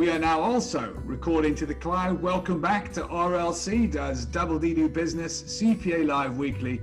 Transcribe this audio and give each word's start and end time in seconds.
We 0.00 0.08
are 0.08 0.18
now 0.18 0.40
also 0.40 0.94
recording 1.04 1.54
to 1.56 1.66
the 1.66 1.74
cloud. 1.74 2.22
Welcome 2.22 2.58
back 2.58 2.90
to 2.94 3.02
RLC, 3.02 3.92
does 3.92 4.24
Double 4.24 4.58
D 4.58 4.72
Do 4.72 4.88
Business, 4.88 5.42
CPA 5.42 6.06
Live 6.06 6.38
Weekly. 6.38 6.80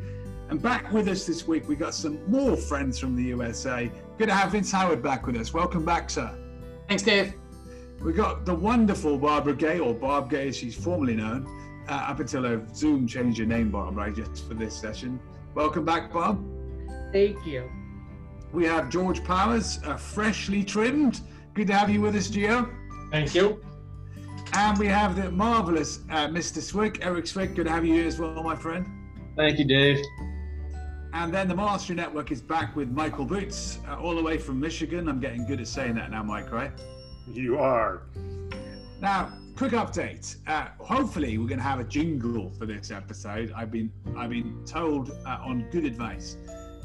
And 0.49 0.61
back 0.61 0.91
with 0.91 1.07
us 1.07 1.25
this 1.25 1.47
week, 1.47 1.67
we 1.67 1.75
got 1.75 1.95
some 1.95 2.19
more 2.29 2.55
friends 2.55 2.99
from 2.99 3.15
the 3.15 3.23
USA. 3.23 3.89
Good 4.19 4.27
to 4.27 4.35
have 4.35 4.51
Vince 4.51 4.71
Howard 4.71 5.01
back 5.01 5.25
with 5.25 5.35
us. 5.35 5.51
Welcome 5.51 5.83
back, 5.83 6.11
sir. 6.11 6.31
Thanks, 6.87 7.01
Dave. 7.01 7.33
We 8.03 8.13
got 8.13 8.45
the 8.45 8.53
wonderful 8.53 9.17
Barbara 9.17 9.55
Gay, 9.55 9.79
or 9.79 9.95
Barb 9.95 10.29
Gay 10.29 10.49
as 10.49 10.55
she's 10.55 10.75
formerly 10.75 11.15
known, 11.15 11.47
uh, 11.89 11.93
up 11.93 12.19
until 12.19 12.43
her 12.43 12.67
Zoom 12.75 13.07
changed 13.07 13.39
her 13.39 13.47
name, 13.47 13.71
Barbara, 13.71 14.13
just 14.13 14.47
for 14.47 14.53
this 14.53 14.79
session. 14.79 15.19
Welcome 15.55 15.85
back, 15.85 16.13
Bob. 16.13 16.45
Thank 17.11 17.43
you. 17.47 17.67
We 18.53 18.65
have 18.65 18.91
George 18.91 19.23
Powers, 19.23 19.79
uh, 19.85 19.97
freshly 19.97 20.63
trimmed. 20.63 21.21
Good 21.55 21.65
to 21.65 21.73
have 21.73 21.89
you 21.89 22.01
with 22.01 22.15
us, 22.15 22.27
Gio. 22.27 22.71
Thank 23.11 23.35
you. 23.35 23.61
And 24.53 24.77
we 24.77 24.87
have 24.87 25.15
the 25.15 25.29
marvelous 25.31 25.99
uh, 26.09 26.27
Mr. 26.27 26.61
Swick, 26.61 27.05
Eric 27.05 27.27
Swick. 27.27 27.55
Good 27.55 27.65
to 27.65 27.71
have 27.71 27.85
you 27.85 27.93
here 27.93 28.07
as 28.07 28.19
well, 28.19 28.41
my 28.43 28.55
friend. 28.55 28.85
Thank 29.35 29.59
you, 29.59 29.65
Dave. 29.65 30.03
And 31.13 31.33
then 31.33 31.47
the 31.47 31.55
Mastery 31.55 31.95
Network 31.95 32.31
is 32.31 32.41
back 32.41 32.75
with 32.75 32.89
Michael 32.89 33.25
Boots, 33.25 33.79
uh, 33.87 33.95
all 33.95 34.15
the 34.15 34.21
way 34.21 34.37
from 34.37 34.59
Michigan. 34.59 35.07
I'm 35.07 35.19
getting 35.19 35.45
good 35.45 35.59
at 35.59 35.67
saying 35.67 35.95
that 35.95 36.11
now, 36.11 36.23
Mike, 36.23 36.51
right? 36.51 36.71
You 37.27 37.57
are. 37.57 38.03
Now, 39.01 39.33
quick 39.55 39.73
update. 39.73 40.37
Uh, 40.47 40.67
hopefully, 40.79 41.37
we're 41.37 41.47
going 41.47 41.59
to 41.59 41.63
have 41.63 41.79
a 41.79 41.83
jingle 41.83 42.51
for 42.51 42.65
this 42.65 42.91
episode. 42.91 43.51
I've 43.55 43.71
been 43.71 43.91
I've 44.15 44.29
been 44.29 44.63
told 44.65 45.11
uh, 45.25 45.37
on 45.41 45.67
good 45.71 45.85
advice. 45.85 46.37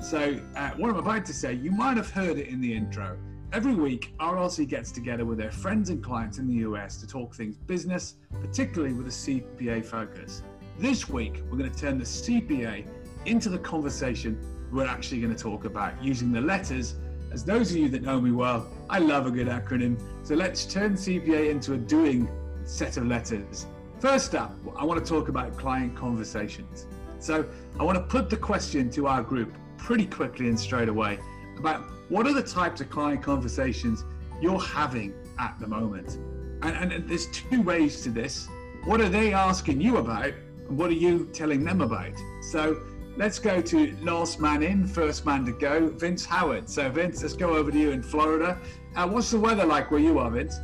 So, 0.03 0.39
uh, 0.57 0.71
what 0.77 0.91
I'm 0.91 0.97
about 0.97 1.25
to 1.27 1.35
say, 1.35 1.55
you 1.55 1.71
might 1.71 1.97
have 1.97 2.11
heard 2.11 2.39
it 2.39 2.49
in 2.49 2.61
the 2.61 2.75
intro. 2.75 3.17
Every 3.53 3.75
week, 3.75 4.15
RLC 4.19 4.67
gets 4.67 4.91
together 4.91 5.27
with 5.27 5.37
their 5.37 5.51
friends 5.51 5.91
and 5.91 6.03
clients 6.03 6.39
in 6.39 6.47
the 6.47 6.55
US 6.67 6.97
to 7.03 7.07
talk 7.07 7.35
things 7.35 7.59
business, 7.59 8.15
particularly 8.41 8.95
with 8.95 9.07
a 9.09 9.11
CPA 9.11 9.85
focus. 9.85 10.43
This 10.79 11.07
week, 11.07 11.43
we're 11.51 11.59
going 11.59 11.71
to 11.71 11.79
turn 11.79 11.99
the 11.99 12.05
CPA 12.05 12.87
into 13.27 13.51
the 13.51 13.59
conversation 13.59 14.41
we're 14.73 14.87
actually 14.87 15.21
going 15.21 15.37
to 15.37 15.43
talk 15.43 15.67
about 15.67 16.03
using 16.03 16.33
the 16.33 16.41
letters. 16.41 16.95
As 17.31 17.45
those 17.45 17.71
of 17.73 17.77
you 17.77 17.91
that 17.91 18.01
know 18.01 18.19
me 18.19 18.31
well, 18.31 18.67
I 18.89 19.01
love 19.01 19.27
a 19.27 19.31
good 19.31 19.49
acronym. 19.49 20.01
So 20.23 20.35
let's 20.35 20.65
turn 20.65 20.95
CPA 20.95 21.51
into 21.51 21.75
a 21.75 21.77
doing 21.77 22.31
set 22.65 22.97
of 22.97 23.07
letters. 23.07 23.67
First 24.01 24.35
up, 24.35 24.57
I 24.79 24.85
want 24.87 25.05
to 25.05 25.07
talk 25.07 25.29
about 25.29 25.59
client 25.59 25.95
conversations. 25.95 26.87
So 27.19 27.45
I 27.79 27.85
want 27.85 27.99
to 27.99 28.05
put 28.05 28.31
the 28.31 28.37
question 28.39 28.89
to 28.93 29.09
our 29.09 29.23
group 29.23 29.55
pretty 29.77 30.07
quickly 30.07 30.49
and 30.49 30.59
straight 30.59 30.89
away 30.89 31.19
about 31.59 31.85
what 32.13 32.27
are 32.27 32.35
the 32.35 32.43
types 32.43 32.83
of 32.83 32.91
client 32.91 33.23
conversations 33.23 34.05
you're 34.39 34.61
having 34.61 35.15
at 35.39 35.59
the 35.59 35.67
moment? 35.67 36.19
And, 36.61 36.93
and 36.93 37.09
there's 37.09 37.27
two 37.29 37.63
ways 37.63 38.03
to 38.03 38.11
this. 38.11 38.49
What 38.85 39.01
are 39.01 39.09
they 39.09 39.33
asking 39.33 39.81
you 39.81 39.97
about? 39.97 40.35
And 40.69 40.77
what 40.77 40.91
are 40.91 41.01
you 41.07 41.31
telling 41.33 41.65
them 41.65 41.81
about? 41.81 42.13
So 42.43 42.83
let's 43.17 43.39
go 43.39 43.63
to 43.63 43.97
last 44.03 44.41
man 44.41 44.63
in, 44.63 44.87
first 44.87 45.25
man 45.25 45.47
to 45.47 45.53
go, 45.53 45.89
Vince 45.89 46.27
Howard. 46.27 46.69
So, 46.69 46.91
Vince, 46.91 47.23
let's 47.23 47.35
go 47.35 47.57
over 47.57 47.71
to 47.71 47.79
you 47.79 47.93
in 47.93 48.03
Florida. 48.03 48.59
Uh, 48.95 49.09
what's 49.09 49.31
the 49.31 49.41
weather 49.41 49.65
like 49.65 49.91
where 49.91 50.01
you 50.01 50.19
are, 50.19 50.31
Vince? 50.31 50.61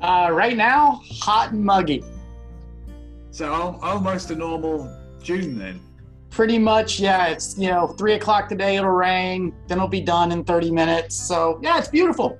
Uh, 0.00 0.30
right 0.32 0.56
now, 0.56 1.02
hot 1.10 1.52
and 1.52 1.62
muggy. 1.62 2.02
So, 3.30 3.52
almost 3.82 4.30
a 4.30 4.34
normal 4.34 4.90
June 5.22 5.58
then. 5.58 5.82
Pretty 6.30 6.58
much, 6.58 7.00
yeah. 7.00 7.26
It's 7.26 7.58
you 7.58 7.68
know 7.68 7.88
three 7.88 8.14
o'clock 8.14 8.48
today. 8.48 8.76
It'll 8.76 8.90
rain. 8.90 9.54
Then 9.66 9.78
it'll 9.78 9.88
be 9.88 10.00
done 10.00 10.32
in 10.32 10.44
thirty 10.44 10.70
minutes. 10.70 11.16
So 11.16 11.58
yeah, 11.62 11.78
it's 11.78 11.88
beautiful. 11.88 12.38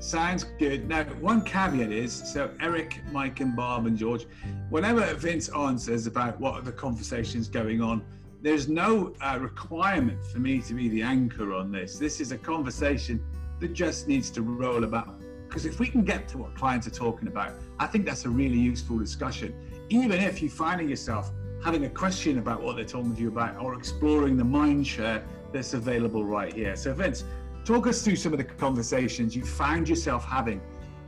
sounds, 0.00 0.44
good. 0.58 0.88
Now, 0.88 1.04
one 1.20 1.42
caveat 1.42 1.92
is 1.92 2.12
so 2.12 2.50
Eric, 2.60 3.00
Mike, 3.12 3.40
and 3.40 3.54
Bob 3.54 3.86
and 3.86 3.96
George. 3.96 4.26
Whenever 4.70 5.02
Vince 5.14 5.48
answers 5.50 6.06
about 6.06 6.40
what 6.40 6.64
the 6.64 6.72
conversations 6.72 7.48
going 7.48 7.82
on, 7.82 8.02
there's 8.42 8.68
no 8.68 9.14
uh, 9.20 9.38
requirement 9.38 10.24
for 10.24 10.38
me 10.38 10.60
to 10.62 10.74
be 10.74 10.88
the 10.88 11.02
anchor 11.02 11.52
on 11.52 11.70
this. 11.70 11.98
This 11.98 12.20
is 12.20 12.32
a 12.32 12.38
conversation 12.38 13.22
that 13.60 13.74
just 13.74 14.08
needs 14.08 14.30
to 14.30 14.42
roll 14.42 14.84
about. 14.84 15.20
Because 15.48 15.66
if 15.66 15.78
we 15.78 15.88
can 15.88 16.04
get 16.04 16.28
to 16.28 16.38
what 16.38 16.54
clients 16.54 16.86
are 16.86 16.92
talking 16.92 17.28
about, 17.28 17.52
I 17.78 17.86
think 17.86 18.06
that's 18.06 18.24
a 18.24 18.30
really 18.30 18.58
useful 18.58 18.98
discussion. 18.98 19.54
Even 19.90 20.20
if 20.20 20.40
you're 20.40 20.50
finding 20.50 20.88
yourself 20.88 21.32
having 21.64 21.84
a 21.84 21.90
question 21.90 22.38
about 22.38 22.62
what 22.62 22.76
they're 22.76 22.84
talking 22.84 23.14
to 23.14 23.20
you 23.20 23.28
about 23.28 23.58
or 23.60 23.74
exploring 23.74 24.36
the 24.36 24.44
mind 24.44 24.86
share 24.86 25.24
that's 25.52 25.74
available 25.74 26.24
right 26.24 26.52
here. 26.52 26.74
So, 26.76 26.94
Vince, 26.94 27.24
talk 27.64 27.86
us 27.86 28.02
through 28.02 28.16
some 28.16 28.32
of 28.32 28.38
the 28.38 28.44
conversations 28.44 29.36
you 29.36 29.44
found 29.44 29.88
yourself 29.88 30.24
having 30.24 30.60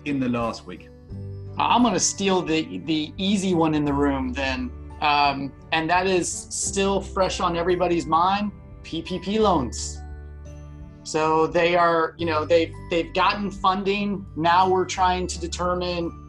in 0.05 0.21
the 0.21 0.29
last 0.29 0.67
week. 0.67 0.89
I'm 1.59 1.83
going 1.83 1.95
to 1.95 2.01
steal 2.01 2.43
the 2.43 2.79
the 2.87 3.13
easy 3.17 3.55
one 3.55 3.75
in 3.75 3.85
the 3.85 3.93
room 3.93 4.33
then, 4.33 4.71
um, 5.01 5.53
and 5.73 5.89
that 5.91 6.07
is 6.07 6.31
still 6.31 7.01
fresh 7.01 7.41
on 7.41 7.57
everybody's 7.57 8.07
mind: 8.07 8.53
PPP 8.84 9.39
loans. 9.39 9.99
So 11.05 11.47
they 11.47 11.77
are, 11.77 12.15
you 12.17 12.27
know, 12.27 12.45
they've 12.45 12.73
they've 12.91 13.13
gotten 13.13 13.51
funding. 13.51 14.25
Now 14.37 14.69
we're 14.69 14.87
trying 14.87 15.27
to 15.27 15.39
determine 15.39 16.22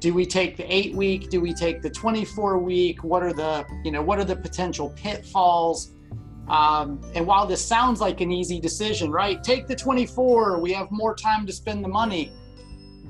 do 0.00 0.14
we 0.14 0.24
take 0.24 0.56
the 0.56 0.74
eight 0.74 0.94
week? 0.94 1.28
Do 1.28 1.40
we 1.40 1.52
take 1.52 1.82
the 1.82 1.90
24 1.90 2.58
week? 2.58 3.04
What 3.04 3.22
are 3.22 3.34
the 3.34 3.66
you 3.84 3.92
know 3.92 4.02
what 4.02 4.18
are 4.18 4.24
the 4.24 4.36
potential 4.36 4.90
pitfalls? 4.96 5.92
Um, 6.48 7.00
and 7.14 7.26
while 7.26 7.46
this 7.46 7.64
sounds 7.64 8.00
like 8.00 8.20
an 8.22 8.32
easy 8.32 8.58
decision 8.58 9.12
right 9.12 9.40
take 9.44 9.68
the 9.68 9.76
24 9.76 10.58
we 10.58 10.72
have 10.72 10.90
more 10.90 11.14
time 11.14 11.46
to 11.46 11.52
spend 11.52 11.84
the 11.84 11.88
money. 11.88 12.32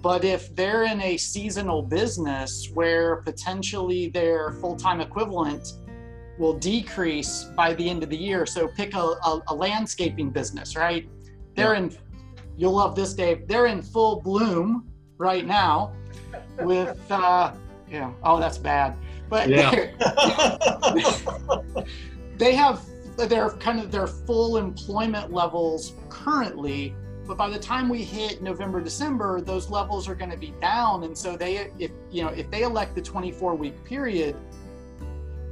But 0.03 0.25
if 0.25 0.55
they're 0.57 0.85
in 0.85 1.01
a 1.01 1.17
seasonal 1.17 1.83
business 1.83 2.69
where 2.75 3.17
potentially 3.23 4.09
their 4.09 4.53
full-time 4.55 5.01
equivalent 5.01 5.75
will 6.39 6.55
decrease 6.55 7.45
by 7.55 7.75
the 7.75 7.89
end 7.89 8.03
of 8.03 8.11
the 8.11 8.17
year 8.17 8.45
so 8.47 8.69
pick 8.69 8.95
a, 8.95 8.99
a, 8.99 9.43
a 9.49 9.55
landscaping 9.55 10.31
business 10.31 10.75
right? 10.77 11.09
They're 11.55 11.75
yeah. 11.75 11.81
in 11.81 11.97
you'll 12.57 12.75
love 12.75 12.97
this 12.97 13.15
dave. 13.15 13.47
They're 13.47 13.67
in 13.67 13.81
full 13.81 14.21
bloom 14.21 14.91
right 15.19 15.47
now 15.47 15.95
with 16.63 17.11
uh 17.11 17.53
you 17.91 17.99
know, 17.99 18.15
oh 18.23 18.39
that's 18.39 18.59
bad. 18.59 18.97
But 19.29 19.49
yeah. 19.49 19.71
they 22.37 22.55
have 22.55 22.81
their 23.17 23.51
kind 23.51 23.81
of 23.81 23.91
their 23.91 24.07
full 24.07 24.57
employment 24.57 25.33
levels 25.33 25.95
currently 26.09 26.95
but 27.27 27.37
by 27.37 27.51
the 27.51 27.59
time 27.59 27.89
we 27.89 28.03
hit 28.03 28.41
november 28.41 28.81
december 28.81 29.43
those 29.43 29.69
levels 29.69 30.09
are 30.09 30.15
going 30.15 30.31
to 30.31 30.39
be 30.39 30.55
down. 30.61 31.05
And 31.05 31.17
so 31.17 31.37
they 31.37 31.71
if 31.79 31.91
you 32.11 32.23
know 32.23 32.31
if 32.31 32.51
they 32.51 32.63
elect 32.63 32.95
the 32.95 33.03
24 33.03 33.55
week 33.57 33.85
period 33.85 34.37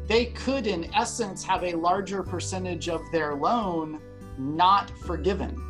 they 0.07 0.27
could 0.27 0.67
in 0.67 0.93
essence 0.95 1.45
have 1.45 1.63
a 1.63 1.75
larger 1.75 2.23
percentage 2.23 2.89
of 2.89 3.03
their 3.13 3.35
loan 3.35 4.01
not 4.39 4.91
forgiven 5.01 5.63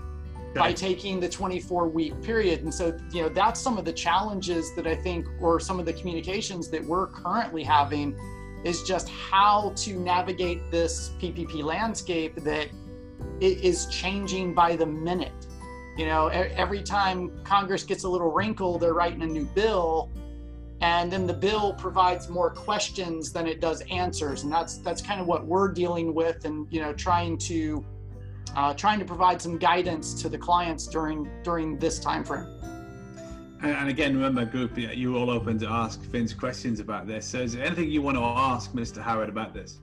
okay. 0.58 0.68
by 0.68 0.72
taking 0.72 1.20
the 1.20 1.28
24 1.28 1.88
week 1.88 2.20
period. 2.22 2.62
And 2.62 2.72
so, 2.72 2.96
you 3.12 3.22
know, 3.22 3.28
that's 3.28 3.60
some 3.60 3.78
of 3.78 3.84
the 3.84 3.92
challenges 3.92 4.74
that 4.76 4.86
I 4.86 4.94
think, 4.94 5.26
or 5.40 5.60
some 5.60 5.78
of 5.78 5.86
the 5.86 5.92
communications 5.92 6.68
that 6.70 6.84
we're 6.84 7.06
currently 7.08 7.62
having 7.62 8.16
is 8.64 8.82
just 8.82 9.08
how 9.08 9.72
to 9.76 9.98
navigate 9.98 10.70
this 10.70 11.10
PPP 11.20 11.62
landscape 11.62 12.36
that 12.36 12.68
is 13.40 13.86
changing 13.86 14.54
by 14.54 14.76
the 14.76 14.86
minute. 14.86 15.46
You 15.96 16.06
know, 16.06 16.28
every 16.28 16.82
time 16.82 17.42
Congress 17.44 17.82
gets 17.82 18.04
a 18.04 18.08
little 18.08 18.30
wrinkle, 18.30 18.78
they're 18.78 18.94
writing 18.94 19.22
a 19.22 19.26
new 19.26 19.44
bill, 19.46 20.10
and 20.80 21.10
then 21.10 21.26
the 21.26 21.34
bill 21.34 21.72
provides 21.74 22.28
more 22.28 22.50
questions 22.50 23.32
than 23.32 23.48
it 23.48 23.60
does 23.60 23.82
answers, 23.90 24.44
and 24.44 24.52
that's 24.52 24.78
that's 24.78 25.02
kind 25.02 25.20
of 25.20 25.26
what 25.26 25.44
we're 25.44 25.72
dealing 25.72 26.14
with, 26.14 26.44
and 26.44 26.68
you 26.70 26.80
know, 26.80 26.92
trying 26.92 27.36
to 27.38 27.84
uh, 28.58 28.74
trying 28.74 28.98
to 28.98 29.04
provide 29.04 29.40
some 29.40 29.56
guidance 29.56 30.20
to 30.20 30.28
the 30.28 30.36
clients 30.36 30.88
during 30.88 31.30
during 31.44 31.78
this 31.78 32.00
time 32.00 32.24
frame. 32.24 32.48
And 33.62 33.88
again, 33.88 34.14
remember, 34.14 34.44
group, 34.44 34.76
you're 34.76 35.16
all 35.16 35.30
open 35.30 35.58
to 35.60 35.68
ask 35.68 36.00
Vince 36.00 36.32
questions 36.32 36.80
about 36.80 37.06
this. 37.06 37.26
So, 37.26 37.38
is 37.40 37.54
there 37.54 37.64
anything 37.64 37.90
you 37.90 38.02
want 38.02 38.16
to 38.16 38.22
ask 38.22 38.72
Mr. 38.72 39.00
Howard 39.00 39.28
about 39.28 39.52
this? 39.54 39.78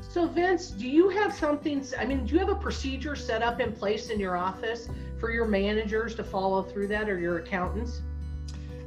So, 0.00 0.26
Vince, 0.26 0.70
do 0.70 0.88
you 0.88 1.10
have 1.10 1.34
something? 1.34 1.84
I 1.98 2.06
mean, 2.06 2.24
do 2.24 2.34
you 2.34 2.38
have 2.40 2.48
a 2.48 2.54
procedure 2.54 3.14
set 3.14 3.42
up 3.42 3.60
in 3.60 3.72
place 3.72 4.08
in 4.08 4.18
your 4.18 4.36
office 4.36 4.88
for 5.20 5.30
your 5.30 5.46
managers 5.46 6.14
to 6.16 6.24
follow 6.24 6.62
through 6.62 6.88
that, 6.88 7.10
or 7.10 7.18
your 7.18 7.38
accountants? 7.38 8.00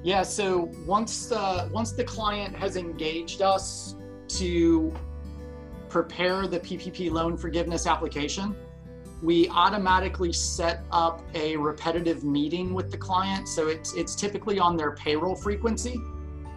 Yeah. 0.02 0.24
So 0.24 0.72
once 0.86 1.28
the 1.28 1.70
once 1.72 1.92
the 1.92 2.06
client 2.06 2.56
has 2.56 2.76
engaged 2.76 3.44
us 3.44 3.96
to 4.40 4.94
prepare 5.90 6.48
the 6.48 6.60
PPP 6.60 7.12
loan 7.12 7.38
forgiveness 7.38 7.88
application, 7.88 8.56
we 9.22 9.50
automatically 9.50 10.32
set 10.32 10.84
up 10.92 11.22
a 11.34 11.58
repetitive 11.58 12.24
meeting 12.24 12.74
with 12.74 12.92
the 12.92 12.98
client. 12.98 13.48
So 13.48 13.68
it's, 13.68 13.94
it's 13.94 14.16
typically 14.16 14.60
on 14.60 14.78
their 14.78 14.92
payroll 14.92 15.36
frequency. 15.36 16.00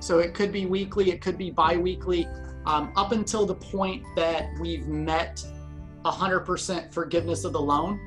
So 0.00 0.18
it 0.18 0.34
could 0.34 0.52
be 0.52 0.66
weekly, 0.66 1.10
it 1.10 1.20
could 1.20 1.38
be 1.38 1.50
biweekly, 1.50 2.26
um, 2.66 2.92
up 2.96 3.12
until 3.12 3.46
the 3.46 3.54
point 3.54 4.04
that 4.16 4.48
we've 4.60 4.86
met 4.86 5.44
100% 6.04 6.92
forgiveness 6.92 7.44
of 7.44 7.52
the 7.52 7.60
loan. 7.60 8.00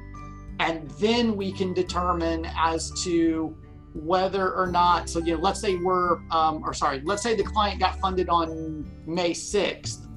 And 0.60 0.90
then 0.92 1.36
we 1.36 1.52
can 1.52 1.74
determine 1.74 2.48
as 2.58 2.92
to 3.04 3.58
whether 3.94 4.54
or 4.54 4.68
not, 4.68 5.10
so, 5.10 5.20
you 5.20 5.36
know, 5.36 5.42
let's 5.42 5.60
say 5.60 5.76
we're, 5.76 6.20
um, 6.32 6.64
or 6.64 6.74
sorry, 6.74 7.02
let's 7.04 7.24
say 7.24 7.36
the 7.36 7.44
client 7.44 7.80
got 7.80 8.00
funded 8.00 8.30
on 8.30 8.90
May 9.06 9.32
6th. 9.32 10.08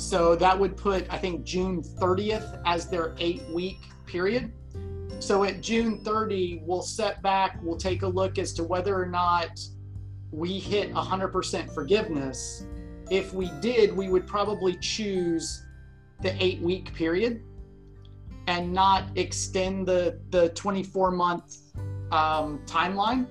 So 0.00 0.34
that 0.36 0.58
would 0.58 0.78
put, 0.78 1.06
I 1.10 1.18
think, 1.18 1.44
June 1.44 1.82
30th 1.82 2.62
as 2.64 2.88
their 2.88 3.14
eight 3.18 3.42
week 3.52 3.80
period. 4.06 4.50
So 5.18 5.44
at 5.44 5.60
June 5.60 6.02
30, 6.02 6.62
we'll 6.64 6.80
set 6.80 7.20
back, 7.20 7.58
we'll 7.62 7.76
take 7.76 8.00
a 8.00 8.06
look 8.06 8.38
as 8.38 8.54
to 8.54 8.64
whether 8.64 8.98
or 8.98 9.04
not 9.04 9.60
we 10.32 10.58
hit 10.58 10.90
100% 10.94 11.74
forgiveness. 11.74 12.64
If 13.10 13.34
we 13.34 13.50
did, 13.60 13.94
we 13.94 14.08
would 14.08 14.26
probably 14.26 14.76
choose 14.76 15.66
the 16.22 16.34
eight 16.42 16.62
week 16.62 16.94
period 16.94 17.42
and 18.46 18.72
not 18.72 19.04
extend 19.16 19.86
the, 19.86 20.18
the 20.30 20.48
24 20.50 21.10
month 21.10 21.58
um, 22.10 22.58
timeline. 22.64 23.26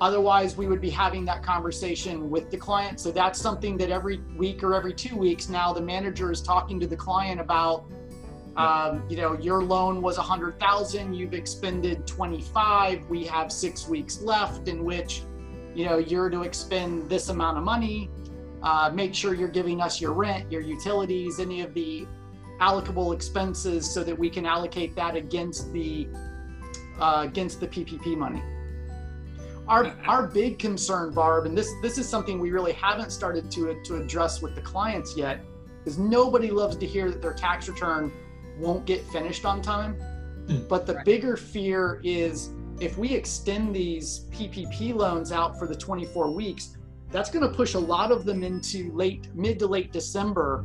Otherwise, 0.00 0.56
we 0.56 0.66
would 0.66 0.80
be 0.80 0.90
having 0.90 1.24
that 1.24 1.42
conversation 1.42 2.30
with 2.30 2.50
the 2.50 2.56
client. 2.56 3.00
So 3.00 3.10
that's 3.10 3.40
something 3.40 3.76
that 3.78 3.90
every 3.90 4.18
week 4.36 4.62
or 4.62 4.74
every 4.74 4.94
two 4.94 5.16
weeks 5.16 5.48
now 5.48 5.72
the 5.72 5.80
manager 5.80 6.30
is 6.30 6.40
talking 6.40 6.78
to 6.80 6.86
the 6.86 6.96
client 6.96 7.40
about. 7.40 7.84
Um, 8.56 9.04
you 9.08 9.16
know, 9.16 9.38
your 9.38 9.62
loan 9.62 10.02
was 10.02 10.16
a 10.16 10.20
100,000, 10.20 11.14
you've 11.14 11.32
expended 11.32 12.08
25, 12.08 13.08
we 13.08 13.24
have 13.24 13.52
six 13.52 13.86
weeks 13.86 14.20
left 14.20 14.66
in 14.66 14.84
which, 14.84 15.22
you 15.76 15.84
know, 15.84 15.98
you're 15.98 16.28
to 16.28 16.42
expend 16.42 17.08
this 17.08 17.28
amount 17.28 17.56
of 17.56 17.62
money. 17.62 18.10
Uh, 18.60 18.90
make 18.92 19.14
sure 19.14 19.32
you're 19.32 19.46
giving 19.46 19.80
us 19.80 20.00
your 20.00 20.12
rent, 20.12 20.50
your 20.50 20.60
utilities, 20.60 21.38
any 21.38 21.60
of 21.60 21.72
the 21.72 22.04
allocable 22.60 23.14
expenses 23.14 23.88
so 23.88 24.02
that 24.02 24.18
we 24.18 24.28
can 24.28 24.44
allocate 24.44 24.96
that 24.96 25.14
against 25.14 25.72
the 25.72 26.08
uh, 27.00 27.22
against 27.24 27.60
the 27.60 27.68
PPP 27.68 28.16
money. 28.16 28.42
Our, 29.68 29.94
our 30.06 30.26
big 30.26 30.58
concern, 30.58 31.12
Barb, 31.12 31.46
and 31.46 31.56
this 31.56 31.72
this 31.82 31.98
is 31.98 32.08
something 32.08 32.40
we 32.40 32.50
really 32.50 32.72
haven't 32.72 33.10
started 33.12 33.50
to 33.52 33.80
to 33.84 33.96
address 33.96 34.42
with 34.42 34.54
the 34.54 34.62
clients 34.62 35.16
yet, 35.16 35.44
is 35.84 35.98
nobody 35.98 36.50
loves 36.50 36.76
to 36.76 36.86
hear 36.86 37.10
that 37.10 37.22
their 37.22 37.34
tax 37.34 37.68
return 37.68 38.12
won't 38.58 38.84
get 38.86 39.04
finished 39.08 39.44
on 39.44 39.62
time. 39.62 39.94
Hmm. 40.48 40.66
But 40.68 40.86
the 40.86 40.94
Right. 40.94 41.04
bigger 41.04 41.36
fear 41.36 42.00
is 42.02 42.50
if 42.80 42.96
we 42.96 43.12
extend 43.12 43.74
these 43.74 44.26
PPP 44.30 44.92
loans 44.94 45.32
out 45.32 45.58
for 45.58 45.66
the 45.66 45.74
24 45.74 46.30
weeks, 46.30 46.76
that's 47.10 47.30
going 47.30 47.48
to 47.48 47.54
push 47.54 47.74
a 47.74 47.78
lot 47.78 48.12
of 48.12 48.24
them 48.24 48.42
into 48.42 48.92
late 48.92 49.28
mid 49.34 49.58
to 49.58 49.66
late 49.66 49.92
December 49.92 50.64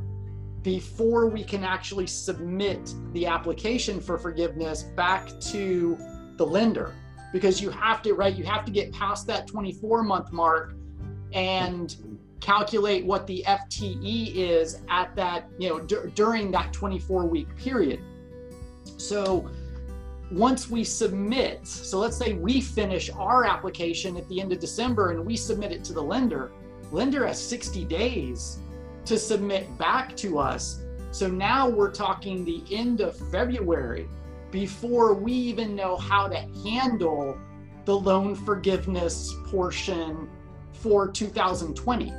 before 0.62 1.28
we 1.28 1.44
can 1.44 1.64
actually 1.64 2.08
submit 2.08 2.94
the 3.12 3.26
application 3.26 4.00
for 4.00 4.18
forgiveness 4.18 4.84
back 4.96 5.28
to 5.40 5.98
the 6.38 6.46
lender 6.46 6.94
because 7.34 7.60
you 7.60 7.70
have 7.70 8.02
to 8.04 8.14
right 8.14 8.36
you 8.36 8.46
have 8.46 8.64
to 8.64 8.72
get 8.72 8.94
past 8.94 9.28
that 9.28 9.46
24 9.48 10.04
month 10.04 10.32
mark 10.32 10.76
and 11.34 11.98
calculate 12.40 13.04
what 13.06 13.26
the 13.28 13.44
FTE 13.48 14.36
is 14.36 14.82
at 14.90 15.14
that 15.16 15.50
you 15.58 15.68
know 15.68 15.80
dur- 15.80 16.12
during 16.16 16.52
that 16.52 16.72
24 16.72 17.26
week 17.26 17.54
period. 17.58 18.00
So 18.98 19.50
once 20.32 20.70
we 20.70 20.84
submit 20.84 21.68
so 21.68 22.00
let's 22.00 22.18
say 22.18 22.34
we 22.34 22.62
finish 22.62 23.10
our 23.10 23.44
application 23.44 24.16
at 24.16 24.28
the 24.30 24.40
end 24.40 24.54
of 24.54 24.60
December 24.60 25.12
and 25.12 25.26
we 25.26 25.36
submit 25.36 25.72
it 25.72 25.84
to 25.86 25.94
the 25.94 26.02
lender 26.02 26.52
lender 26.92 27.26
has 27.28 27.42
60 27.42 27.84
days 27.86 28.60
to 29.06 29.18
submit 29.18 29.78
back 29.78 30.16
to 30.18 30.40
us. 30.40 30.82
So 31.12 31.28
now 31.28 31.68
we're 31.68 31.92
talking 31.92 32.46
the 32.46 32.64
end 32.72 33.02
of 33.02 33.18
February 33.32 34.08
before 34.54 35.16
we 35.16 35.34
even 35.34 35.76
know 35.76 35.98
how 35.98 36.28
to 36.28 36.38
handle 36.64 37.38
the 37.86 37.94
loan 37.94 38.36
forgiveness 38.36 39.34
portion 39.48 40.30
for 40.72 41.10
2020. 41.10 42.14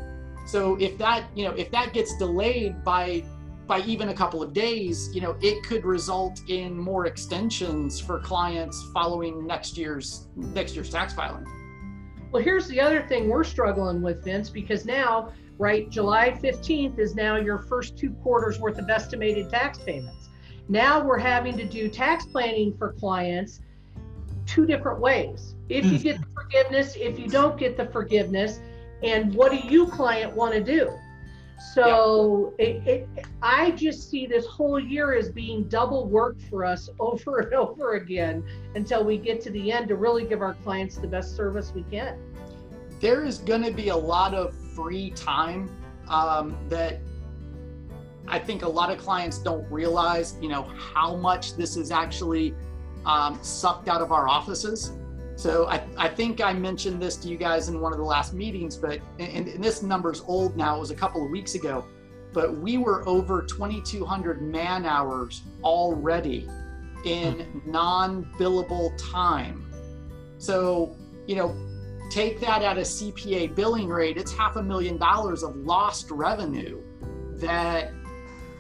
So 0.46 0.76
if 0.76 0.98
that, 0.98 1.26
you 1.34 1.44
know, 1.44 1.52
if 1.52 1.70
that 1.70 1.94
gets 1.94 2.18
delayed 2.18 2.84
by 2.84 3.24
by 3.66 3.80
even 3.86 4.10
a 4.10 4.14
couple 4.14 4.42
of 4.42 4.52
days, 4.52 5.08
you 5.14 5.22
know, 5.22 5.36
it 5.40 5.64
could 5.64 5.86
result 5.86 6.42
in 6.48 6.76
more 6.76 7.06
extensions 7.06 7.98
for 7.98 8.18
clients 8.18 8.90
following 8.92 9.46
next 9.46 9.78
year's 9.78 10.26
next 10.36 10.74
year's 10.74 10.90
tax 10.90 11.14
filing. 11.14 11.46
Well, 12.30 12.42
here's 12.42 12.66
the 12.66 12.80
other 12.80 13.06
thing 13.06 13.28
we're 13.28 13.44
struggling 13.44 14.02
with, 14.02 14.24
Vince, 14.24 14.50
because 14.50 14.84
now, 14.84 15.32
right, 15.56 15.88
July 15.88 16.36
15th 16.42 16.98
is 16.98 17.14
now 17.14 17.36
your 17.36 17.58
first 17.58 17.96
two 17.96 18.10
quarters 18.10 18.58
worth 18.58 18.78
of 18.78 18.90
estimated 18.90 19.48
tax 19.50 19.78
payments. 19.78 20.30
Now 20.68 21.04
we're 21.04 21.18
having 21.18 21.56
to 21.58 21.64
do 21.64 21.88
tax 21.88 22.24
planning 22.24 22.76
for 22.76 22.92
clients 22.92 23.60
two 24.46 24.66
different 24.66 25.00
ways. 25.00 25.54
If 25.68 25.84
you 25.86 25.98
get 25.98 26.20
the 26.20 26.26
forgiveness, 26.34 26.96
if 26.96 27.18
you 27.18 27.28
don't 27.28 27.58
get 27.58 27.76
the 27.76 27.86
forgiveness, 27.86 28.60
and 29.02 29.34
what 29.34 29.52
do 29.52 29.58
you, 29.58 29.86
client, 29.86 30.34
want 30.34 30.54
to 30.54 30.62
do? 30.62 30.92
So 31.72 32.54
it, 32.58 32.86
it, 32.86 33.08
I 33.42 33.70
just 33.72 34.10
see 34.10 34.26
this 34.26 34.46
whole 34.46 34.78
year 34.78 35.14
as 35.14 35.30
being 35.30 35.64
double 35.64 36.06
work 36.06 36.36
for 36.50 36.64
us 36.64 36.90
over 37.00 37.40
and 37.40 37.54
over 37.54 37.94
again 37.94 38.44
until 38.74 39.04
we 39.04 39.16
get 39.16 39.40
to 39.42 39.50
the 39.50 39.72
end 39.72 39.88
to 39.88 39.96
really 39.96 40.24
give 40.24 40.42
our 40.42 40.54
clients 40.54 40.96
the 40.96 41.06
best 41.06 41.36
service 41.36 41.72
we 41.74 41.82
can. 41.84 42.18
there 43.00 43.24
is 43.24 43.38
going 43.38 43.62
to 43.62 43.72
be 43.72 43.88
a 43.88 43.96
lot 43.96 44.34
of 44.34 44.54
free 44.74 45.10
time 45.10 45.68
um, 46.08 46.56
that 46.68 46.98
I 48.26 48.38
think 48.38 48.62
a 48.62 48.68
lot 48.68 48.90
of 48.90 48.98
clients 48.98 49.38
don't 49.38 49.70
realize, 49.70 50.36
you 50.40 50.48
know, 50.48 50.62
how 50.62 51.16
much 51.16 51.56
this 51.56 51.76
is 51.76 51.90
actually 51.90 52.54
um, 53.06 53.38
sucked 53.42 53.88
out 53.88 54.00
of 54.00 54.12
our 54.12 54.28
offices. 54.28 54.92
So 55.36 55.66
I, 55.66 55.82
I 55.98 56.08
think 56.08 56.40
I 56.40 56.52
mentioned 56.52 57.02
this 57.02 57.16
to 57.16 57.28
you 57.28 57.36
guys 57.36 57.68
in 57.68 57.80
one 57.80 57.92
of 57.92 57.98
the 57.98 58.04
last 58.04 58.34
meetings, 58.34 58.76
but 58.76 59.00
and, 59.18 59.48
and 59.48 59.62
this 59.62 59.82
number's 59.82 60.22
old 60.26 60.56
now. 60.56 60.76
It 60.76 60.80
was 60.80 60.90
a 60.90 60.94
couple 60.94 61.24
of 61.24 61.30
weeks 61.30 61.54
ago, 61.54 61.84
but 62.32 62.56
we 62.56 62.78
were 62.78 63.06
over 63.08 63.42
2,200 63.42 64.42
man 64.42 64.86
hours 64.86 65.42
already 65.62 66.48
in 67.04 67.62
non-billable 67.66 68.92
time. 68.96 69.66
So 70.38 70.96
you 71.26 71.36
know, 71.36 71.54
take 72.10 72.38
that 72.40 72.62
at 72.62 72.78
a 72.78 72.82
CPA 72.82 73.54
billing 73.54 73.88
rate, 73.88 74.16
it's 74.16 74.32
half 74.32 74.56
a 74.56 74.62
million 74.62 74.98
dollars 74.98 75.42
of 75.42 75.56
lost 75.56 76.10
revenue 76.10 76.80
that 77.34 77.92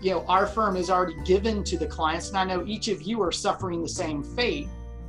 you 0.04 0.10
know 0.10 0.24
our 0.26 0.46
firm 0.46 0.76
is 0.76 0.90
already 0.90 1.16
given 1.24 1.64
to 1.64 1.78
the 1.78 1.86
clients 1.86 2.28
and 2.28 2.36
I 2.36 2.44
know 2.44 2.62
each 2.66 2.88
of 2.88 3.00
you 3.00 3.22
are 3.22 3.32
suffering 3.32 3.82
the 3.82 3.88
same 3.88 4.22
fate. 4.22 4.68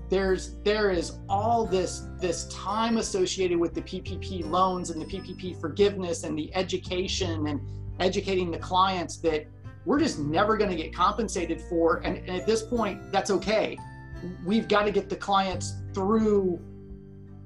There's 0.09 0.55
there 0.63 0.89
is 0.89 1.17
all 1.27 1.65
this 1.65 2.07
this 2.21 2.45
time 2.45 2.97
associated 2.97 3.59
with 3.59 3.73
the 3.73 3.81
PPP 3.81 4.49
loans 4.49 4.91
and 4.91 5.01
the 5.01 5.05
PPP 5.05 5.59
forgiveness 5.59 6.23
and 6.23 6.37
the 6.37 6.55
education 6.55 7.47
and 7.47 7.59
educating 7.99 8.49
the 8.51 8.57
clients 8.57 9.17
that 9.17 9.47
we're 9.83 9.99
just 9.99 10.17
never 10.17 10.55
going 10.55 10.69
to 10.69 10.77
get 10.77 10.93
compensated 10.93 11.59
for 11.61 11.97
and, 11.97 12.17
and 12.17 12.29
at 12.29 12.47
this 12.47 12.63
point 12.63 13.11
that's 13.11 13.31
okay. 13.31 13.77
We've 14.45 14.67
got 14.69 14.83
to 14.83 14.91
get 14.91 15.09
the 15.09 15.17
clients 15.17 15.73
through 15.93 16.61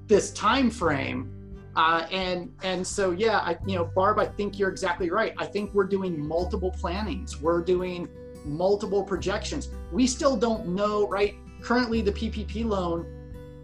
this 0.06 0.32
time 0.34 0.70
frame 0.70 1.34
uh, 1.80 2.06
and 2.12 2.52
and 2.64 2.86
so 2.86 3.12
yeah 3.12 3.38
I, 3.40 3.58
you 3.66 3.76
know 3.78 3.86
barb 3.96 4.20
i 4.20 4.26
think 4.26 4.60
you're 4.60 4.70
exactly 4.78 5.10
right. 5.10 5.34
I 5.38 5.46
think 5.46 5.74
we're 5.74 5.92
doing 5.98 6.14
multiple 6.36 6.72
plannings. 6.82 7.42
We're 7.42 7.62
doing 7.62 8.00
multiple 8.44 9.04
projections. 9.12 9.70
We 9.98 10.06
still 10.06 10.36
don't 10.36 10.64
know 10.80 11.08
right? 11.08 11.36
Currently 11.62 12.02
the 12.02 12.12
ppp 12.12 12.66
loan 12.66 13.00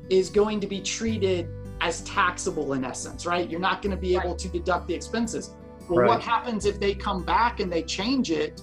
is 0.09 0.29
going 0.29 0.57
to 0.61 0.67
be 0.75 0.79
treated 0.95 1.49
as 1.81 1.95
taxable 2.01 2.67
in 2.73 2.85
essence 2.85 3.25
right? 3.25 3.49
You're 3.49 3.65
not 3.69 3.81
going 3.81 3.95
to 3.99 4.01
be 4.09 4.15
able 4.15 4.35
to 4.43 4.47
deduct 4.47 4.87
the 4.87 4.95
expenses. 4.95 5.45
Well 5.89 5.99
Right. 5.99 6.07
what 6.11 6.21
happens 6.21 6.65
if 6.65 6.79
they 6.79 6.93
come 6.95 7.21
back 7.23 7.59
and 7.61 7.69
they 7.75 7.83
change 7.83 8.31
it 8.31 8.61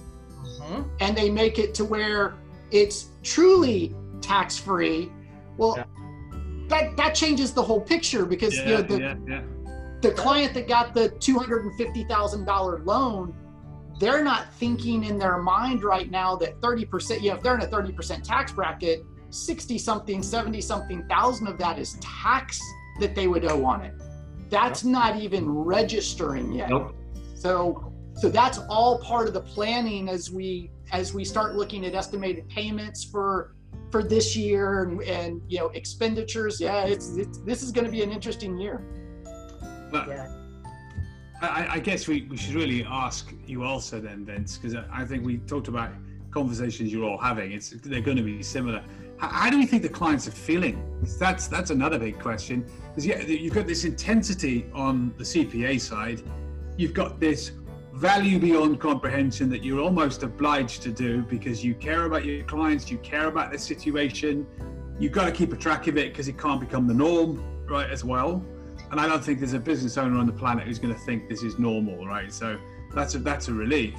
and 0.99 1.15
they 1.19 1.29
make 1.29 1.55
it 1.59 1.73
to 1.75 1.83
where 1.85 2.33
it's 2.71 2.97
truly 3.21 3.79
tax 4.19 4.57
free 4.57 5.11
well 5.57 5.75
Yeah. 5.77 5.83
That 6.69 6.95
that 6.97 7.15
changes 7.15 7.53
the 7.53 7.61
whole 7.61 7.81
picture 7.81 8.25
because 8.25 8.55
you 8.57 8.65
know, 8.65 8.81
the, 8.81 8.99
yeah, 8.99 9.15
yeah. 9.27 9.41
the 10.01 10.11
client 10.11 10.53
that 10.53 10.67
got 10.67 10.93
the 10.93 11.09
$250,000 11.09 12.85
loan, 12.85 13.33
they're 13.99 14.23
not 14.23 14.53
thinking 14.55 15.03
in 15.03 15.17
their 15.17 15.37
mind 15.37 15.83
right 15.83 16.09
now 16.09 16.35
that 16.37 16.59
30%, 16.61 17.21
you 17.21 17.29
know, 17.29 17.35
if 17.35 17.43
they're 17.43 17.55
in 17.55 17.61
a 17.61 17.67
30% 17.67 18.23
tax 18.23 18.51
bracket, 18.51 19.03
60 19.29 19.77
something, 19.77 20.21
70 20.21 20.61
something 20.61 21.07
thousand 21.07 21.47
of 21.47 21.57
that 21.57 21.79
is 21.79 21.97
tax 22.01 22.61
that 22.99 23.15
they 23.15 23.27
would 23.27 23.45
owe 23.45 23.65
on 23.65 23.81
it. 23.81 23.93
That's 24.49 24.83
not 24.83 25.19
even 25.19 25.49
registering 25.49 26.51
yet. 26.53 26.69
Nope. 26.69 26.95
So 27.35 27.93
so 28.15 28.29
that's 28.29 28.59
all 28.69 28.99
part 28.99 29.27
of 29.27 29.33
the 29.33 29.41
planning 29.41 30.07
as 30.07 30.31
we 30.31 30.69
as 30.91 31.13
we 31.13 31.25
start 31.25 31.55
looking 31.55 31.85
at 31.85 31.95
estimated 31.95 32.47
payments 32.47 33.03
for 33.03 33.55
for 33.93 34.01
this 34.01 34.35
year 34.35 34.81
and, 34.81 35.03
and 35.03 35.39
you 35.47 35.59
know 35.59 35.67
expenditures. 35.81 36.59
Yeah, 36.59 36.85
it's, 36.85 37.15
it's 37.15 37.37
this 37.49 37.61
is 37.61 37.71
going 37.71 37.85
to 37.85 37.91
be 37.91 38.01
an 38.01 38.11
interesting 38.11 38.57
year. 38.57 38.81
But 39.91 40.07
Yeah. 40.07 40.27
I, 41.41 41.67
I 41.75 41.79
guess 41.79 42.07
we, 42.07 42.23
we 42.31 42.37
should 42.37 42.55
really 42.55 42.83
ask 42.85 43.33
you 43.45 43.63
also 43.63 43.99
then, 43.99 44.25
Vince, 44.25 44.57
because 44.57 44.73
I 44.75 44.83
I 45.01 45.05
think 45.05 45.23
we 45.23 45.33
talked 45.53 45.67
about 45.67 45.91
conversations 46.31 46.91
you're 46.91 47.07
all 47.09 47.21
having. 47.29 47.51
It's 47.51 47.69
they're 47.69 48.07
going 48.09 48.21
to 48.23 48.27
be 48.33 48.41
similar. 48.41 48.81
how, 49.21 49.29
how 49.41 49.49
do 49.51 49.57
you 49.59 49.67
think 49.67 49.83
the 49.83 49.95
clients 50.01 50.27
are 50.27 50.37
feeling? 50.49 50.75
That's 51.19 51.47
that's 51.55 51.71
another 51.79 51.99
big 51.99 52.17
question 52.27 52.65
because 52.87 53.05
yeah, 53.05 53.19
you've 53.43 53.57
got 53.59 53.67
this 53.73 53.83
intensity 53.91 54.57
on 54.73 55.13
the 55.19 55.27
CPA 55.31 55.73
side, 55.79 56.19
you've 56.79 56.95
got 57.01 57.19
this 57.19 57.51
value 57.93 58.39
beyond 58.39 58.79
comprehension 58.79 59.49
that 59.51 59.63
you're 59.63 59.79
almost 59.79 60.23
obliged 60.23 60.81
to 60.81 60.91
do 60.91 61.21
because 61.21 61.63
you 61.63 61.75
care 61.75 62.05
about 62.05 62.25
your 62.25 62.43
clients, 62.45 62.89
you 62.89 62.97
care 62.99 63.27
about 63.27 63.51
the 63.51 63.57
situation, 63.57 64.47
you've 64.99 65.11
got 65.11 65.25
to 65.25 65.31
keep 65.31 65.53
a 65.53 65.55
track 65.55 65.87
of 65.87 65.95
it 65.97 66.11
because 66.11 66.27
it 66.27 66.37
can't 66.37 66.59
become 66.59 66.87
the 66.87 66.93
norm, 66.93 67.43
right? 67.67 67.89
As 67.89 68.03
well, 68.03 68.43
and 68.89 68.99
I 68.99 69.07
don't 69.07 69.23
think 69.23 69.39
there's 69.39 69.53
a 69.53 69.59
business 69.59 69.97
owner 69.97 70.17
on 70.17 70.25
the 70.25 70.33
planet 70.33 70.65
who's 70.67 70.79
going 70.79 70.93
to 70.93 70.99
think 71.01 71.29
this 71.29 71.43
is 71.43 71.59
normal, 71.59 72.05
right? 72.05 72.33
So 72.33 72.59
that's 72.95 73.13
a 73.13 73.19
that's 73.19 73.47
a 73.47 73.53
relief. 73.53 73.95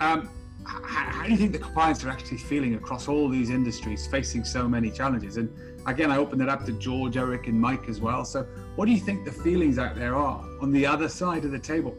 Um, 0.00 0.28
how, 0.64 0.82
how 0.82 1.24
do 1.24 1.30
you 1.30 1.36
think 1.36 1.52
the 1.52 1.58
clients 1.58 2.04
are 2.04 2.10
actually 2.10 2.38
feeling 2.38 2.74
across 2.74 3.06
all 3.06 3.28
these 3.28 3.50
industries 3.50 4.08
facing 4.08 4.44
so 4.44 4.68
many 4.68 4.90
challenges? 4.90 5.36
And 5.36 5.50
again, 5.86 6.10
I 6.10 6.16
open 6.16 6.40
it 6.40 6.48
up 6.48 6.64
to 6.66 6.72
George, 6.72 7.16
Eric, 7.16 7.46
and 7.46 7.60
Mike 7.60 7.88
as 7.88 8.00
well. 8.00 8.24
So, 8.24 8.42
what 8.74 8.86
do 8.86 8.92
you 8.92 9.00
think 9.00 9.24
the 9.24 9.32
feelings 9.32 9.78
out 9.78 9.94
there 9.94 10.16
are 10.16 10.44
on 10.60 10.72
the 10.72 10.84
other 10.84 11.08
side 11.08 11.44
of 11.44 11.52
the 11.52 11.58
table? 11.58 11.96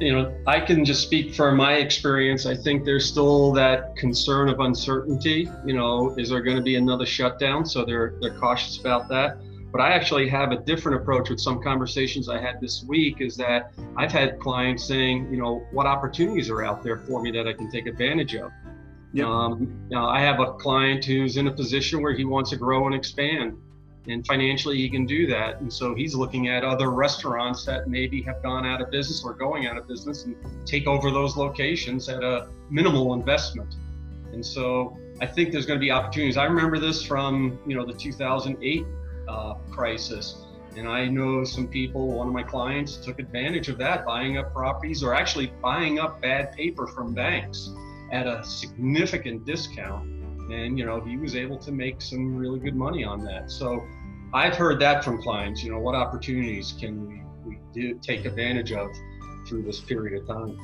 You 0.00 0.12
know, 0.12 0.36
I 0.46 0.60
can 0.60 0.84
just 0.84 1.02
speak 1.02 1.34
from 1.34 1.56
my 1.56 1.74
experience. 1.74 2.46
I 2.46 2.54
think 2.54 2.84
there's 2.84 3.04
still 3.04 3.52
that 3.52 3.96
concern 3.96 4.48
of 4.48 4.60
uncertainty. 4.60 5.50
You 5.66 5.74
know, 5.74 6.14
is 6.16 6.28
there 6.30 6.40
going 6.40 6.56
to 6.56 6.62
be 6.62 6.76
another 6.76 7.04
shutdown? 7.06 7.66
So 7.66 7.84
they're 7.84 8.14
they're 8.20 8.38
cautious 8.38 8.78
about 8.78 9.08
that. 9.08 9.38
But 9.72 9.80
I 9.80 9.92
actually 9.92 10.28
have 10.28 10.52
a 10.52 10.56
different 10.56 11.02
approach 11.02 11.28
with 11.28 11.40
some 11.40 11.62
conversations 11.62 12.28
I 12.28 12.40
had 12.40 12.60
this 12.60 12.84
week. 12.84 13.20
Is 13.20 13.36
that 13.36 13.72
I've 13.96 14.12
had 14.12 14.38
clients 14.38 14.84
saying, 14.84 15.32
you 15.32 15.36
know, 15.36 15.66
what 15.72 15.86
opportunities 15.86 16.48
are 16.48 16.64
out 16.64 16.84
there 16.84 16.98
for 16.98 17.20
me 17.20 17.32
that 17.32 17.48
I 17.48 17.52
can 17.52 17.70
take 17.70 17.86
advantage 17.86 18.36
of. 18.36 18.52
Yep. 19.12 19.26
Um, 19.26 19.88
know, 19.90 20.06
I 20.06 20.20
have 20.20 20.38
a 20.40 20.52
client 20.54 21.04
who's 21.04 21.36
in 21.38 21.48
a 21.48 21.52
position 21.52 22.02
where 22.02 22.14
he 22.14 22.24
wants 22.24 22.50
to 22.50 22.56
grow 22.56 22.86
and 22.86 22.94
expand, 22.94 23.56
and 24.08 24.26
financially 24.26 24.76
he 24.76 24.88
can 24.88 25.06
do 25.06 25.26
that. 25.26 25.60
And 25.60 25.72
so 25.72 25.94
he's 25.94 26.14
looking 26.14 26.48
at 26.48 26.64
other 26.64 26.90
restaurants 26.90 27.64
that 27.66 27.88
maybe 27.88 28.22
have 28.22 28.42
gone 28.42 28.66
out 28.66 28.80
of 28.80 28.90
business 28.90 29.22
or 29.24 29.34
going 29.34 29.66
out 29.66 29.76
of 29.76 29.86
business 29.86 30.24
and 30.24 30.36
take 30.66 30.86
over 30.86 31.10
those 31.10 31.36
locations 31.36 32.08
at 32.08 32.22
a 32.24 32.48
minimal 32.70 33.14
investment. 33.14 33.76
And 34.32 34.44
so 34.44 34.96
I 35.20 35.26
think 35.26 35.52
there's 35.52 35.66
going 35.66 35.78
to 35.78 35.84
be 35.84 35.90
opportunities. 35.90 36.36
I 36.36 36.44
remember 36.44 36.78
this 36.78 37.02
from 37.02 37.58
you 37.66 37.76
know 37.76 37.84
the 37.84 37.92
2008 37.92 38.86
uh, 39.28 39.54
crisis. 39.70 40.44
And 40.76 40.88
I 40.88 41.06
know 41.06 41.44
some 41.44 41.66
people, 41.66 42.06
one 42.12 42.28
of 42.28 42.32
my 42.32 42.42
clients 42.42 42.96
took 42.96 43.18
advantage 43.18 43.68
of 43.68 43.78
that, 43.78 44.06
buying 44.06 44.38
up 44.38 44.52
properties 44.52 45.02
or 45.02 45.12
actually 45.12 45.52
buying 45.60 45.98
up 45.98 46.20
bad 46.22 46.52
paper 46.52 46.86
from 46.86 47.12
banks 47.14 47.70
at 48.12 48.26
a 48.26 48.44
significant 48.44 49.44
discount. 49.44 50.04
And, 50.52 50.78
you 50.78 50.86
know, 50.86 51.00
he 51.00 51.16
was 51.16 51.34
able 51.34 51.58
to 51.58 51.72
make 51.72 52.00
some 52.00 52.36
really 52.36 52.60
good 52.60 52.76
money 52.76 53.02
on 53.02 53.24
that. 53.24 53.50
So 53.50 53.84
I've 54.34 54.54
heard 54.54 54.78
that 54.80 55.04
from 55.04 55.22
clients, 55.22 55.62
you 55.62 55.70
know, 55.70 55.78
what 55.78 55.94
opportunities 55.94 56.74
can 56.78 57.06
we, 57.06 57.22
we 57.46 57.58
do 57.72 57.98
take 57.98 58.26
advantage 58.26 58.72
of 58.72 58.90
through 59.46 59.62
this 59.62 59.80
period 59.80 60.20
of 60.20 60.28
time? 60.28 60.58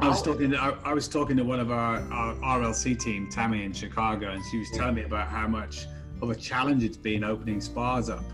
I 0.00 0.08
was 0.08 0.22
talking. 0.22 0.50
To, 0.50 0.58
I, 0.58 0.70
I, 0.84 0.94
was 0.94 1.06
talking 1.06 1.36
to 1.36 1.44
one 1.44 1.60
of 1.60 1.70
our, 1.70 2.00
our, 2.12 2.34
RLC 2.34 2.98
team, 2.98 3.28
Tammy 3.30 3.64
in 3.64 3.72
Chicago, 3.72 4.30
and 4.30 4.42
she 4.50 4.58
was 4.58 4.70
telling 4.70 4.96
me 4.96 5.02
about 5.02 5.28
how 5.28 5.46
much 5.46 5.86
of 6.20 6.30
a 6.30 6.34
challenge 6.34 6.82
it's 6.82 6.96
been 6.96 7.22
opening 7.22 7.60
spas 7.60 8.10
up, 8.10 8.24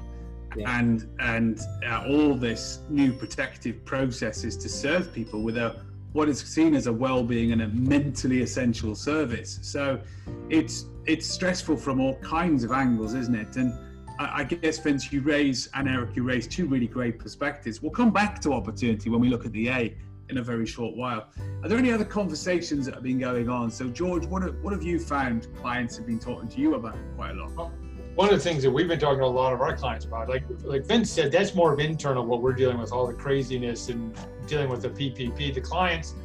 yeah. 0.57 0.79
and 0.79 1.09
and 1.21 1.61
uh, 1.87 2.05
all 2.09 2.35
this 2.35 2.81
new 2.89 3.13
protective 3.13 3.85
processes 3.85 4.57
to 4.57 4.69
serve 4.69 5.13
people 5.13 5.43
with 5.43 5.59
a 5.59 5.83
what 6.13 6.29
is 6.29 6.41
seen 6.41 6.75
as 6.75 6.87
a 6.87 6.93
well-being 6.93 7.53
and 7.53 7.61
a 7.61 7.69
mentally 7.69 8.41
essential 8.41 8.95
service. 8.95 9.59
So 9.61 10.01
it's 10.49 10.87
it's 11.05 11.27
stressful 11.27 11.77
from 11.77 12.01
all 12.01 12.15
kinds 12.21 12.65
of 12.65 12.73
angles, 12.73 13.15
isn't 13.15 13.35
it? 13.35 13.57
And 13.57 13.75
I, 14.19 14.45
guess 14.45 14.79
Vince, 14.79 15.13
you 15.13 15.21
raise 15.21 15.69
and 15.75 15.89
Eric, 15.89 16.17
you 16.17 16.25
raise 16.25 16.49
two 16.49 16.67
really 16.67 16.89
great 16.89 17.19
perspectives. 17.19 17.81
We'll 17.81 17.93
come 17.93 18.11
back 18.11 18.41
to 18.41 18.53
opportunity 18.53 19.11
when 19.11 19.21
we 19.21 19.29
look 19.29 19.47
at 19.47 19.53
the 19.53 19.69
A 19.69 19.97
in 20.29 20.39
a 20.39 20.43
very 20.43 20.67
short 20.67 20.97
while. 20.97 21.29
Are 21.63 21.69
there 21.69 21.79
any 21.79 21.93
other 21.93 22.05
conversations 22.05 22.87
that 22.87 22.95
have 22.95 23.03
been 23.03 23.21
going 23.21 23.49
on? 23.49 23.71
So, 23.71 23.89
George, 23.89 24.27
what 24.27 24.43
have, 24.43 24.57
what 24.61 24.73
have 24.73 24.83
you 24.83 24.99
found 24.99 25.47
clients 25.57 25.97
have 25.97 26.07
been 26.07 26.19
talking 26.19 26.49
to 26.49 26.61
you 26.61 26.75
about 26.75 26.97
quite 27.17 27.37
a 27.37 27.45
lot? 27.45 27.73
one 28.19 28.29
of 28.29 28.35
the 28.35 28.43
things 28.43 28.65
that 28.65 28.71
we've 28.71 28.89
been 28.89 28.99
talking 28.99 29.21
to 29.21 29.25
a 29.25 29.27
lot 29.27 29.53
of 29.53 29.61
our 29.61 29.77
clients 29.77 30.05
about, 30.05 30.29
like 30.29 30.43
like 30.65 30.85
Vince 30.85 31.09
said, 31.09 31.31
that's 31.31 31.55
more 31.55 31.73
of 31.73 31.79
internal 31.79 32.27
what 32.27 32.43
we're 32.43 32.53
dealing 32.53 32.77
with, 32.77 32.91
all 32.91 33.07
the 33.07 33.13
craziness 33.13 33.91
and 33.91 34.13
dealing 34.49 34.69
with 34.69 34.83
the 34.83 34.89
PPP. 34.89 35.55
The 35.55 35.61
clients, 35.61 36.17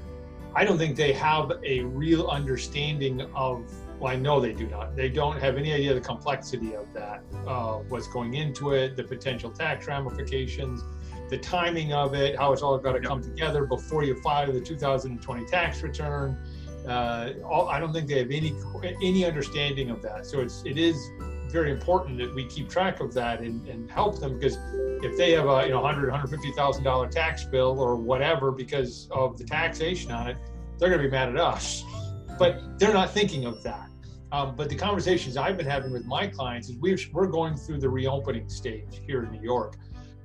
I 0.55 0.65
don't 0.65 0.79
think 0.79 0.95
they 0.95 1.13
have 1.13 1.51
a 1.63 1.81
real 1.81 2.29
understanding 2.29 3.21
of. 3.35 3.71
Well, 4.03 4.12
I 4.12 4.17
know 4.17 4.41
they 4.41 4.51
do 4.51 4.67
not. 4.67 4.98
They 4.98 5.07
don't 5.07 5.39
have 5.39 5.55
any 5.55 5.72
idea 5.72 5.91
of 5.91 5.95
the 5.95 6.05
complexity 6.05 6.75
of 6.75 6.91
that, 6.93 7.24
uh, 7.48 7.75
what's 7.88 8.07
going 8.07 8.33
into 8.33 8.74
it, 8.74 8.98
the 8.98 9.03
potential 9.05 9.50
tax 9.50 9.88
ramifications, 9.88 10.83
the 11.29 11.38
timing 11.38 11.93
of 11.93 12.13
it, 12.13 12.38
how 12.38 12.51
it's 12.51 12.62
all 12.62 12.77
got 12.77 12.91
to 12.91 13.00
yep. 13.00 13.07
come 13.07 13.24
together 13.24 13.63
before 13.63 14.03
you 14.03 14.22
file 14.22 14.51
the 14.51 14.60
2020 14.60 15.45
tax 15.45 15.81
return. 15.83 16.38
Uh, 16.86 17.29
all, 17.45 17.69
I 17.69 17.79
don't 17.79 17.93
think 17.93 18.10
they 18.10 18.17
have 18.17 18.29
any 18.29 18.53
any 19.01 19.24
understanding 19.24 19.89
of 19.89 20.01
that. 20.01 20.25
So 20.25 20.41
it's 20.41 20.63
it 20.65 20.77
is 20.77 20.98
very 21.50 21.72
important 21.72 22.17
that 22.17 22.36
we 22.36 22.45
keep 22.48 22.67
track 22.67 23.00
of 23.00 23.13
that 23.13 23.39
and, 23.39 23.65
and 23.69 23.89
help 23.89 24.19
them 24.19 24.38
because 24.38 24.57
if 25.01 25.15
they 25.15 25.31
have 25.31 25.48
a 25.48 25.63
you 25.63 25.69
know 25.69 25.79
100 25.79 26.12
150000 26.12 26.83
dollar 26.83 27.07
tax 27.07 27.45
bill 27.45 27.79
or 27.79 27.95
whatever 27.95 28.51
because 28.51 29.07
of 29.12 29.38
the 29.38 29.45
taxation 29.45 30.12
on 30.12 30.27
it 30.27 30.36
they're 30.77 30.89
going 30.89 31.01
to 31.01 31.07
be 31.07 31.12
mad 31.12 31.29
at 31.29 31.38
us 31.38 31.86
but 32.39 32.77
they're 32.79 32.91
not 32.91 33.12
thinking 33.12 33.45
of 33.45 33.62
that 33.62 33.88
um, 34.34 34.56
but 34.56 34.68
the 34.68 34.75
conversations 34.75 35.38
i've 35.38 35.56
been 35.56 35.66
having 35.66 35.94
with 35.94 36.06
my 36.06 36.28
clients 36.28 36.70
is 36.70 36.78
we 36.78 36.98
we're 37.13 37.28
going 37.28 37.56
through 37.56 37.80
the 37.80 37.90
reopening 37.90 38.50
stage 38.50 39.02
here 39.08 39.24
in 39.24 39.32
new 39.32 39.42
york 39.42 39.78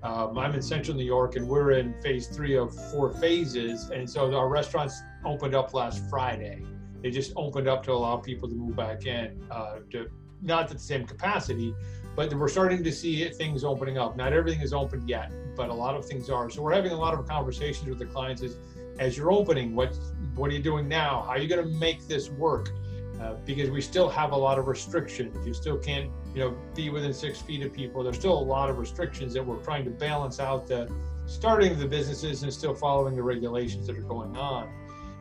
um, 0.02 0.36
i'm 0.36 0.54
in 0.54 0.62
central 0.62 0.96
new 0.96 1.04
york 1.04 1.36
and 1.36 1.46
we're 1.46 1.72
in 1.72 1.94
phase 2.02 2.26
three 2.26 2.56
of 2.56 2.74
four 2.90 3.12
phases 3.14 3.90
and 3.90 4.08
so 4.08 4.34
our 4.34 4.48
restaurants 4.48 5.02
opened 5.24 5.54
up 5.54 5.72
last 5.74 6.02
friday 6.10 6.60
they 7.02 7.10
just 7.10 7.32
opened 7.36 7.68
up 7.68 7.84
to 7.84 7.92
allow 7.92 8.16
people 8.16 8.48
to 8.48 8.54
move 8.56 8.74
back 8.74 9.06
in 9.06 9.40
uh, 9.50 9.76
to 9.90 10.10
not 10.42 10.64
at 10.64 10.68
the 10.70 10.78
same 10.78 11.06
capacity, 11.06 11.74
but 12.16 12.32
we're 12.34 12.48
starting 12.48 12.82
to 12.82 12.92
see 12.92 13.28
things 13.30 13.64
opening 13.64 13.98
up. 13.98 14.16
Not 14.16 14.32
everything 14.32 14.60
is 14.60 14.72
open 14.72 15.06
yet, 15.06 15.32
but 15.56 15.68
a 15.68 15.74
lot 15.74 15.94
of 15.94 16.04
things 16.04 16.30
are. 16.30 16.50
So 16.50 16.62
we're 16.62 16.74
having 16.74 16.92
a 16.92 16.96
lot 16.98 17.14
of 17.14 17.26
conversations 17.26 17.88
with 17.88 17.98
the 17.98 18.06
clients 18.06 18.42
as, 18.42 18.56
as 18.98 19.16
you're 19.16 19.32
opening, 19.32 19.74
what, 19.74 19.96
what 20.34 20.50
are 20.50 20.54
you 20.54 20.62
doing 20.62 20.88
now? 20.88 21.22
How 21.22 21.30
are 21.30 21.38
you 21.38 21.48
going 21.48 21.62
to 21.62 21.74
make 21.78 22.06
this 22.06 22.30
work? 22.30 22.70
Uh, 23.20 23.34
because 23.44 23.68
we 23.68 23.80
still 23.80 24.08
have 24.08 24.30
a 24.30 24.36
lot 24.36 24.60
of 24.60 24.68
restrictions. 24.68 25.44
You 25.44 25.52
still 25.52 25.76
can't, 25.76 26.08
you 26.34 26.40
know, 26.40 26.56
be 26.74 26.88
within 26.88 27.12
six 27.12 27.40
feet 27.40 27.64
of 27.64 27.72
people. 27.72 28.04
There's 28.04 28.16
still 28.16 28.38
a 28.38 28.46
lot 28.56 28.70
of 28.70 28.78
restrictions 28.78 29.34
that 29.34 29.44
we're 29.44 29.56
trying 29.56 29.84
to 29.86 29.90
balance 29.90 30.38
out 30.38 30.68
the 30.68 30.88
starting 31.26 31.72
of 31.72 31.80
the 31.80 31.86
businesses 31.86 32.44
and 32.44 32.52
still 32.52 32.74
following 32.74 33.16
the 33.16 33.22
regulations 33.22 33.88
that 33.88 33.98
are 33.98 34.02
going 34.02 34.36
on. 34.36 34.68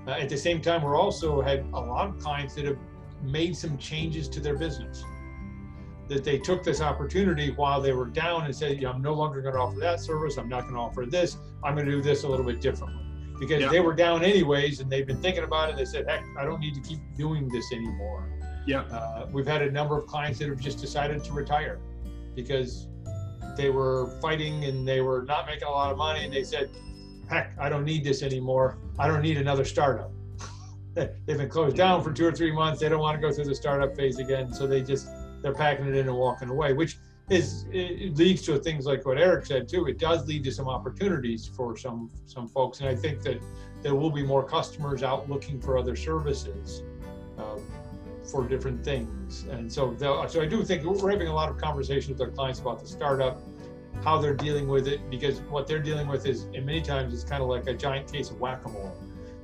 Uh, 0.07 0.11
at 0.11 0.29
the 0.29 0.37
same 0.37 0.61
time, 0.61 0.83
we're 0.83 0.95
also 0.95 1.41
had 1.41 1.65
a 1.73 1.79
lot 1.79 2.07
of 2.07 2.19
clients 2.19 2.53
that 2.53 2.65
have 2.65 2.77
made 3.23 3.57
some 3.57 3.77
changes 3.79 4.29
to 4.29 4.39
their 4.39 4.55
business. 4.55 5.03
That 6.07 6.23
they 6.23 6.37
took 6.37 6.63
this 6.63 6.81
opportunity 6.81 7.49
while 7.51 7.81
they 7.81 7.93
were 7.93 8.05
down 8.05 8.45
and 8.45 8.55
said, 8.55 8.81
I'm 8.83 9.01
no 9.01 9.13
longer 9.13 9.41
going 9.41 9.55
to 9.55 9.59
offer 9.59 9.79
that 9.79 9.99
service. 9.99 10.37
I'm 10.37 10.47
not 10.47 10.61
going 10.61 10.75
to 10.75 10.79
offer 10.81 11.07
this. 11.07 11.37
I'm 11.63 11.73
going 11.73 11.87
to 11.87 11.91
do 11.91 12.01
this 12.03 12.23
a 12.23 12.27
little 12.27 12.45
bit 12.45 12.61
differently. 12.61 13.06
Because 13.39 13.61
yeah. 13.61 13.69
they 13.69 13.79
were 13.79 13.93
down 13.93 14.23
anyways 14.23 14.79
and 14.79 14.89
they've 14.89 15.05
been 15.05 15.21
thinking 15.21 15.43
about 15.43 15.69
it. 15.69 15.75
They 15.75 15.85
said, 15.85 16.07
heck, 16.07 16.23
I 16.37 16.43
don't 16.43 16.59
need 16.59 16.73
to 16.75 16.81
keep 16.81 16.99
doing 17.15 17.49
this 17.49 17.71
anymore. 17.71 18.29
Yeah. 18.65 18.81
Uh, 18.81 19.27
we've 19.31 19.45
had 19.45 19.61
a 19.61 19.71
number 19.71 19.97
of 19.97 20.07
clients 20.07 20.39
that 20.39 20.49
have 20.49 20.59
just 20.59 20.79
decided 20.79 21.23
to 21.23 21.33
retire 21.33 21.79
because 22.35 22.87
they 23.55 23.69
were 23.69 24.17
fighting 24.21 24.65
and 24.65 24.87
they 24.87 25.01
were 25.01 25.23
not 25.23 25.45
making 25.45 25.67
a 25.67 25.71
lot 25.71 25.91
of 25.91 25.97
money. 25.97 26.25
And 26.25 26.33
they 26.33 26.43
said, 26.43 26.69
heck, 27.29 27.53
I 27.59 27.69
don't 27.69 27.85
need 27.85 28.03
this 28.03 28.23
anymore. 28.23 28.77
I 28.99 29.07
don't 29.07 29.21
need 29.21 29.37
another 29.37 29.65
startup 29.65 30.11
they've 31.25 31.37
been 31.37 31.49
closed 31.49 31.77
down 31.77 32.03
for 32.03 32.11
two 32.11 32.25
or 32.25 32.31
three 32.31 32.51
months. 32.51 32.79
They 32.79 32.89
don't 32.89 32.99
want 32.99 33.19
to 33.19 33.27
go 33.27 33.33
through 33.33 33.45
the 33.45 33.55
startup 33.55 33.95
phase 33.95 34.19
again, 34.19 34.51
so 34.53 34.65
they 34.65 34.81
just 34.81 35.07
they're 35.41 35.53
packing 35.53 35.87
it 35.87 35.95
in 35.95 36.07
and 36.07 36.17
walking 36.17 36.49
away, 36.49 36.73
which 36.73 36.97
is 37.29 37.65
it 37.71 38.15
leads 38.15 38.41
to 38.43 38.57
things 38.57 38.85
like 38.85 39.05
what 39.05 39.17
Eric 39.17 39.45
said 39.45 39.67
too. 39.67 39.85
It 39.87 39.97
does 39.97 40.25
lead 40.27 40.43
to 40.45 40.51
some 40.51 40.67
opportunities 40.67 41.45
for 41.45 41.75
some 41.75 42.09
some 42.25 42.47
folks, 42.47 42.79
and 42.79 42.87
I 42.87 42.95
think 42.95 43.21
that 43.23 43.41
there 43.81 43.95
will 43.95 44.11
be 44.11 44.23
more 44.23 44.43
customers 44.43 45.03
out 45.03 45.29
looking 45.29 45.59
for 45.59 45.77
other 45.77 45.95
services. 45.95 46.83
Um, 47.37 47.61
for 48.23 48.45
different 48.45 48.83
things, 48.83 49.45
and 49.49 49.71
so 49.71 49.95
so 49.97 50.41
I 50.41 50.45
do 50.45 50.61
think 50.61 50.83
we're 50.83 51.11
having 51.11 51.29
a 51.29 51.33
lot 51.33 51.47
of 51.49 51.57
conversations 51.57 52.19
with 52.19 52.27
our 52.27 52.33
clients 52.35 52.59
about 52.59 52.81
the 52.81 52.87
startup, 52.87 53.39
how 54.03 54.17
they're 54.17 54.33
dealing 54.33 54.67
with 54.67 54.85
it, 54.85 54.99
because 55.09 55.39
what 55.43 55.65
they're 55.65 55.81
dealing 55.81 56.07
with 56.07 56.25
is, 56.25 56.43
and 56.53 56.65
many 56.65 56.81
times, 56.81 57.13
it's 57.13 57.23
kind 57.23 57.41
of 57.41 57.47
like 57.47 57.67
a 57.67 57.73
giant 57.73 58.11
case 58.11 58.29
of 58.29 58.41
whack-a-mole 58.41 58.93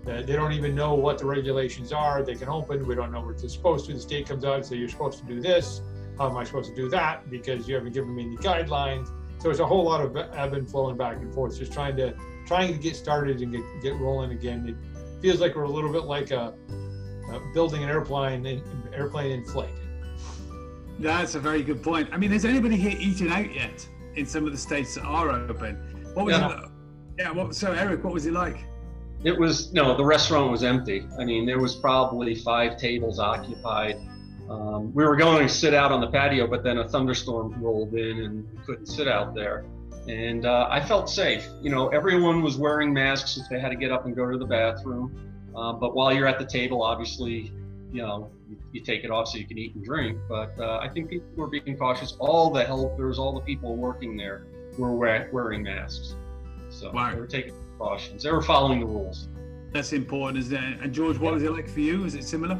they 0.05 0.33
don't 0.33 0.51
even 0.51 0.75
know 0.75 0.93
what 0.93 1.17
the 1.17 1.25
regulations 1.25 1.93
are. 1.93 2.23
They 2.23 2.35
can 2.35 2.49
open. 2.49 2.85
We 2.85 2.95
don't 2.95 3.11
know 3.11 3.21
what 3.21 3.37
they're 3.39 3.49
supposed 3.49 3.85
to. 3.85 3.93
The 3.93 4.01
state 4.01 4.27
comes 4.27 4.43
out 4.43 4.55
and 4.55 4.65
says, 4.65 4.77
you're 4.77 4.89
supposed 4.89 5.19
to 5.19 5.25
do 5.25 5.39
this. 5.39 5.81
How 6.17 6.29
am 6.29 6.37
I 6.37 6.43
supposed 6.43 6.69
to 6.69 6.75
do 6.75 6.89
that? 6.89 7.29
Because 7.29 7.67
you 7.67 7.75
haven't 7.75 7.93
given 7.93 8.13
me 8.15 8.25
any 8.25 8.37
guidelines. 8.37 9.09
So 9.39 9.49
it's 9.49 9.59
a 9.59 9.65
whole 9.65 9.83
lot 9.83 10.01
of 10.01 10.15
ebb 10.15 10.53
and 10.53 10.69
flowing 10.69 10.95
back 10.95 11.17
and 11.17 11.33
forth, 11.33 11.57
just 11.57 11.73
trying 11.73 11.97
to 11.97 12.13
trying 12.45 12.71
to 12.73 12.79
get 12.79 12.95
started 12.95 13.41
and 13.41 13.51
get, 13.51 13.61
get 13.81 13.95
rolling 13.95 14.31
again. 14.31 14.67
It 14.67 15.21
feels 15.21 15.39
like 15.39 15.55
we're 15.55 15.63
a 15.63 15.69
little 15.69 15.91
bit 15.91 16.03
like 16.03 16.31
a 16.31 16.53
uh, 17.29 17.39
building 17.53 17.83
an 17.83 17.89
airplane 17.89 18.45
in, 18.45 18.61
airplane 18.93 19.31
in 19.31 19.45
flight. 19.45 19.73
That's 20.99 21.35
a 21.35 21.39
very 21.39 21.63
good 21.63 21.81
point. 21.81 22.09
I 22.11 22.17
mean, 22.17 22.31
has 22.31 22.45
anybody 22.45 22.75
here 22.77 22.95
eaten 22.97 23.31
out 23.31 23.53
yet 23.53 23.87
in 24.15 24.25
some 24.25 24.45
of 24.45 24.51
the 24.51 24.57
states 24.57 24.95
that 24.95 25.03
are 25.03 25.29
open? 25.31 25.75
What 26.13 26.25
was 26.25 26.35
Yeah. 26.35 26.63
it? 26.63 26.69
Yeah. 27.17 27.31
What, 27.31 27.55
so, 27.55 27.71
Eric, 27.71 28.03
what 28.03 28.13
was 28.13 28.25
it 28.25 28.33
like? 28.33 28.63
It 29.23 29.37
was 29.37 29.71
no, 29.73 29.95
the 29.95 30.03
restaurant 30.05 30.51
was 30.51 30.63
empty. 30.63 31.07
I 31.19 31.23
mean, 31.23 31.45
there 31.45 31.59
was 31.59 31.75
probably 31.75 32.35
five 32.35 32.77
tables 32.77 33.19
occupied. 33.19 33.97
Um, 34.49 34.93
we 34.93 35.05
were 35.05 35.15
going 35.15 35.47
to 35.47 35.53
sit 35.53 35.73
out 35.73 35.91
on 35.91 36.01
the 36.01 36.07
patio, 36.07 36.47
but 36.47 36.63
then 36.63 36.77
a 36.79 36.87
thunderstorm 36.87 37.61
rolled 37.61 37.93
in 37.93 38.19
and 38.23 38.47
we 38.51 38.63
couldn't 38.65 38.85
sit 38.87 39.07
out 39.07 39.33
there. 39.33 39.65
And 40.07 40.45
uh, 40.45 40.67
I 40.69 40.81
felt 40.83 41.09
safe. 41.09 41.47
You 41.61 41.69
know, 41.69 41.87
everyone 41.89 42.41
was 42.41 42.57
wearing 42.57 42.93
masks 42.93 43.37
if 43.37 43.47
they 43.49 43.59
had 43.59 43.69
to 43.69 43.75
get 43.77 43.91
up 43.91 44.05
and 44.05 44.15
go 44.15 44.29
to 44.29 44.37
the 44.37 44.45
bathroom. 44.45 45.15
Uh, 45.55 45.71
but 45.73 45.95
while 45.95 46.13
you're 46.13 46.27
at 46.27 46.39
the 46.39 46.45
table, 46.45 46.83
obviously, 46.83 47.53
you 47.91 48.01
know, 48.01 48.29
you, 48.49 48.57
you 48.73 48.81
take 48.81 49.03
it 49.05 49.11
off 49.11 49.29
so 49.29 49.37
you 49.37 49.45
can 49.47 49.57
eat 49.57 49.75
and 49.75 49.83
drink. 49.85 50.17
But 50.27 50.59
uh, 50.59 50.79
I 50.81 50.89
think 50.89 51.09
people 51.09 51.27
were 51.37 51.47
being 51.47 51.77
cautious. 51.77 52.15
All 52.19 52.49
the 52.49 52.65
helpers, 52.65 53.17
all 53.17 53.33
the 53.33 53.41
people 53.41 53.77
working 53.77 54.17
there 54.17 54.45
were 54.77 54.91
we- 54.93 55.31
wearing 55.31 55.63
masks. 55.63 56.15
So 56.69 56.91
Wow. 56.91 57.11
they 57.13 57.19
were 57.19 57.27
taking 57.27 57.53
precautions. 57.77 58.23
They 58.23 58.31
were 58.31 58.41
following 58.41 58.79
the 58.81 58.85
rules. 58.87 59.29
That's 59.71 59.93
important, 59.93 60.39
isn't 60.39 60.55
it? 60.63 60.79
And 60.81 60.91
George, 60.93 61.17
what 61.17 61.33
was 61.33 61.43
it 61.43 61.51
like 61.51 61.69
for 61.69 61.79
you? 61.79 62.03
Is 62.03 62.15
it 62.15 62.23
similar? 62.25 62.59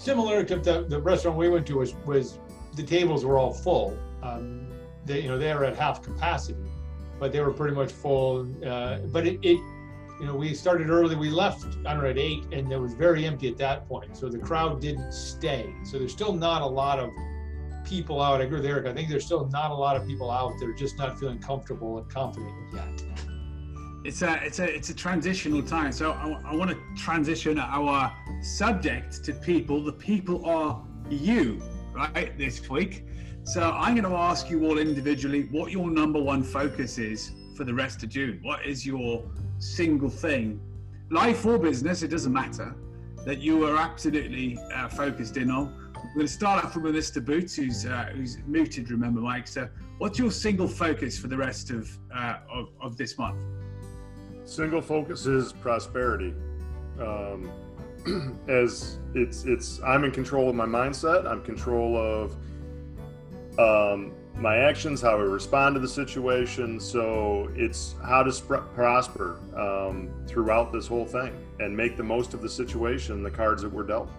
Similar 0.00 0.44
to 0.44 0.56
the, 0.56 0.86
the 0.88 0.98
restaurant 0.98 1.36
we 1.36 1.50
went 1.50 1.66
to 1.66 1.76
was 1.76 1.94
was 2.06 2.38
the 2.74 2.82
tables 2.82 3.22
were 3.22 3.38
all 3.38 3.52
full. 3.52 3.98
Um, 4.22 4.66
they 5.04 5.20
you 5.20 5.28
know 5.28 5.36
they 5.36 5.52
were 5.52 5.64
at 5.64 5.76
half 5.76 6.02
capacity, 6.02 6.70
but 7.18 7.32
they 7.32 7.40
were 7.40 7.52
pretty 7.52 7.74
much 7.74 7.92
full. 7.92 8.48
Uh, 8.64 9.00
but 9.12 9.26
it, 9.26 9.38
it 9.42 9.58
you 10.18 10.24
know 10.24 10.34
we 10.34 10.54
started 10.54 10.88
early. 10.88 11.16
We 11.16 11.28
left 11.28 11.66
I 11.84 11.92
don't 11.92 12.02
know 12.02 12.08
at 12.08 12.16
eight, 12.16 12.44
and 12.50 12.72
it 12.72 12.78
was 12.78 12.94
very 12.94 13.26
empty 13.26 13.46
at 13.48 13.58
that 13.58 13.86
point. 13.86 14.16
So 14.16 14.30
the 14.30 14.38
crowd 14.38 14.80
didn't 14.80 15.12
stay. 15.12 15.70
So 15.84 15.98
there's 15.98 16.12
still 16.12 16.32
not 16.32 16.62
a 16.62 16.66
lot 16.66 16.98
of 16.98 17.10
people 17.84 18.22
out. 18.22 18.40
I 18.40 18.44
agree 18.44 18.56
with 18.56 18.66
Eric. 18.66 18.86
I 18.86 18.94
think 18.94 19.10
there's 19.10 19.26
still 19.26 19.48
not 19.48 19.70
a 19.70 19.74
lot 19.74 19.96
of 19.98 20.06
people 20.06 20.30
out 20.30 20.54
there 20.58 20.72
just 20.72 20.96
not 20.96 21.20
feeling 21.20 21.40
comfortable 21.40 21.98
and 21.98 22.08
confident 22.08 22.54
yet. 22.72 23.04
It's 24.02 24.22
a 24.22 24.42
it's 24.42 24.58
a 24.60 24.64
it's 24.64 24.88
a 24.88 24.94
transitional 24.94 25.62
time. 25.62 25.92
So 25.92 26.12
I, 26.12 26.52
I 26.52 26.54
want 26.54 26.70
to 26.70 26.78
transition 26.96 27.58
our 27.58 28.12
subject 28.40 29.22
to 29.24 29.34
people. 29.34 29.84
The 29.84 29.92
people 29.92 30.46
are 30.46 30.82
you, 31.10 31.62
right? 31.94 32.36
This 32.38 32.68
week. 32.70 33.04
So 33.42 33.62
I'm 33.62 33.94
going 33.94 34.08
to 34.10 34.16
ask 34.16 34.48
you 34.48 34.64
all 34.66 34.78
individually 34.78 35.48
what 35.50 35.70
your 35.70 35.90
number 35.90 36.20
one 36.20 36.42
focus 36.42 36.98
is 36.98 37.32
for 37.56 37.64
the 37.64 37.74
rest 37.74 38.02
of 38.02 38.08
June. 38.08 38.38
What 38.42 38.64
is 38.64 38.86
your 38.86 39.24
single 39.58 40.10
thing, 40.10 40.60
life 41.10 41.44
or 41.44 41.58
business? 41.58 42.02
It 42.02 42.08
doesn't 42.08 42.32
matter. 42.32 42.74
That 43.26 43.40
you 43.40 43.66
are 43.66 43.76
absolutely 43.76 44.58
uh, 44.74 44.88
focused 44.88 45.36
in 45.36 45.50
on. 45.50 45.92
We're 45.94 46.14
going 46.14 46.26
to 46.26 46.32
start 46.32 46.64
off 46.64 46.74
with 46.74 46.94
Mr. 46.94 47.22
Boots, 47.22 47.54
who's 47.54 47.84
uh, 47.84 48.10
who's 48.14 48.38
muted. 48.46 48.90
Remember, 48.90 49.20
Mike. 49.20 49.46
So, 49.46 49.68
what's 49.98 50.18
your 50.18 50.30
single 50.30 50.68
focus 50.68 51.18
for 51.18 51.28
the 51.28 51.36
rest 51.36 51.70
of 51.70 51.90
uh, 52.14 52.38
of, 52.50 52.68
of 52.80 52.96
this 52.96 53.18
month? 53.18 53.42
Single 54.50 54.80
focus 54.82 55.26
is 55.26 55.52
prosperity. 55.52 56.34
Um, 56.98 57.52
as 58.48 58.98
it's 59.14 59.44
it's 59.44 59.80
I'm 59.82 60.02
in 60.02 60.10
control 60.10 60.48
of 60.48 60.56
my 60.56 60.66
mindset. 60.66 61.24
I'm 61.24 61.40
control 61.44 61.96
of 61.96 62.36
um, 63.60 64.12
my 64.34 64.56
actions, 64.56 65.00
how 65.02 65.18
I 65.18 65.20
respond 65.20 65.76
to 65.76 65.80
the 65.80 65.86
situation. 65.86 66.80
So 66.80 67.48
it's 67.54 67.94
how 68.02 68.24
to 68.24 68.32
sp- 68.34 68.66
prosper 68.74 69.38
um, 69.56 70.10
throughout 70.26 70.72
this 70.72 70.88
whole 70.88 71.06
thing 71.06 71.32
and 71.60 71.76
make 71.76 71.96
the 71.96 72.02
most 72.02 72.34
of 72.34 72.42
the 72.42 72.48
situation, 72.48 73.22
the 73.22 73.30
cards 73.30 73.62
that 73.62 73.72
were 73.72 73.84
dealt. 73.84 74.10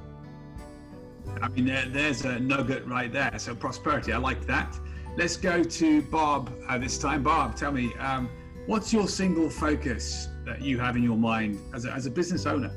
I 1.41 1.49
mean, 1.49 1.65
there, 1.65 1.89
there's 1.89 2.23
a 2.23 2.39
nugget 2.39 2.87
right 2.87 3.11
there. 3.11 3.37
So 3.37 3.53
prosperity, 3.53 4.13
I 4.13 4.17
like 4.17 4.47
that. 4.47 4.79
Let's 5.17 5.35
go 5.35 5.61
to 5.61 6.01
Bob 6.03 6.53
uh, 6.69 6.77
this 6.77 6.97
time. 6.97 7.21
Bob, 7.21 7.57
tell 7.57 7.73
me, 7.73 7.93
um, 7.95 8.29
what's 8.65 8.93
your 8.93 9.07
single 9.07 9.49
focus 9.49 10.29
that 10.45 10.61
you 10.61 10.79
have 10.79 10.95
in 10.95 11.03
your 11.03 11.17
mind 11.17 11.59
as 11.73 11.85
a, 11.85 11.91
as 11.91 12.05
a 12.05 12.11
business 12.11 12.45
owner? 12.45 12.71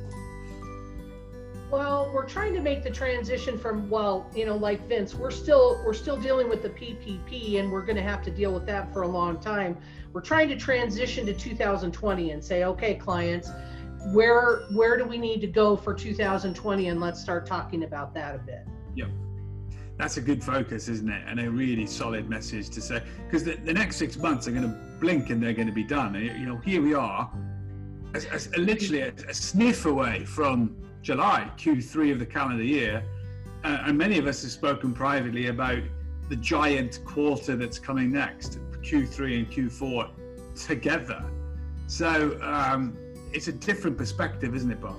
Well, 1.71 2.11
we're 2.15 2.29
trying 2.29 2.55
to 2.55 2.61
make 2.61 2.85
the 2.85 2.91
transition 2.91 3.59
from 3.59 3.91
well, 3.91 4.31
you 4.33 4.47
know, 4.47 4.57
like 4.57 4.87
Vince, 4.89 5.13
we're 5.15 5.33
still 5.33 5.83
we're 5.85 5.93
still 5.95 6.17
dealing 6.17 6.49
with 6.49 6.63
the 6.63 6.69
PPP, 6.69 7.59
and 7.59 7.73
we're 7.73 7.83
going 7.83 7.97
to 7.97 8.03
have 8.03 8.23
to 8.25 8.31
deal 8.31 8.55
with 8.55 8.65
that 8.67 8.93
for 8.93 9.03
a 9.03 9.09
long 9.09 9.41
time. 9.41 9.77
We're 10.13 10.21
trying 10.21 10.49
to 10.51 10.57
transition 10.57 11.27
to 11.27 11.35
2020 11.35 12.31
and 12.31 12.45
say, 12.45 12.63
okay, 12.63 12.95
clients, 12.95 13.51
where 14.13 14.67
where 14.73 14.97
do 14.97 15.05
we 15.05 15.19
need 15.19 15.41
to 15.41 15.49
go 15.49 15.77
for 15.77 15.95
2020, 15.95 16.89
and 16.89 17.01
let's 17.01 17.21
start 17.21 17.45
talking 17.45 17.83
about 17.83 18.15
that 18.15 18.37
a 18.37 18.39
bit. 18.39 18.67
Yep. 18.95 19.09
That's 19.97 20.17
a 20.17 20.21
good 20.21 20.45
focus, 20.45 20.89
isn't 20.89 21.09
it? 21.09 21.23
And 21.27 21.41
a 21.41 21.51
really 21.51 21.87
solid 21.87 22.29
message 22.29 22.69
to 22.71 22.81
say, 22.81 23.03
because 23.27 23.43
the, 23.43 23.55
the 23.57 23.73
next 23.73 23.97
six 23.97 24.17
months 24.17 24.47
are 24.47 24.51
going 24.51 24.63
to 24.63 24.79
blink 25.01 25.31
and 25.31 25.43
they're 25.43 25.53
going 25.53 25.69
to 25.69 25.75
be 25.75 25.85
done. 25.85 26.15
You 26.15 26.47
know, 26.47 26.59
here 26.59 26.83
we 26.83 26.95
are, 26.95 27.31
as, 28.15 28.25
as, 28.27 28.57
literally 28.57 29.03
a, 29.03 29.13
a 29.29 29.35
sniff 29.35 29.87
away 29.87 30.25
from 30.25 30.77
July, 31.03 31.51
Q3 31.59 32.13
of 32.13 32.19
the 32.19 32.27
calendar 32.27 32.63
year. 32.63 33.05
Uh, 33.65 33.83
and 33.87 33.99
many 33.99 34.19
of 34.19 34.27
us 34.27 34.43
have 34.43 34.51
spoken 34.51 34.95
privately 34.95 35.49
about 35.49 35.83
the 36.29 36.37
giant 36.37 37.01
quarter 37.05 37.57
that's 37.57 37.79
coming 37.79 38.13
next, 38.13 38.59
Q3 38.83 39.39
and 39.39 39.51
Q4 39.51 40.11
together. 40.55 41.25
So 41.87 42.39
um, 42.43 42.97
it's 43.33 43.49
a 43.49 43.53
different 43.53 43.99
perspective, 43.99 44.55
isn't 44.55 44.71
it, 44.71 44.81
Bob? 44.81 44.97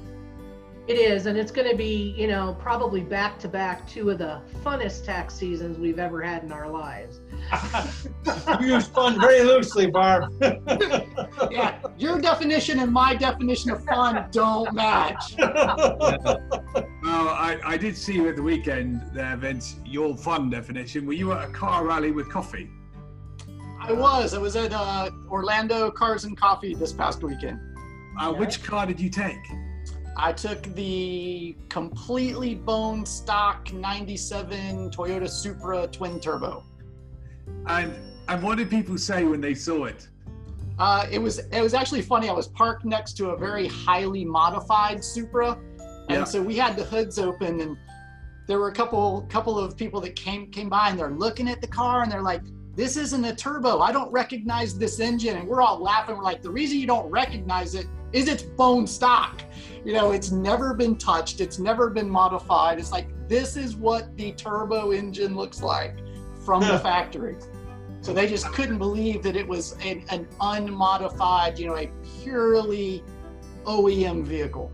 It 0.87 0.99
is, 0.99 1.25
and 1.25 1.35
it's 1.35 1.51
going 1.51 1.67
to 1.67 1.75
be, 1.75 2.13
you 2.15 2.27
know, 2.27 2.55
probably 2.59 3.01
back 3.01 3.39
to 3.39 3.47
back 3.47 3.89
two 3.89 4.11
of 4.11 4.19
the 4.19 4.39
funnest 4.63 5.03
tax 5.03 5.33
seasons 5.33 5.79
we've 5.79 5.97
ever 5.97 6.21
had 6.21 6.43
in 6.43 6.51
our 6.51 6.69
lives. 6.69 7.21
you 8.61 8.67
use 8.67 8.85
fun 8.87 9.19
very 9.19 9.41
loosely, 9.41 9.87
Barb. 9.87 10.31
Yeah, 11.49 11.79
your 11.97 12.21
definition 12.21 12.79
and 12.79 12.91
my 12.91 13.15
definition 13.15 13.71
of 13.71 13.83
fun 13.85 14.27
don't 14.31 14.73
match. 14.73 15.35
Well, 15.37 17.29
I, 17.29 17.59
I 17.63 17.77
did 17.77 17.95
see 17.97 18.13
you 18.13 18.27
at 18.29 18.35
the 18.35 18.43
weekend 18.43 19.01
there, 19.13 19.35
Vince, 19.37 19.77
your 19.85 20.15
fun 20.17 20.49
definition. 20.49 21.05
Were 21.05 21.13
you 21.13 21.31
at 21.33 21.49
a 21.49 21.51
car 21.51 21.85
rally 21.85 22.11
with 22.11 22.29
coffee? 22.29 22.69
I 23.79 23.91
was. 23.91 24.33
I 24.33 24.39
was 24.39 24.55
at 24.55 24.73
uh, 24.73 25.09
Orlando 25.29 25.91
Cars 25.91 26.25
and 26.25 26.37
Coffee 26.37 26.73
this 26.75 26.91
past 26.91 27.23
weekend. 27.23 27.59
Uh, 28.19 28.33
Which 28.33 28.63
car 28.63 28.85
did 28.85 28.99
you 28.99 29.09
take? 29.09 29.37
I 30.17 30.31
took 30.31 30.61
the 30.75 31.55
completely 31.69 32.55
bone 32.55 33.05
stock 33.05 33.71
97 33.73 34.91
Toyota 34.91 35.29
Supra 35.29 35.87
twin 35.87 36.19
turbo. 36.19 36.63
And 37.67 37.93
and 38.27 38.41
what 38.41 38.57
did 38.57 38.69
people 38.69 38.97
say 38.97 39.23
when 39.23 39.41
they 39.41 39.53
saw 39.53 39.85
it? 39.85 40.07
Uh, 40.79 41.05
it 41.11 41.19
was 41.19 41.39
it 41.39 41.61
was 41.61 41.73
actually 41.73 42.01
funny. 42.01 42.29
I 42.29 42.33
was 42.33 42.47
parked 42.47 42.85
next 42.85 43.13
to 43.17 43.29
a 43.31 43.37
very 43.37 43.67
highly 43.67 44.25
modified 44.25 45.03
Supra, 45.03 45.57
and 46.09 46.19
Yeah. 46.19 46.23
so 46.23 46.41
we 46.41 46.55
had 46.55 46.75
the 46.75 46.83
hoods 46.83 47.19
open, 47.19 47.59
and 47.61 47.77
there 48.47 48.59
were 48.59 48.69
a 48.69 48.73
couple 48.73 49.25
couple 49.29 49.59
of 49.59 49.75
people 49.77 49.99
that 50.01 50.15
came 50.15 50.49
came 50.49 50.69
by, 50.69 50.89
and 50.89 50.99
they're 50.99 51.11
looking 51.11 51.49
at 51.49 51.61
the 51.61 51.67
car, 51.67 52.03
and 52.03 52.11
they're 52.11 52.21
like, 52.21 52.41
"This 52.75 52.97
isn't 52.97 53.23
a 53.25 53.35
turbo. 53.35 53.79
I 53.79 53.91
don't 53.91 54.11
recognize 54.11 54.77
this 54.77 54.99
engine." 54.99 55.37
And 55.37 55.47
we're 55.47 55.61
all 55.61 55.81
laughing. 55.81 56.15
We're 56.17 56.23
like, 56.23 56.41
"The 56.41 56.51
reason 56.51 56.77
you 56.77 56.87
don't 56.87 57.09
recognize 57.09 57.75
it 57.75 57.87
is 58.11 58.27
it's 58.27 58.43
bone 58.43 58.87
stock. 58.87 59.41
You 59.85 59.93
know, 59.93 60.11
it's 60.11 60.31
never 60.31 60.73
been 60.73 60.97
touched. 60.97 61.39
It's 61.39 61.59
never 61.59 61.89
been 61.89 62.09
modified. 62.09 62.79
It's 62.79 62.91
like 62.91 63.07
this 63.29 63.55
is 63.55 63.75
what 63.75 64.15
the 64.17 64.31
turbo 64.33 64.91
engine 64.91 65.35
looks 65.35 65.61
like 65.61 65.99
from 66.43 66.61
the 66.61 66.79
factory." 66.79 67.37
So 68.01 68.13
they 68.13 68.27
just 68.27 68.45
couldn't 68.51 68.77
believe 68.77 69.23
that 69.23 69.35
it 69.35 69.47
was 69.47 69.75
an, 69.83 70.03
an 70.09 70.27
unmodified, 70.39 71.57
you 71.57 71.67
know, 71.67 71.75
a 71.75 71.89
purely 72.21 73.03
OEM 73.63 74.23
vehicle. 74.23 74.71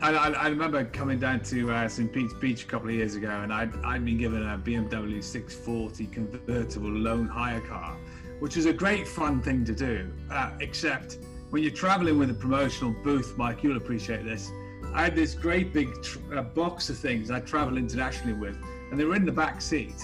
I, 0.00 0.14
I, 0.14 0.28
I 0.30 0.48
remember 0.48 0.84
coming 0.84 1.18
down 1.18 1.40
to 1.44 1.70
uh, 1.70 1.88
St. 1.88 2.12
Pete's 2.12 2.34
Beach 2.34 2.64
a 2.64 2.66
couple 2.66 2.88
of 2.88 2.94
years 2.94 3.14
ago, 3.16 3.28
and 3.28 3.52
I'd, 3.52 3.74
I'd 3.84 4.04
been 4.04 4.18
given 4.18 4.42
a 4.42 4.58
BMW 4.58 5.22
640 5.22 6.06
convertible 6.06 6.90
loan 6.90 7.28
hire 7.28 7.60
car, 7.60 7.96
which 8.40 8.56
was 8.56 8.66
a 8.66 8.72
great 8.72 9.06
fun 9.06 9.42
thing 9.42 9.64
to 9.66 9.74
do. 9.74 10.10
Uh, 10.30 10.52
except 10.60 11.18
when 11.52 11.62
you're 11.62 11.70
traveling 11.70 12.18
with 12.18 12.30
a 12.30 12.34
promotional 12.34 12.94
booth, 13.04 13.36
Mike, 13.36 13.62
you'll 13.62 13.76
appreciate 13.76 14.24
this. 14.24 14.50
I 14.94 15.04
had 15.04 15.14
this 15.14 15.34
great 15.34 15.70
big 15.70 15.94
uh, 16.34 16.40
box 16.40 16.88
of 16.88 16.96
things 16.96 17.30
I 17.30 17.40
travel 17.40 17.76
internationally 17.76 18.32
with, 18.32 18.56
and 18.90 18.98
they 18.98 19.04
were 19.04 19.16
in 19.16 19.26
the 19.26 19.32
back 19.32 19.60
seat. 19.60 20.02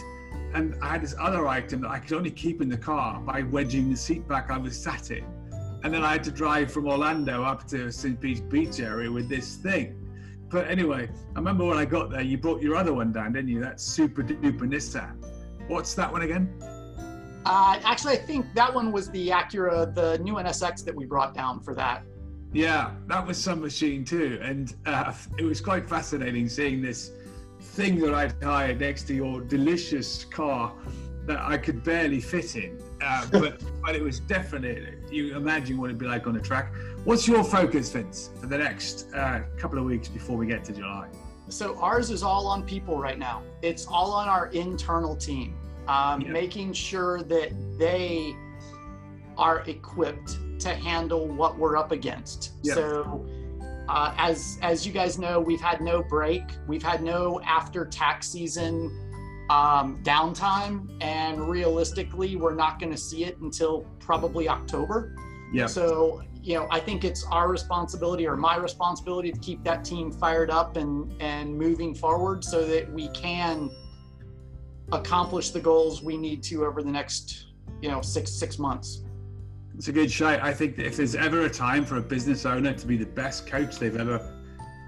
And 0.52 0.76
I 0.82 0.88
had 0.88 1.00
this 1.00 1.14
other 1.18 1.48
item 1.48 1.80
that 1.80 1.88
I 1.88 2.00
could 2.00 2.12
only 2.18 2.30
keep 2.30 2.60
in 2.60 2.68
the 2.68 2.76
car 2.76 3.18
by 3.20 3.44
wedging 3.44 3.88
the 3.88 3.96
seat 3.96 4.28
back 4.28 4.50
I 4.50 4.58
was 4.58 4.78
sat 4.78 5.10
in. 5.10 5.24
And 5.84 5.94
then 5.94 6.04
I 6.04 6.12
had 6.12 6.24
to 6.24 6.30
drive 6.30 6.70
from 6.70 6.86
Orlando 6.86 7.42
up 7.44 7.66
to 7.68 7.90
St. 7.90 8.20
Pete's 8.20 8.40
Beach 8.40 8.78
area 8.78 9.10
with 9.10 9.30
this 9.30 9.56
thing. 9.56 9.96
But 10.50 10.68
anyway, 10.68 11.08
I 11.34 11.38
remember 11.38 11.64
when 11.64 11.78
I 11.78 11.86
got 11.86 12.10
there, 12.10 12.20
you 12.20 12.36
brought 12.36 12.60
your 12.60 12.76
other 12.76 12.92
one 12.92 13.10
down, 13.10 13.32
didn't 13.32 13.48
you? 13.48 13.62
That 13.62 13.80
super 13.80 14.22
duper 14.22 14.68
Nissan. 14.68 15.16
What's 15.66 15.94
that 15.94 16.12
one 16.12 16.20
again? 16.20 16.52
Uh, 17.48 17.80
actually, 17.82 18.12
I 18.12 18.18
think 18.18 18.52
that 18.52 18.74
one 18.74 18.92
was 18.92 19.10
the 19.10 19.28
Acura, 19.28 19.94
the 19.94 20.18
new 20.18 20.34
NSX 20.34 20.84
that 20.84 20.94
we 20.94 21.06
brought 21.06 21.32
down 21.32 21.60
for 21.60 21.74
that. 21.74 22.02
Yeah, 22.52 22.92
that 23.06 23.26
was 23.26 23.38
some 23.38 23.62
machine 23.62 24.04
too, 24.04 24.38
and 24.42 24.74
uh, 24.84 25.14
it 25.38 25.44
was 25.44 25.60
quite 25.60 25.88
fascinating 25.88 26.46
seeing 26.48 26.82
this 26.82 27.12
thing 27.60 27.98
that 28.00 28.12
I'd 28.14 28.34
hired 28.42 28.80
next 28.80 29.04
to 29.04 29.14
your 29.14 29.40
delicious 29.40 30.24
car 30.24 30.74
that 31.26 31.38
I 31.40 31.56
could 31.56 31.82
barely 31.82 32.20
fit 32.20 32.54
in. 32.56 32.78
Uh, 33.02 33.26
but 33.32 33.62
but 33.82 33.96
it 33.96 34.02
was 34.02 34.20
definitely 34.20 34.94
you 35.10 35.34
imagine 35.34 35.78
what 35.78 35.86
it'd 35.86 35.98
be 35.98 36.06
like 36.06 36.26
on 36.26 36.36
a 36.36 36.40
track. 36.40 36.74
What's 37.04 37.26
your 37.26 37.44
focus, 37.44 37.90
Vince, 37.90 38.28
for 38.38 38.46
the 38.46 38.58
next 38.58 39.06
uh, 39.14 39.40
couple 39.56 39.78
of 39.78 39.84
weeks 39.84 40.08
before 40.08 40.36
we 40.36 40.46
get 40.46 40.64
to 40.64 40.72
July? 40.74 41.08
So 41.48 41.78
ours 41.78 42.10
is 42.10 42.22
all 42.22 42.46
on 42.46 42.62
people 42.62 42.98
right 42.98 43.18
now. 43.18 43.42
It's 43.62 43.86
all 43.86 44.12
on 44.12 44.28
our 44.28 44.48
internal 44.48 45.16
team, 45.16 45.54
um, 45.88 46.20
Yeah. 46.20 46.30
making 46.30 46.72
sure 46.72 47.22
that 47.22 47.50
they 47.78 48.36
are 49.36 49.60
equipped 49.66 50.38
to 50.60 50.70
handle 50.70 51.26
what 51.28 51.58
we're 51.58 51.76
up 51.76 51.92
against. 51.92 52.52
Yeah. 52.62 52.74
So, 52.74 53.26
uh, 53.88 54.12
as 54.18 54.58
as 54.62 54.86
you 54.86 54.92
guys 54.92 55.18
know, 55.18 55.40
we've 55.40 55.60
had 55.60 55.80
no 55.80 56.02
break. 56.02 56.42
We've 56.66 56.82
had 56.82 57.02
no 57.02 57.40
after 57.42 57.84
tax 57.86 58.28
season 58.28 58.90
um, 59.50 60.02
downtime, 60.02 60.90
and 61.00 61.48
realistically, 61.48 62.36
we're 62.36 62.54
not 62.54 62.78
going 62.78 62.92
to 62.92 62.98
see 62.98 63.24
it 63.24 63.38
until 63.38 63.86
probably 63.98 64.46
October. 64.48 65.16
Yeah. 65.54 65.66
So, 65.66 66.22
you 66.42 66.54
know, 66.54 66.66
I 66.70 66.80
think 66.80 67.04
it's 67.04 67.24
our 67.30 67.48
responsibility 67.48 68.26
or 68.26 68.36
my 68.36 68.56
responsibility 68.56 69.32
to 69.32 69.38
keep 69.38 69.64
that 69.64 69.84
team 69.84 70.10
fired 70.12 70.50
up 70.50 70.76
and 70.76 71.10
and 71.22 71.56
moving 71.56 71.94
forward 71.94 72.44
so 72.44 72.66
that 72.66 72.92
we 72.92 73.08
can 73.08 73.70
accomplish 74.92 75.50
the 75.50 75.60
goals 75.60 76.02
we 76.02 76.16
need 76.16 76.42
to 76.44 76.64
over 76.64 76.82
the 76.82 76.90
next, 76.90 77.46
you 77.80 77.88
know, 77.88 78.00
six 78.00 78.30
six 78.30 78.58
months. 78.58 79.02
It's 79.76 79.88
a 79.88 79.92
good 79.92 80.10
shout. 80.10 80.40
I 80.42 80.52
think 80.52 80.78
if 80.78 80.96
there's 80.96 81.14
ever 81.14 81.42
a 81.42 81.50
time 81.50 81.84
for 81.84 81.98
a 81.98 82.02
business 82.02 82.44
owner 82.44 82.72
to 82.72 82.86
be 82.86 82.96
the 82.96 83.06
best 83.06 83.46
coach 83.46 83.78
they've 83.78 83.96
ever 83.96 84.34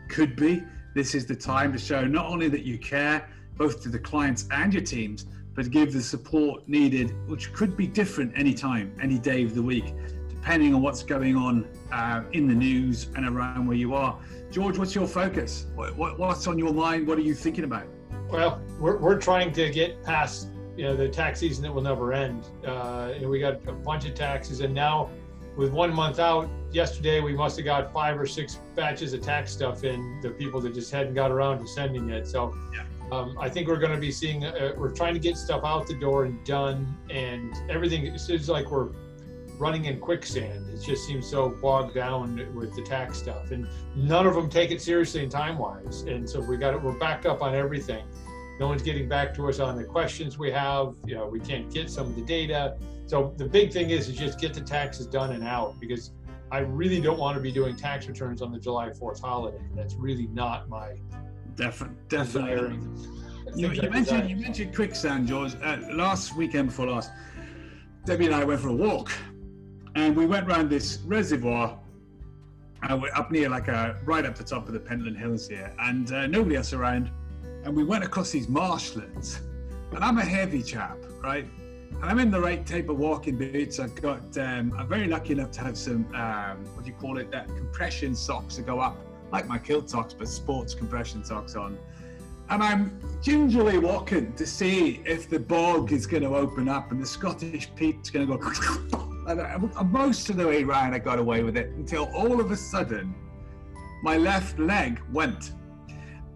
could 0.08 0.34
be, 0.34 0.62
this 0.94 1.14
is 1.14 1.26
the 1.26 1.36
time 1.36 1.72
to 1.72 1.78
show 1.78 2.04
not 2.04 2.26
only 2.26 2.48
that 2.48 2.62
you 2.62 2.76
care, 2.76 3.28
both 3.56 3.82
to 3.82 3.88
the 3.88 3.98
clients 3.98 4.48
and 4.50 4.74
your 4.74 4.82
teams, 4.82 5.26
but 5.54 5.70
give 5.70 5.92
the 5.92 6.02
support 6.02 6.68
needed, 6.68 7.14
which 7.28 7.52
could 7.52 7.76
be 7.76 7.86
different 7.86 8.32
anytime, 8.36 8.92
any 9.00 9.18
day 9.18 9.44
of 9.44 9.54
the 9.54 9.62
week, 9.62 9.94
depending 10.28 10.74
on 10.74 10.82
what's 10.82 11.02
going 11.04 11.36
on 11.36 11.68
uh, 11.92 12.22
in 12.32 12.48
the 12.48 12.54
news 12.54 13.08
and 13.14 13.28
around 13.28 13.66
where 13.66 13.76
you 13.76 13.94
are. 13.94 14.18
George, 14.50 14.78
what's 14.78 14.94
your 14.94 15.06
focus? 15.06 15.66
What, 15.74 15.96
what, 15.96 16.18
what's 16.18 16.46
on 16.48 16.58
your 16.58 16.72
mind? 16.72 17.06
What 17.06 17.18
are 17.18 17.22
you 17.22 17.34
thinking 17.34 17.64
about? 17.64 17.86
Well, 18.30 18.60
we're, 18.78 18.96
we're 18.96 19.18
trying 19.18 19.52
to 19.54 19.70
get 19.70 20.02
past 20.04 20.48
you 20.76 20.84
know 20.84 20.96
the 20.96 21.08
tax 21.08 21.40
season 21.40 21.62
that 21.64 21.72
will 21.72 21.82
never 21.82 22.12
end. 22.12 22.46
Uh, 22.66 23.12
and 23.14 23.28
we 23.28 23.38
got 23.40 23.66
a 23.68 23.72
bunch 23.72 24.06
of 24.06 24.14
taxes, 24.14 24.60
and 24.60 24.72
now 24.74 25.10
with 25.56 25.72
one 25.72 25.92
month 25.92 26.18
out, 26.18 26.48
yesterday 26.70 27.20
we 27.20 27.34
must 27.34 27.56
have 27.56 27.64
got 27.64 27.92
five 27.92 28.18
or 28.18 28.26
six 28.26 28.58
batches 28.76 29.12
of 29.12 29.20
tax 29.20 29.52
stuff 29.52 29.84
in. 29.84 30.20
The 30.22 30.30
people 30.30 30.60
that 30.62 30.72
just 30.74 30.90
hadn't 30.92 31.14
got 31.14 31.30
around 31.30 31.58
to 31.58 31.66
sending 31.66 32.08
it. 32.10 32.26
So 32.28 32.54
Yeah. 32.72 32.84
um, 33.12 33.36
I 33.38 33.48
think 33.48 33.68
we're 33.68 33.78
going 33.78 33.92
to 33.92 33.98
be 33.98 34.12
seeing. 34.12 34.44
Uh, 34.44 34.72
we're 34.76 34.92
trying 34.92 35.14
to 35.14 35.20
get 35.20 35.36
stuff 35.36 35.62
out 35.64 35.86
the 35.86 35.94
door 35.98 36.24
and 36.24 36.42
done, 36.46 36.96
and 37.10 37.52
everything. 37.68 38.06
It 38.06 38.18
seems 38.20 38.48
like 38.48 38.70
we're 38.70 38.90
running 39.58 39.84
in 39.86 40.00
quicksand. 40.00 40.66
It 40.70 40.80
just 40.82 41.06
seems 41.06 41.28
so 41.28 41.50
bogged 41.60 41.94
down 41.94 42.54
with 42.54 42.74
the 42.74 42.80
tax 42.82 43.18
stuff, 43.18 43.50
and 43.50 43.66
none 43.94 44.26
of 44.26 44.34
them 44.34 44.48
take 44.48 44.70
it 44.70 44.80
seriously 44.80 45.22
in 45.24 45.28
time 45.28 45.58
wise. 45.58 46.02
And 46.02 46.26
so 46.30 46.40
we 46.40 46.56
got 46.56 46.72
it. 46.72 46.80
We're 46.82 46.98
backed 46.98 47.26
up 47.26 47.42
on 47.42 47.54
everything. 47.54 48.04
No 48.60 48.68
one's 48.68 48.82
getting 48.82 49.08
back 49.08 49.34
to 49.36 49.48
us 49.48 49.58
on 49.58 49.74
the 49.74 49.84
questions 49.84 50.38
we 50.38 50.50
have. 50.52 50.94
You 51.06 51.14
know, 51.14 51.26
we 51.26 51.40
can't 51.40 51.72
get 51.72 51.88
some 51.88 52.08
of 52.08 52.14
the 52.14 52.20
data. 52.20 52.76
So 53.06 53.32
the 53.38 53.46
big 53.46 53.72
thing 53.72 53.88
is, 53.88 54.06
is 54.06 54.16
just 54.16 54.38
get 54.38 54.52
the 54.52 54.60
taxes 54.60 55.06
done 55.06 55.32
and 55.32 55.42
out 55.42 55.80
because 55.80 56.12
I 56.52 56.58
really 56.58 57.00
don't 57.00 57.18
want 57.18 57.36
to 57.36 57.42
be 57.42 57.50
doing 57.50 57.74
tax 57.74 58.06
returns 58.06 58.42
on 58.42 58.52
the 58.52 58.58
July 58.58 58.90
4th 58.90 59.22
holiday. 59.22 59.64
That's 59.74 59.94
really 59.94 60.26
not 60.26 60.68
my 60.68 60.96
Definitely, 61.56 61.96
definitely. 62.08 62.78
You, 63.56 63.72
you 63.72 63.90
mentioned 63.90 64.30
you 64.30 64.36
mentioned 64.36 64.74
quicksand, 64.74 65.26
George. 65.26 65.54
Uh, 65.62 65.78
last 65.92 66.36
weekend 66.36 66.68
before 66.68 66.86
last, 66.86 67.10
Debbie 68.04 68.26
and 68.26 68.34
I 68.34 68.44
went 68.44 68.60
for 68.60 68.68
a 68.68 68.74
walk, 68.74 69.10
and 69.94 70.16
we 70.16 70.26
went 70.26 70.46
round 70.46 70.70
this 70.70 70.98
reservoir. 71.06 71.78
Uh, 72.82 72.96
we're 72.96 73.12
up 73.14 73.30
near 73.30 73.48
like 73.48 73.68
a 73.68 73.98
right 74.04 74.24
up 74.24 74.36
the 74.36 74.44
top 74.44 74.68
of 74.68 74.74
the 74.74 74.80
Pentland 74.80 75.18
Hills 75.18 75.48
here, 75.48 75.74
and 75.80 76.12
uh, 76.12 76.26
nobody 76.26 76.56
else 76.56 76.72
around. 76.72 77.10
And 77.64 77.76
we 77.76 77.84
went 77.84 78.04
across 78.04 78.30
these 78.30 78.48
marshlands, 78.48 79.40
and 79.92 80.02
I'm 80.02 80.18
a 80.18 80.24
heavy 80.24 80.62
chap, 80.62 80.98
right? 81.22 81.46
And 81.90 82.04
I'm 82.04 82.18
in 82.18 82.30
the 82.30 82.40
right 82.40 82.64
type 82.66 82.88
of 82.88 82.98
walking 82.98 83.36
boots. 83.36 83.78
I've 83.78 83.94
got, 83.94 84.36
um, 84.38 84.72
I'm 84.78 84.88
very 84.88 85.06
lucky 85.06 85.32
enough 85.32 85.50
to 85.52 85.60
have 85.60 85.76
some, 85.76 86.06
um, 86.14 86.64
what 86.74 86.84
do 86.84 86.90
you 86.90 86.96
call 86.96 87.18
it, 87.18 87.30
that 87.32 87.46
compression 87.48 88.14
socks 88.14 88.56
that 88.56 88.66
go 88.66 88.80
up, 88.80 88.96
like 89.30 89.46
my 89.46 89.58
kilt 89.58 89.90
socks, 89.90 90.14
but 90.14 90.28
sports 90.28 90.74
compression 90.74 91.24
socks 91.24 91.54
on 91.56 91.78
and 92.50 92.62
I'm 92.64 93.00
gingerly 93.22 93.78
walking 93.78 94.32
to 94.34 94.44
see 94.44 95.00
if 95.06 95.30
the 95.30 95.38
bog 95.38 95.92
is 95.92 96.04
going 96.04 96.24
to 96.24 96.34
open 96.34 96.68
up 96.68 96.90
and 96.90 97.00
the 97.00 97.06
Scottish 97.06 97.72
peat's 97.76 98.10
going 98.10 98.26
to 98.26 98.36
go. 98.36 99.06
And 99.26 99.92
most 99.92 100.28
of 100.28 100.38
the 100.38 100.46
way 100.48 100.64
round, 100.64 100.92
I 100.92 100.98
got 100.98 101.20
away 101.20 101.44
with 101.44 101.56
it 101.56 101.68
until 101.76 102.10
all 102.12 102.40
of 102.40 102.50
a 102.50 102.56
sudden, 102.56 103.14
my 104.02 104.16
left 104.16 104.58
leg 104.58 105.00
went, 105.12 105.52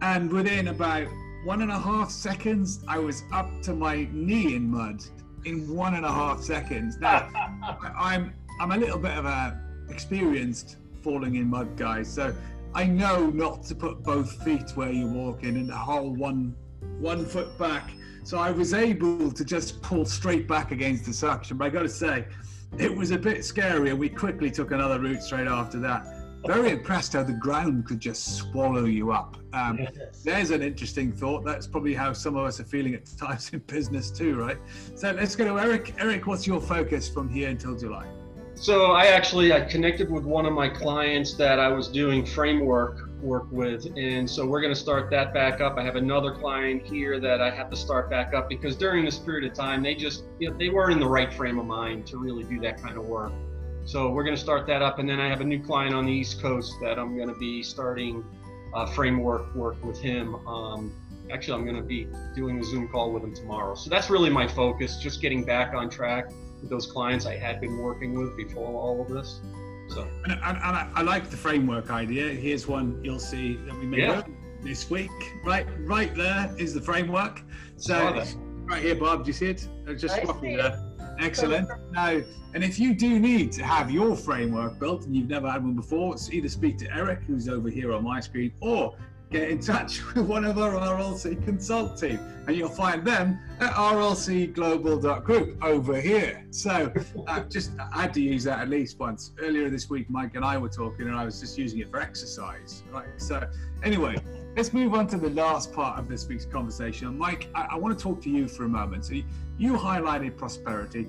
and 0.00 0.33
within 0.33 0.68
about 0.68 1.09
one 1.44 1.62
and 1.62 1.70
a 1.70 1.78
half 1.78 2.11
seconds, 2.11 2.85
I 2.88 2.98
was 2.98 3.22
up 3.33 3.48
to 3.62 3.74
my 3.74 4.09
knee 4.12 4.54
in 4.57 4.70
mud 4.70 5.02
in 5.44 5.74
one 5.74 5.94
and 5.94 6.04
a 6.04 6.12
half 6.12 6.40
seconds. 6.42 6.96
Now, 6.98 7.28
I'm 7.98 8.33
I'm 8.61 8.72
a 8.72 8.76
little 8.76 8.98
bit 8.98 9.12
of 9.12 9.26
a 9.26 9.61
experienced 9.88 10.76
falling 11.02 11.35
in 11.37 11.48
mud 11.48 11.76
guy, 11.76 12.02
so 12.02 12.35
I 12.74 12.85
know 12.85 13.26
not 13.26 13.62
to 13.64 13.74
put 13.74 14.02
both 14.02 14.42
feet 14.42 14.70
where 14.74 14.90
you're 14.90 15.07
walking 15.07 15.57
and 15.57 15.70
hold 15.70 16.18
one 16.18 16.57
one 16.98 17.24
foot 17.24 17.57
back. 17.59 17.90
So 18.24 18.38
I 18.38 18.50
was 18.50 18.72
able 18.72 19.30
to 19.30 19.44
just 19.44 19.83
pull 19.83 20.07
straight 20.07 20.48
back 20.48 20.70
against 20.72 21.04
the 21.04 21.12
suction. 21.12 21.59
But 21.59 21.66
I 21.66 21.68
got 21.68 21.83
to 21.83 21.90
say, 21.90 22.24
it 22.78 22.94
was 22.94 23.11
a 23.11 23.18
bit 23.18 23.44
scary, 23.44 23.90
and 23.90 23.98
we 23.98 24.09
quickly 24.09 24.50
took 24.50 24.70
another 24.70 24.98
route 24.98 25.22
straight 25.22 25.46
after 25.46 25.78
that. 25.80 26.07
Very 26.46 26.70
impressed 26.70 27.14
how 27.14 27.22
the 27.22 27.33
ground 27.33 27.87
could 27.87 28.00
just 28.00 28.37
swallow 28.37 28.85
you 28.85 29.12
up. 29.12 29.37
Um, 29.54 29.87
there's 30.24 30.50
an 30.50 30.62
interesting 30.62 31.11
thought. 31.11 31.44
That's 31.44 31.66
probably 31.66 31.94
how 31.94 32.12
some 32.12 32.37
of 32.37 32.44
us 32.44 32.61
are 32.61 32.64
feeling 32.64 32.94
at 32.94 33.07
times 33.18 33.50
in 33.52 33.61
business 33.61 34.11
too, 34.11 34.38
right? 34.38 34.59
So 34.94 35.12
let's 35.12 35.37
go 35.37 35.44
to 35.44 35.59
Eric. 35.59 35.94
Eric, 35.98 36.26
what's 36.26 36.46
your 36.46 36.61
focus 36.61 37.09
from 37.09 37.30
here 37.30 37.48
until 37.48 37.76
July? 37.76 38.07
So 38.57 38.92
I 38.92 39.07
actually 39.07 39.52
I 39.52 39.62
connected 39.62 40.11
with 40.11 40.24
one 40.24 40.46
of 40.46 40.52
my 40.52 40.68
clients 40.68 41.35
that 41.35 41.59
I 41.59 41.68
was 41.68 41.88
doing 41.88 42.24
framework 42.24 43.09
work 43.20 43.50
with, 43.50 43.87
and 43.96 44.28
so 44.30 44.46
we're 44.46 44.61
going 44.61 44.72
to 44.72 44.78
start 44.78 45.11
that 45.11 45.35
back 45.35 45.61
up. 45.61 45.76
I 45.76 45.83
have 45.83 45.96
another 45.96 46.30
client 46.33 46.83
here 46.83 47.18
that 47.20 47.40
I 47.40 47.50
have 47.50 47.68
to 47.70 47.76
start 47.76 48.11
back 48.11 48.33
up 48.35 48.48
because 48.48 48.76
during 48.76 49.04
this 49.04 49.18
period 49.18 49.50
of 49.50 49.57
time 49.57 49.83
they 49.83 49.94
just 49.94 50.24
you 50.38 50.50
know, 50.50 50.57
they 50.57 50.68
weren't 50.68 50.92
in 50.92 51.00
the 51.00 51.09
right 51.09 51.33
frame 51.33 51.59
of 51.59 51.66
mind 51.66 52.07
to 52.09 52.18
really 52.18 52.44
do 52.44 52.61
that 52.61 52.80
kind 52.80 52.96
of 52.96 53.07
work. 53.07 53.33
So 53.87 54.11
we're 54.11 54.25
going 54.25 54.35
to 54.35 54.40
start 54.40 54.66
that 54.68 54.81
up, 54.81 54.99
and 54.99 55.09
then 55.09 55.20
I 55.20 55.29
have 55.29 55.42
a 55.42 55.44
new 55.44 55.62
client 55.62 55.94
on 55.94 56.07
the 56.07 56.12
East 56.12 56.40
Coast 56.40 56.75
that 56.81 56.99
I'm 56.99 57.16
going 57.16 57.29
to 57.29 57.38
be 57.38 57.62
starting 57.62 58.25
uh, 58.73 58.87
framework 58.87 59.55
work 59.55 59.83
with 59.85 60.01
him. 60.01 60.35
Um, 60.47 60.92
actually, 61.31 61.59
I'm 61.59 61.64
going 61.64 61.77
to 61.77 61.83
be 61.83 62.09
doing 62.35 62.59
a 62.59 62.64
Zoom 62.64 62.88
call 62.88 63.12
with 63.12 63.23
him 63.23 63.35
tomorrow. 63.35 63.75
So 63.75 63.90
that's 63.90 64.09
really 64.09 64.31
my 64.31 64.49
focus, 64.49 64.97
just 64.97 65.20
getting 65.20 65.44
back 65.44 65.75
on 65.75 65.90
track 65.90 66.31
with 66.62 66.70
those 66.70 66.87
clients 66.90 67.27
I 67.27 67.37
had 67.37 67.61
been 67.61 67.77
working 67.79 68.14
with 68.14 68.35
before 68.38 68.81
all 68.81 69.03
of 69.03 69.09
this. 69.09 69.40
So 69.90 70.09
And, 70.25 70.33
and, 70.33 70.40
and 70.42 70.59
I, 70.59 70.90
I 70.94 71.03
like 71.03 71.29
the 71.29 71.37
framework 71.37 71.90
idea. 71.90 72.29
Here's 72.31 72.66
one 72.66 72.99
you'll 73.05 73.18
see 73.18 73.57
that 73.66 73.79
we 73.79 73.85
made 73.85 74.01
Yeah. 74.01 74.23
this 74.62 74.88
week. 74.88 75.11
Right, 75.44 75.66
right 75.81 76.14
there 76.14 76.55
is 76.59 76.73
the 76.73 76.81
framework. 76.81 77.42
So 77.77 78.25
right 78.64 78.83
here, 78.83 78.94
Bob. 78.94 79.25
Do 79.25 79.29
you 79.29 79.35
see 79.35 79.49
it? 79.49 79.68
Just 79.99 80.14
I 80.16 80.25
see 80.40 80.57
there. 80.57 80.93
Excellent. 81.18 81.68
Now, 81.92 82.20
and 82.55 82.62
if 82.62 82.79
you 82.79 82.94
do 82.94 83.18
need 83.18 83.53
to 83.53 83.64
have 83.64 83.90
your 83.90 84.16
framework 84.16 84.79
built 84.79 85.07
and 85.07 85.16
you've 85.16 85.29
never 85.29 85.50
had 85.50 85.64
one 85.64 85.74
before, 85.74 86.16
either 86.31 86.48
speak 86.48 86.79
to 86.79 86.96
Eric, 86.96 87.20
who's 87.27 87.48
over 87.48 87.68
here 87.68 87.92
on 87.92 88.05
my 88.05 88.20
screen, 88.20 88.53
or 88.61 88.96
get 89.31 89.50
in 89.50 89.59
touch 89.59 90.05
with 90.14 90.27
one 90.27 90.44
of 90.44 90.59
our 90.59 90.72
RLC 90.72 91.44
consult 91.44 91.98
team, 91.98 92.20
and 92.46 92.57
you'll 92.57 92.68
find 92.68 93.05
them 93.05 93.38
at 93.61 93.72
rlcglobal.group 93.72 95.64
over 95.64 96.00
here. 96.00 96.46
So, 96.50 96.92
uh, 97.27 97.40
just 97.44 97.72
I 97.92 98.03
had 98.03 98.14
to 98.14 98.20
use 98.20 98.44
that 98.44 98.61
at 98.61 98.68
least 98.68 98.98
once. 98.98 99.33
Earlier 99.38 99.68
this 99.70 99.90
week, 99.90 100.09
Mike 100.09 100.37
and 100.37 100.44
I 100.44 100.57
were 100.59 100.68
talking, 100.68 101.09
and 101.09 101.16
I 101.16 101.24
was 101.24 101.40
just 101.40 101.59
using 101.59 101.81
it 101.81 101.90
for 101.90 102.00
exercise. 102.00 102.85
Right. 102.92 103.09
So, 103.16 103.48
anyway, 103.83 104.16
let's 104.56 104.72
move 104.72 104.94
on 104.94 105.06
to 105.08 105.16
the 105.16 105.30
last 105.30 105.72
part 105.72 105.98
of 105.98 106.08
this 106.08 106.28
week's 106.28 106.44
conversation. 106.44 107.16
Mike, 107.18 107.48
I, 107.54 107.68
I 107.72 107.76
want 107.76 107.96
to 107.98 108.02
talk 108.02 108.22
to 108.22 108.30
you 108.30 108.46
for 108.46 108.64
a 108.64 108.68
moment. 108.68 109.04
So, 109.04 109.14
you, 109.14 109.24
you 109.58 109.72
highlighted 109.72 110.36
prosperity. 110.36 111.08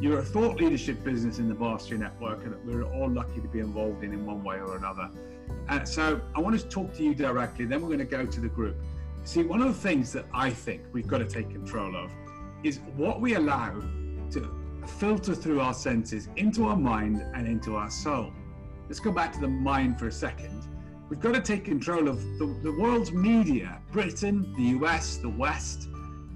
You're 0.00 0.20
a 0.20 0.24
thought 0.24 0.56
leadership 0.60 1.02
business 1.04 1.38
in 1.38 1.48
the 1.48 1.54
Mastery 1.54 1.98
Network, 1.98 2.44
and 2.44 2.54
we're 2.64 2.84
all 2.84 3.10
lucky 3.10 3.40
to 3.40 3.48
be 3.48 3.60
involved 3.60 4.02
in 4.02 4.12
in 4.12 4.24
one 4.24 4.42
way 4.42 4.56
or 4.56 4.76
another. 4.76 5.10
And 5.68 5.86
so, 5.86 6.20
I 6.34 6.40
want 6.40 6.58
to 6.58 6.66
talk 6.68 6.94
to 6.94 7.02
you 7.02 7.14
directly. 7.14 7.66
Then 7.66 7.82
we're 7.82 7.88
going 7.88 7.98
to 7.98 8.04
go 8.04 8.24
to 8.24 8.40
the 8.40 8.48
group. 8.48 8.76
See, 9.24 9.42
one 9.42 9.60
of 9.60 9.68
the 9.68 9.80
things 9.80 10.12
that 10.12 10.24
I 10.32 10.50
think 10.50 10.82
we've 10.92 11.06
got 11.06 11.18
to 11.18 11.26
take 11.26 11.50
control 11.50 11.96
of 11.96 12.10
is 12.62 12.78
what 12.96 13.20
we 13.20 13.34
allow 13.34 13.72
to 14.30 14.54
filter 14.98 15.34
through 15.34 15.60
our 15.60 15.74
senses 15.74 16.28
into 16.36 16.66
our 16.66 16.76
mind 16.76 17.22
and 17.34 17.46
into 17.46 17.76
our 17.76 17.90
soul. 17.90 18.32
let's 18.88 19.00
go 19.00 19.10
back 19.10 19.32
to 19.32 19.40
the 19.40 19.48
mind 19.48 19.98
for 19.98 20.06
a 20.06 20.12
second. 20.12 20.62
We've 21.08 21.20
got 21.20 21.34
to 21.34 21.40
take 21.40 21.64
control 21.64 22.08
of 22.08 22.20
the, 22.38 22.46
the 22.64 22.72
world's 22.72 23.12
media, 23.12 23.80
Britain, 23.92 24.52
the 24.56 24.84
US, 24.84 25.18
the 25.18 25.28
West. 25.28 25.88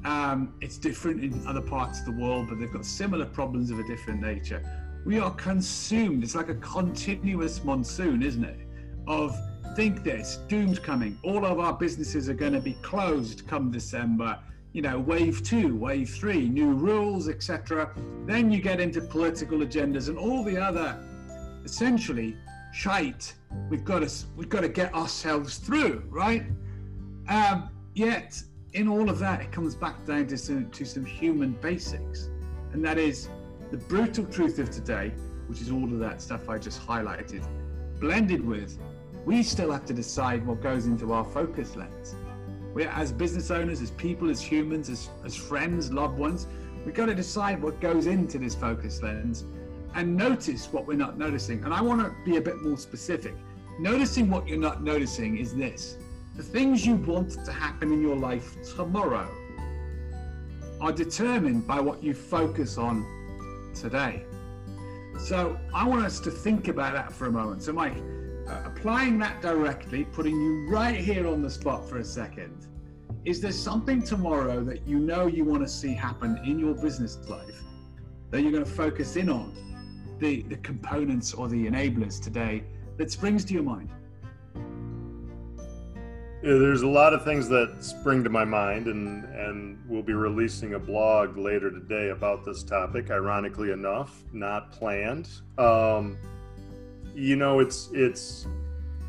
Um, 0.04 0.54
it's 0.60 0.78
different 0.78 1.24
in 1.24 1.44
other 1.44 1.60
parts 1.60 1.98
of 1.98 2.06
the 2.06 2.12
world, 2.12 2.48
but 2.48 2.60
they've 2.60 2.72
got 2.72 2.84
similar 2.84 3.26
problems 3.26 3.72
of 3.72 3.80
a 3.80 3.84
different 3.84 4.20
nature. 4.20 4.62
We 5.04 5.18
are 5.18 5.32
consumed. 5.32 6.22
It's 6.22 6.36
like 6.36 6.50
a 6.50 6.54
continuous 6.54 7.64
monsoon, 7.64 8.22
isn't 8.22 8.44
it? 8.44 8.60
Of 9.08 9.36
think 9.74 10.04
this, 10.04 10.38
doom's 10.46 10.78
coming. 10.78 11.18
All 11.24 11.44
of 11.44 11.58
our 11.58 11.72
businesses 11.72 12.28
are 12.28 12.34
going 12.34 12.52
to 12.52 12.60
be 12.60 12.74
closed 12.74 13.48
come 13.48 13.72
December. 13.72 14.38
You 14.72 14.82
know, 14.82 15.00
wave 15.00 15.42
two, 15.42 15.74
wave 15.74 16.10
three, 16.10 16.48
new 16.48 16.74
rules, 16.74 17.28
etc. 17.28 17.92
Then 18.24 18.52
you 18.52 18.60
get 18.62 18.78
into 18.78 19.00
political 19.00 19.58
agendas 19.58 20.08
and 20.08 20.16
all 20.16 20.44
the 20.44 20.56
other, 20.56 20.96
essentially, 21.64 22.36
shite. 22.72 23.34
We've 23.68 23.84
got 23.84 24.00
to 24.00 24.10
we've 24.36 24.48
got 24.48 24.60
to 24.60 24.68
get 24.68 24.94
ourselves 24.94 25.58
through, 25.58 26.04
right? 26.08 26.44
Um, 27.28 27.70
yet, 27.94 28.40
in 28.72 28.88
all 28.88 29.08
of 29.08 29.18
that, 29.18 29.40
it 29.40 29.52
comes 29.52 29.74
back 29.74 30.04
down 30.06 30.26
to 30.28 30.38
some 30.38 30.70
to 30.70 30.84
some 30.84 31.04
human 31.04 31.52
basics, 31.52 32.28
and 32.72 32.84
that 32.84 32.98
is 32.98 33.28
the 33.70 33.76
brutal 33.76 34.24
truth 34.26 34.58
of 34.58 34.70
today, 34.70 35.12
which 35.46 35.60
is 35.60 35.70
all 35.70 35.84
of 35.84 35.98
that 36.00 36.20
stuff 36.20 36.48
I 36.48 36.58
just 36.58 36.84
highlighted, 36.86 37.46
blended 38.00 38.44
with 38.44 38.78
we 39.24 39.42
still 39.42 39.70
have 39.70 39.84
to 39.86 39.94
decide 39.94 40.46
what 40.46 40.62
goes 40.62 40.86
into 40.86 41.12
our 41.12 41.24
focus 41.24 41.76
lens. 41.76 42.16
We, 42.74 42.84
as 42.84 43.12
business 43.12 43.50
owners, 43.50 43.82
as 43.82 43.90
people, 43.92 44.30
as 44.30 44.40
humans, 44.40 44.88
as, 44.88 45.10
as 45.24 45.36
friends, 45.36 45.92
loved 45.92 46.18
ones, 46.18 46.46
we've 46.84 46.94
got 46.94 47.06
to 47.06 47.14
decide 47.14 47.60
what 47.62 47.80
goes 47.80 48.06
into 48.06 48.38
this 48.38 48.54
focus 48.54 49.02
lens 49.02 49.44
and 49.94 50.16
notice 50.16 50.72
what 50.72 50.86
we're 50.86 50.96
not 50.96 51.18
noticing. 51.18 51.64
And 51.64 51.74
I 51.74 51.80
want 51.80 52.00
to 52.00 52.14
be 52.24 52.36
a 52.36 52.40
bit 52.40 52.62
more 52.62 52.76
specific. 52.76 53.34
Noticing 53.78 54.30
what 54.30 54.46
you're 54.46 54.58
not 54.58 54.82
noticing 54.82 55.38
is 55.38 55.54
this 55.54 55.96
the 56.36 56.42
things 56.42 56.86
you 56.86 56.94
want 56.94 57.44
to 57.44 57.52
happen 57.52 57.92
in 57.92 58.00
your 58.00 58.16
life 58.16 58.56
tomorrow 58.76 59.28
are 60.80 60.92
determined 60.92 61.66
by 61.66 61.80
what 61.80 62.02
you 62.02 62.14
focus 62.14 62.78
on 62.78 63.04
today. 63.74 64.24
So 65.18 65.58
I 65.74 65.86
want 65.86 66.04
us 66.04 66.20
to 66.20 66.30
think 66.30 66.68
about 66.68 66.94
that 66.94 67.12
for 67.12 67.26
a 67.26 67.30
moment. 67.30 67.62
So, 67.62 67.72
Mike, 67.72 67.96
uh, 68.48 68.62
applying 68.64 69.18
that 69.18 69.42
directly, 69.42 70.04
putting 70.04 70.40
you 70.40 70.68
right 70.70 70.96
here 70.96 71.26
on 71.26 71.42
the 71.42 71.50
spot 71.50 71.86
for 71.88 71.98
a 71.98 72.04
second, 72.04 72.66
is 73.26 73.40
there 73.40 73.52
something 73.52 74.02
tomorrow 74.02 74.64
that 74.64 74.86
you 74.88 74.98
know 74.98 75.26
you 75.26 75.44
want 75.44 75.62
to 75.62 75.68
see 75.68 75.92
happen 75.92 76.40
in 76.44 76.58
your 76.58 76.74
business 76.74 77.18
life 77.28 77.62
that 78.30 78.40
you're 78.40 78.52
going 78.52 78.64
to 78.64 78.70
focus 78.70 79.16
in 79.16 79.28
on? 79.28 79.54
The, 80.20 80.42
the 80.42 80.56
components 80.58 81.34
or 81.34 81.48
the 81.48 81.66
enablers 81.66 82.22
today 82.22 82.62
that 82.98 83.10
springs 83.10 83.44
to 83.46 83.54
your 83.54 83.62
mind? 83.62 83.90
Yeah, 86.42 86.54
there's 86.54 86.82
a 86.82 86.88
lot 86.88 87.12
of 87.12 87.24
things 87.24 87.48
that 87.48 87.82
spring 87.82 88.22
to 88.24 88.30
my 88.30 88.44
mind, 88.44 88.86
and 88.86 89.24
and 89.24 89.78
we'll 89.88 90.02
be 90.02 90.14
releasing 90.14 90.74
a 90.74 90.78
blog 90.78 91.36
later 91.36 91.70
today 91.70 92.10
about 92.10 92.44
this 92.44 92.62
topic. 92.62 93.10
Ironically 93.10 93.72
enough, 93.72 94.22
not 94.32 94.72
planned. 94.72 95.28
Um, 95.58 96.16
you 97.14 97.36
know 97.36 97.58
it's 97.58 97.90
it's 97.92 98.46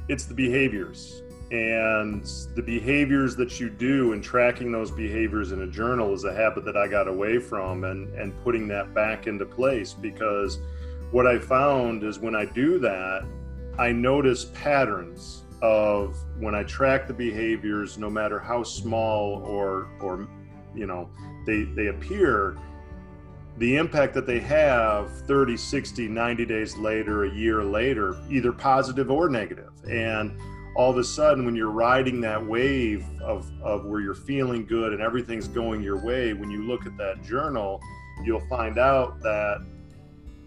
it's 0.07 0.25
the 0.25 0.33
behaviors 0.33 1.21
and 1.51 2.23
the 2.55 2.61
behaviors 2.61 3.35
that 3.35 3.59
you 3.59 3.69
do 3.69 4.13
and 4.13 4.23
tracking 4.23 4.71
those 4.71 4.89
behaviors 4.89 5.51
in 5.51 5.63
a 5.63 5.67
journal 5.67 6.13
is 6.13 6.23
a 6.23 6.33
habit 6.33 6.63
that 6.65 6.77
I 6.77 6.87
got 6.87 7.07
away 7.07 7.39
from 7.39 7.83
and 7.83 8.13
and 8.15 8.35
putting 8.43 8.67
that 8.69 8.93
back 8.93 9.27
into 9.27 9.45
place 9.45 9.93
because 9.93 10.59
what 11.11 11.27
I 11.27 11.39
found 11.39 12.03
is 12.03 12.19
when 12.19 12.35
I 12.35 12.45
do 12.45 12.79
that 12.79 13.25
I 13.77 13.91
notice 13.91 14.45
patterns 14.45 15.43
of 15.61 16.15
when 16.39 16.55
I 16.55 16.63
track 16.63 17.07
the 17.07 17.13
behaviors 17.13 17.97
no 17.97 18.09
matter 18.09 18.39
how 18.39 18.63
small 18.63 19.43
or 19.43 19.89
or 20.01 20.27
you 20.75 20.87
know 20.87 21.09
they 21.45 21.63
they 21.63 21.87
appear 21.87 22.57
the 23.57 23.75
impact 23.75 24.13
that 24.13 24.25
they 24.25 24.39
have 24.39 25.11
30, 25.27 25.57
60, 25.57 26.07
90 26.07 26.45
days 26.45 26.77
later, 26.77 27.25
a 27.25 27.31
year 27.31 27.63
later, 27.63 28.15
either 28.29 28.51
positive 28.51 29.11
or 29.11 29.29
negative. 29.29 29.71
And 29.89 30.35
all 30.75 30.89
of 30.89 30.97
a 30.97 31.03
sudden, 31.03 31.45
when 31.45 31.55
you're 31.55 31.69
riding 31.69 32.21
that 32.21 32.43
wave 32.43 33.05
of, 33.21 33.51
of 33.61 33.85
where 33.85 33.99
you're 33.99 34.15
feeling 34.15 34.65
good 34.65 34.93
and 34.93 35.01
everything's 35.01 35.47
going 35.47 35.83
your 35.83 36.03
way, 36.03 36.33
when 36.33 36.49
you 36.49 36.63
look 36.63 36.85
at 36.85 36.95
that 36.97 37.23
journal, 37.23 37.81
you'll 38.23 38.47
find 38.47 38.77
out 38.77 39.19
that 39.21 39.63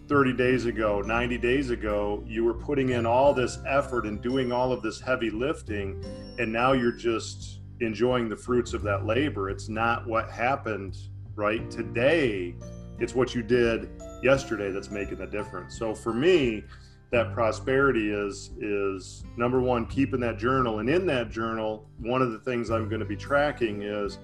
30 0.08 0.32
days 0.34 0.66
ago, 0.66 1.00
90 1.00 1.38
days 1.38 1.70
ago, 1.70 2.22
you 2.26 2.44
were 2.44 2.54
putting 2.54 2.90
in 2.90 3.06
all 3.06 3.32
this 3.32 3.58
effort 3.66 4.06
and 4.06 4.20
doing 4.20 4.52
all 4.52 4.72
of 4.72 4.82
this 4.82 5.00
heavy 5.00 5.30
lifting, 5.30 6.04
and 6.38 6.52
now 6.52 6.72
you're 6.72 6.92
just 6.92 7.60
enjoying 7.80 8.28
the 8.28 8.36
fruits 8.36 8.72
of 8.72 8.82
that 8.82 9.06
labor. 9.06 9.50
It's 9.50 9.68
not 9.68 10.06
what 10.06 10.30
happened 10.30 10.96
right 11.36 11.68
today 11.70 12.54
it's 12.98 13.14
what 13.14 13.34
you 13.34 13.42
did 13.42 13.90
yesterday 14.22 14.70
that's 14.70 14.90
making 14.90 15.18
the 15.18 15.26
difference. 15.26 15.76
So 15.78 15.94
for 15.94 16.12
me, 16.12 16.64
that 17.10 17.32
prosperity 17.32 18.10
is 18.10 18.50
is 18.60 19.24
number 19.36 19.60
one 19.60 19.86
keeping 19.86 20.18
that 20.18 20.36
journal 20.36 20.80
and 20.80 20.88
in 20.88 21.06
that 21.06 21.30
journal 21.30 21.88
one 22.00 22.20
of 22.20 22.32
the 22.32 22.40
things 22.40 22.70
i'm 22.70 22.88
going 22.88 22.98
to 22.98 23.06
be 23.06 23.14
tracking 23.14 23.82
is 23.82 24.18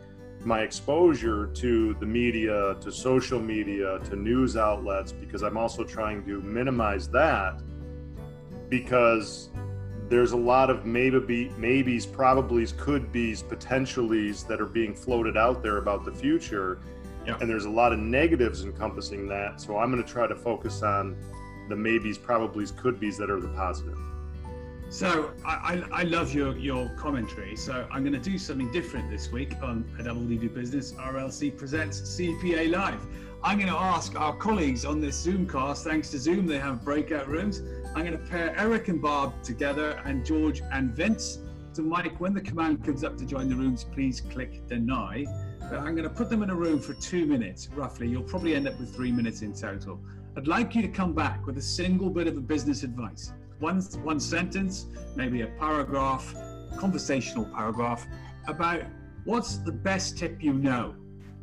my 0.44 0.60
exposure 0.60 1.48
to 1.48 1.94
the 1.94 2.06
media 2.06 2.76
to 2.80 2.90
social 2.90 3.40
media 3.40 3.98
to 4.00 4.16
news 4.16 4.56
outlets 4.56 5.12
because 5.12 5.42
i'm 5.42 5.56
also 5.56 5.84
trying 5.84 6.24
to 6.24 6.40
minimize 6.40 7.08
that 7.08 7.60
because 8.68 9.50
there's 10.08 10.32
a 10.32 10.36
lot 10.36 10.70
of 10.70 10.86
maybe 10.86 11.50
maybes 11.58 12.06
probablys 12.06 12.76
could 12.78 13.12
be's 13.12 13.42
potentiallys 13.42 14.46
that 14.46 14.60
are 14.60 14.66
being 14.66 14.94
floated 14.94 15.36
out 15.36 15.62
there 15.62 15.76
about 15.76 16.04
the 16.04 16.12
future 16.12 16.80
yeah. 17.26 17.36
And 17.40 17.50
there's 17.50 17.66
a 17.66 17.70
lot 17.70 17.92
of 17.92 17.98
negatives 17.98 18.64
encompassing 18.64 19.28
that. 19.28 19.60
So 19.60 19.78
I'm 19.78 19.90
going 19.90 20.02
to 20.02 20.10
try 20.10 20.26
to 20.26 20.34
focus 20.34 20.82
on 20.82 21.16
the 21.68 21.76
maybes, 21.76 22.18
probablys, 22.18 22.76
could 22.76 22.98
be's 22.98 23.18
that 23.18 23.30
are 23.30 23.40
the 23.40 23.48
positive. 23.48 23.98
So 24.90 25.30
I, 25.44 25.84
I, 25.92 26.00
I, 26.00 26.02
love 26.02 26.34
your, 26.34 26.56
your 26.58 26.88
commentary. 26.96 27.54
So 27.54 27.86
I'm 27.92 28.02
going 28.02 28.20
to 28.20 28.30
do 28.30 28.36
something 28.36 28.72
different 28.72 29.08
this 29.08 29.30
week 29.30 29.54
on 29.62 29.88
a 30.00 30.02
Double 30.02 30.22
D 30.22 30.36
Business 30.48 30.94
RLC 30.94 31.56
Presents 31.56 32.00
CPA 32.00 32.72
Live. 32.72 33.00
I'm 33.44 33.58
going 33.58 33.70
to 33.70 33.78
ask 33.78 34.18
our 34.18 34.34
colleagues 34.34 34.84
on 34.84 35.00
this 35.00 35.14
Zoom 35.14 35.48
cast, 35.48 35.84
thanks 35.84 36.10
to 36.10 36.18
Zoom, 36.18 36.44
they 36.44 36.58
have 36.58 36.84
breakout 36.84 37.28
rooms. 37.28 37.62
I'm 37.94 38.04
going 38.04 38.18
to 38.18 38.30
pair 38.30 38.52
Eric 38.58 38.88
and 38.88 39.00
Barb 39.00 39.40
together 39.44 40.02
and 40.04 40.26
George 40.26 40.60
and 40.72 40.90
Vince. 40.90 41.38
So 41.72 41.82
Mike, 41.82 42.18
when 42.20 42.34
the 42.34 42.40
command 42.40 42.84
comes 42.84 43.04
up 43.04 43.16
to 43.18 43.24
join 43.24 43.48
the 43.48 43.54
rooms, 43.54 43.84
please 43.84 44.20
click 44.20 44.66
deny. 44.66 45.24
But 45.70 45.78
I'm 45.78 45.94
going 45.94 46.08
to 46.08 46.10
put 46.10 46.28
them 46.28 46.42
in 46.42 46.50
a 46.50 46.56
room 46.56 46.80
for 46.80 46.94
two 46.94 47.26
minutes, 47.26 47.68
roughly. 47.76 48.08
You'll 48.08 48.24
probably 48.24 48.56
end 48.56 48.66
up 48.66 48.76
with 48.80 48.92
three 48.92 49.12
minutes 49.12 49.42
in 49.42 49.54
total. 49.54 50.00
I'd 50.36 50.48
like 50.48 50.74
you 50.74 50.82
to 50.82 50.88
come 50.88 51.14
back 51.14 51.46
with 51.46 51.58
a 51.58 51.62
single 51.62 52.10
bit 52.10 52.26
of 52.26 52.36
a 52.36 52.40
business 52.40 52.82
advice. 52.82 53.32
One, 53.60 53.80
one 54.02 54.18
sentence, 54.18 54.86
maybe 55.14 55.42
a 55.42 55.46
paragraph, 55.46 56.34
conversational 56.76 57.44
paragraph 57.44 58.06
about 58.48 58.82
what's 59.24 59.58
the 59.58 59.72
best 59.72 60.18
tip 60.18 60.42
you 60.42 60.54
know 60.54 60.94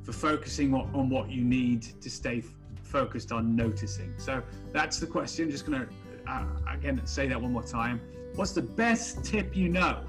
for 0.04 0.12
focusing 0.12 0.74
on 0.74 1.10
what 1.10 1.30
you 1.30 1.44
need 1.44 1.84
to 2.02 2.10
stay 2.10 2.44
focused 2.82 3.32
on 3.32 3.56
noticing. 3.56 4.14
So 4.18 4.42
that's 4.74 5.00
the 5.00 5.08
question. 5.08 5.52
Just 5.52 5.66
going 5.66 5.82
to, 5.82 6.32
uh, 6.32 6.46
again, 6.72 7.00
say 7.06 7.28
that 7.28 7.40
one 7.40 7.54
more 7.54 7.64
time. 7.64 8.02
What's 8.36 8.54
the 8.54 8.62
best 8.62 9.24
tip 9.24 9.56
you 9.56 9.70
know 9.70 10.04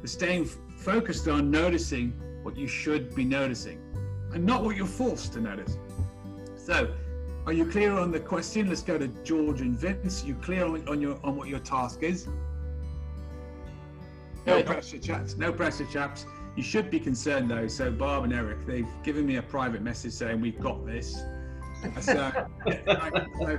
for 0.00 0.06
staying 0.06 0.44
focused 0.44 1.28
on 1.28 1.50
noticing 1.50 2.12
what 2.42 2.56
you 2.56 2.66
should 2.66 3.14
be 3.14 3.24
noticing 3.24 3.80
and 4.32 4.44
not 4.44 4.62
what 4.62 4.76
you're 4.76 4.86
forced 4.86 5.32
to 5.34 5.40
notice. 5.40 5.76
So, 6.56 6.94
are 7.50 7.52
you 7.52 7.66
clear 7.66 7.98
on 7.98 8.12
the 8.12 8.20
question? 8.20 8.68
Let's 8.68 8.80
go 8.80 8.96
to 8.96 9.08
George 9.24 9.60
and 9.60 9.76
Vince. 9.76 10.22
Are 10.22 10.28
you 10.28 10.36
clear 10.36 10.64
on, 10.66 10.86
on 10.86 11.00
your 11.00 11.18
on 11.24 11.34
what 11.34 11.48
your 11.48 11.58
task 11.58 12.04
is? 12.04 12.28
No 14.46 14.62
pressure, 14.62 14.98
chaps. 14.98 15.36
No 15.36 15.52
pressure, 15.52 15.84
chaps. 15.86 16.26
You 16.54 16.62
should 16.62 16.92
be 16.92 17.00
concerned 17.00 17.50
though. 17.50 17.66
So, 17.66 17.90
Barb 17.90 18.22
and 18.22 18.32
Eric, 18.32 18.64
they've 18.66 18.86
given 19.02 19.26
me 19.26 19.36
a 19.36 19.42
private 19.42 19.82
message 19.82 20.12
saying 20.12 20.40
we've 20.40 20.60
got 20.60 20.86
this. 20.86 21.24
So, 22.00 22.30
so 22.86 23.58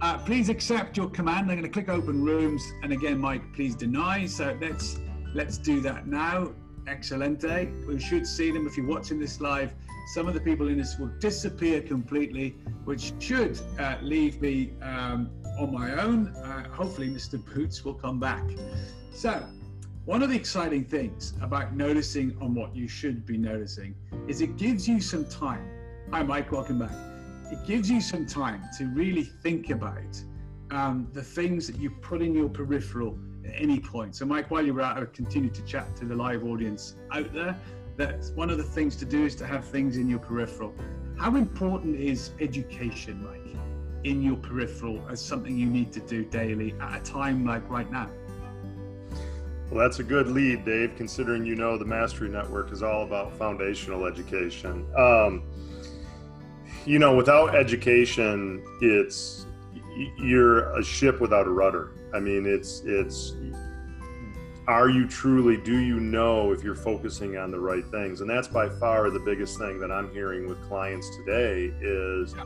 uh, 0.00 0.18
please 0.18 0.48
accept 0.48 0.96
your 0.96 1.08
command. 1.08 1.52
I'm 1.52 1.56
going 1.56 1.62
to 1.62 1.68
click 1.68 1.88
open 1.88 2.24
rooms, 2.24 2.64
and 2.82 2.92
again, 2.92 3.16
Mike, 3.16 3.42
please 3.54 3.76
deny. 3.76 4.26
So 4.26 4.58
let's 4.60 4.98
let's 5.34 5.56
do 5.56 5.80
that 5.82 6.08
now. 6.08 6.50
Excelente. 6.88 7.70
We 7.86 8.00
should 8.00 8.26
see 8.26 8.50
them 8.50 8.66
if 8.66 8.76
you're 8.76 8.86
watching 8.86 9.20
this 9.20 9.40
live. 9.40 9.72
Some 10.10 10.26
of 10.26 10.34
the 10.34 10.40
people 10.40 10.66
in 10.66 10.76
this 10.76 10.98
will 10.98 11.12
disappear 11.20 11.80
completely, 11.80 12.56
which 12.84 13.12
should 13.20 13.56
uh, 13.78 13.94
leave 14.02 14.42
me 14.42 14.72
um, 14.82 15.30
on 15.56 15.72
my 15.72 16.02
own. 16.02 16.34
Uh, 16.34 16.68
hopefully, 16.68 17.08
Mr. 17.08 17.40
Boots 17.54 17.84
will 17.84 17.94
come 17.94 18.18
back. 18.18 18.42
So, 19.12 19.46
one 20.06 20.24
of 20.24 20.30
the 20.30 20.34
exciting 20.34 20.84
things 20.84 21.34
about 21.40 21.76
noticing 21.76 22.36
on 22.40 22.56
what 22.56 22.74
you 22.74 22.88
should 22.88 23.24
be 23.24 23.38
noticing 23.38 23.94
is 24.26 24.40
it 24.40 24.56
gives 24.56 24.88
you 24.88 25.00
some 25.00 25.26
time. 25.26 25.64
Hi, 26.10 26.24
Mike, 26.24 26.50
welcome 26.50 26.80
back. 26.80 26.96
It 27.52 27.64
gives 27.64 27.88
you 27.88 28.00
some 28.00 28.26
time 28.26 28.64
to 28.78 28.86
really 28.86 29.22
think 29.22 29.70
about 29.70 30.20
um, 30.72 31.06
the 31.12 31.22
things 31.22 31.68
that 31.68 31.76
you 31.76 31.88
put 31.88 32.20
in 32.20 32.34
your 32.34 32.48
peripheral 32.48 33.16
at 33.46 33.52
any 33.54 33.78
point. 33.78 34.16
So, 34.16 34.26
Mike, 34.26 34.50
while 34.50 34.66
you're 34.66 34.80
out, 34.80 34.98
I'll 34.98 35.06
continue 35.06 35.50
to 35.50 35.62
chat 35.62 35.94
to 35.98 36.04
the 36.04 36.16
live 36.16 36.44
audience 36.44 36.96
out 37.12 37.32
there. 37.32 37.56
That's 38.00 38.30
one 38.30 38.48
of 38.48 38.56
the 38.56 38.64
things 38.64 38.96
to 38.96 39.04
do 39.04 39.26
is 39.26 39.34
to 39.34 39.46
have 39.46 39.62
things 39.62 39.98
in 39.98 40.08
your 40.08 40.20
peripheral. 40.20 40.72
How 41.18 41.36
important 41.36 42.00
is 42.00 42.30
education, 42.40 43.22
Mike, 43.22 43.54
in 44.04 44.22
your 44.22 44.36
peripheral 44.36 45.06
as 45.10 45.20
something 45.20 45.54
you 45.54 45.66
need 45.66 45.92
to 45.92 46.00
do 46.00 46.24
daily 46.24 46.74
at 46.80 47.02
a 47.02 47.04
time 47.04 47.44
like 47.44 47.68
right 47.68 47.92
now? 47.92 48.08
Well, 49.70 49.80
that's 49.80 49.98
a 49.98 50.02
good 50.02 50.28
lead, 50.28 50.64
Dave, 50.64 50.94
considering 50.96 51.44
you 51.44 51.56
know 51.56 51.76
the 51.76 51.84
Mastery 51.84 52.30
Network 52.30 52.72
is 52.72 52.82
all 52.82 53.02
about 53.02 53.36
foundational 53.36 54.06
education. 54.06 54.86
Um, 54.96 55.42
you 56.86 56.98
know, 56.98 57.14
without 57.14 57.54
education, 57.54 58.64
it's 58.80 59.44
you're 60.16 60.74
a 60.74 60.82
ship 60.82 61.20
without 61.20 61.46
a 61.46 61.50
rudder. 61.50 61.90
I 62.14 62.18
mean, 62.18 62.46
it's 62.46 62.80
it's 62.86 63.34
are 64.70 64.88
you 64.88 65.04
truly 65.08 65.56
do 65.56 65.78
you 65.78 65.98
know 65.98 66.52
if 66.52 66.62
you're 66.62 66.76
focusing 66.76 67.36
on 67.36 67.50
the 67.50 67.58
right 67.58 67.84
things? 67.86 68.20
And 68.20 68.30
that's 68.30 68.46
by 68.46 68.68
far 68.68 69.10
the 69.10 69.18
biggest 69.18 69.58
thing 69.58 69.80
that 69.80 69.90
I'm 69.90 70.12
hearing 70.12 70.48
with 70.48 70.62
clients 70.68 71.10
today 71.16 71.74
is 71.80 72.36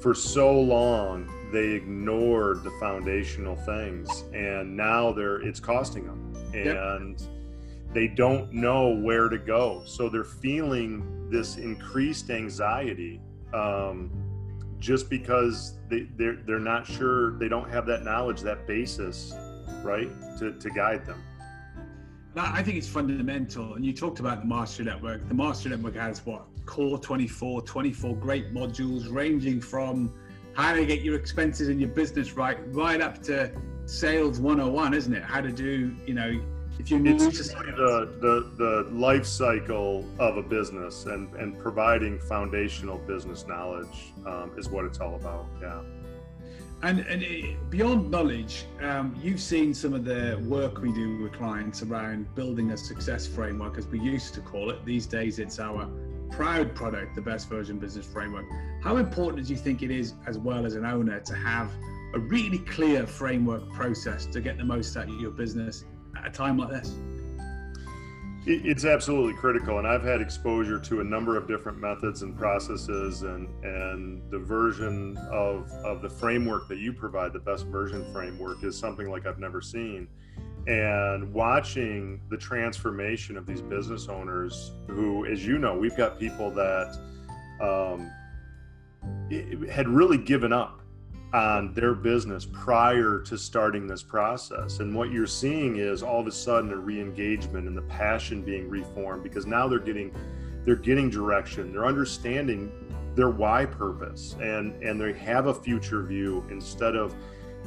for 0.00 0.14
so 0.14 0.58
long 0.58 1.30
they 1.52 1.72
ignored 1.72 2.64
the 2.64 2.70
foundational 2.80 3.54
things 3.54 4.24
and 4.32 4.74
now 4.74 5.12
they're 5.12 5.42
it's 5.42 5.60
costing 5.60 6.06
them 6.06 6.34
and 6.54 7.20
yep. 7.20 7.28
they 7.92 8.08
don't 8.08 8.50
know 8.50 8.96
where 8.96 9.28
to 9.28 9.38
go 9.38 9.82
so 9.84 10.08
they're 10.08 10.24
feeling 10.24 11.28
this 11.30 11.56
increased 11.56 12.30
anxiety 12.30 13.20
um, 13.52 14.10
just 14.78 15.10
because 15.10 15.78
they, 15.90 16.06
they're, 16.16 16.36
they're 16.46 16.58
not 16.58 16.86
sure 16.86 17.36
they 17.38 17.48
don't 17.48 17.68
have 17.70 17.84
that 17.86 18.04
knowledge 18.04 18.40
that 18.40 18.66
basis 18.66 19.34
right 19.88 20.10
to, 20.38 20.52
to 20.52 20.70
guide 20.70 21.04
them 21.06 21.22
I 22.38 22.62
think 22.62 22.76
it's 22.76 22.88
fundamental. 22.88 23.74
And 23.74 23.84
you 23.84 23.92
talked 23.92 24.20
about 24.20 24.40
the 24.40 24.46
Mastery 24.46 24.84
Network. 24.84 25.26
The 25.28 25.34
Mastery 25.34 25.70
Network 25.70 25.96
has 25.96 26.24
what? 26.24 26.46
Core 26.66 26.98
24, 26.98 27.62
24 27.62 28.16
great 28.16 28.54
modules 28.54 29.12
ranging 29.12 29.60
from 29.60 30.14
how 30.54 30.74
to 30.74 30.84
get 30.84 31.00
your 31.02 31.16
expenses 31.16 31.68
and 31.68 31.80
your 31.80 31.90
business 31.90 32.34
right, 32.34 32.58
right 32.72 33.00
up 33.00 33.22
to 33.24 33.50
sales 33.86 34.38
101, 34.40 34.94
isn't 34.94 35.14
it? 35.14 35.22
How 35.22 35.40
to 35.40 35.50
do, 35.50 35.96
you 36.06 36.14
know, 36.14 36.40
if 36.78 36.92
you 36.92 36.98
need 37.00 37.18
to 37.18 37.26
the, 37.26 38.14
the 38.20 38.52
the 38.56 38.88
life 38.92 39.26
cycle 39.26 40.04
of 40.20 40.36
a 40.36 40.42
business 40.42 41.06
and 41.06 41.34
and 41.34 41.58
providing 41.58 42.20
foundational 42.20 42.98
business 42.98 43.48
knowledge 43.48 44.12
um, 44.24 44.52
is 44.56 44.68
what 44.68 44.84
it's 44.84 45.00
all 45.00 45.16
about. 45.16 45.46
Yeah. 45.60 45.80
And, 46.80 47.00
and 47.00 47.70
beyond 47.70 48.08
knowledge, 48.08 48.64
um, 48.80 49.18
you've 49.20 49.40
seen 49.40 49.74
some 49.74 49.94
of 49.94 50.04
the 50.04 50.40
work 50.46 50.80
we 50.80 50.92
do 50.92 51.20
with 51.20 51.32
clients 51.32 51.82
around 51.82 52.32
building 52.36 52.70
a 52.70 52.76
success 52.76 53.26
framework, 53.26 53.78
as 53.78 53.86
we 53.88 53.98
used 53.98 54.32
to 54.34 54.40
call 54.40 54.70
it. 54.70 54.84
These 54.84 55.06
days, 55.06 55.40
it's 55.40 55.58
our 55.58 55.90
proud 56.30 56.76
product, 56.76 57.16
the 57.16 57.20
best 57.20 57.48
version 57.48 57.78
business 57.78 58.06
framework. 58.06 58.44
How 58.80 58.98
important 58.98 59.48
do 59.48 59.52
you 59.52 59.58
think 59.58 59.82
it 59.82 59.90
is, 59.90 60.14
as 60.26 60.38
well 60.38 60.66
as 60.66 60.76
an 60.76 60.84
owner, 60.84 61.18
to 61.18 61.34
have 61.34 61.72
a 62.14 62.20
really 62.20 62.58
clear 62.58 63.08
framework 63.08 63.68
process 63.72 64.26
to 64.26 64.40
get 64.40 64.56
the 64.56 64.64
most 64.64 64.96
out 64.96 65.08
of 65.08 65.20
your 65.20 65.32
business 65.32 65.84
at 66.16 66.28
a 66.28 66.30
time 66.30 66.58
like 66.58 66.70
this? 66.70 66.94
It's 68.50 68.86
absolutely 68.86 69.34
critical, 69.34 69.76
and 69.76 69.86
I've 69.86 70.02
had 70.02 70.22
exposure 70.22 70.78
to 70.80 71.00
a 71.02 71.04
number 71.04 71.36
of 71.36 71.46
different 71.46 71.78
methods 71.78 72.22
and 72.22 72.34
processes, 72.34 73.20
and 73.20 73.46
and 73.62 74.22
the 74.30 74.38
version 74.38 75.18
of 75.30 75.70
of 75.84 76.00
the 76.00 76.08
framework 76.08 76.66
that 76.68 76.78
you 76.78 76.94
provide, 76.94 77.34
the 77.34 77.40
best 77.40 77.66
version 77.66 78.10
framework, 78.10 78.64
is 78.64 78.74
something 78.74 79.10
like 79.10 79.26
I've 79.26 79.38
never 79.38 79.60
seen. 79.60 80.08
And 80.66 81.30
watching 81.34 82.22
the 82.30 82.38
transformation 82.38 83.36
of 83.36 83.44
these 83.44 83.60
business 83.60 84.08
owners 84.08 84.72
who 84.86 85.26
as 85.26 85.44
you 85.44 85.58
know 85.58 85.76
we've 85.76 85.96
got 85.96 86.18
people 86.18 86.50
that 86.52 86.96
um, 87.60 88.10
had 89.70 89.88
really 89.88 90.16
given 90.16 90.54
up 90.54 90.80
on 91.32 91.74
their 91.74 91.94
business 91.94 92.46
prior 92.46 93.20
to 93.20 93.36
starting 93.36 93.86
this 93.86 94.02
process. 94.02 94.80
And 94.80 94.94
what 94.94 95.10
you're 95.10 95.26
seeing 95.26 95.76
is 95.76 96.02
all 96.02 96.20
of 96.20 96.26
a 96.26 96.32
sudden 96.32 96.72
a 96.72 96.76
re-engagement 96.76 97.66
and 97.66 97.76
the 97.76 97.82
passion 97.82 98.42
being 98.42 98.68
reformed 98.68 99.22
because 99.22 99.46
now 99.46 99.68
they're 99.68 99.78
getting 99.78 100.14
they're 100.64 100.76
getting 100.76 101.08
direction. 101.08 101.72
They're 101.72 101.86
understanding 101.86 102.72
their 103.14 103.30
why 103.30 103.66
purpose 103.66 104.36
and 104.40 104.82
and 104.82 105.00
they 105.00 105.12
have 105.14 105.46
a 105.46 105.54
future 105.54 106.02
view 106.02 106.46
instead 106.50 106.96
of 106.96 107.14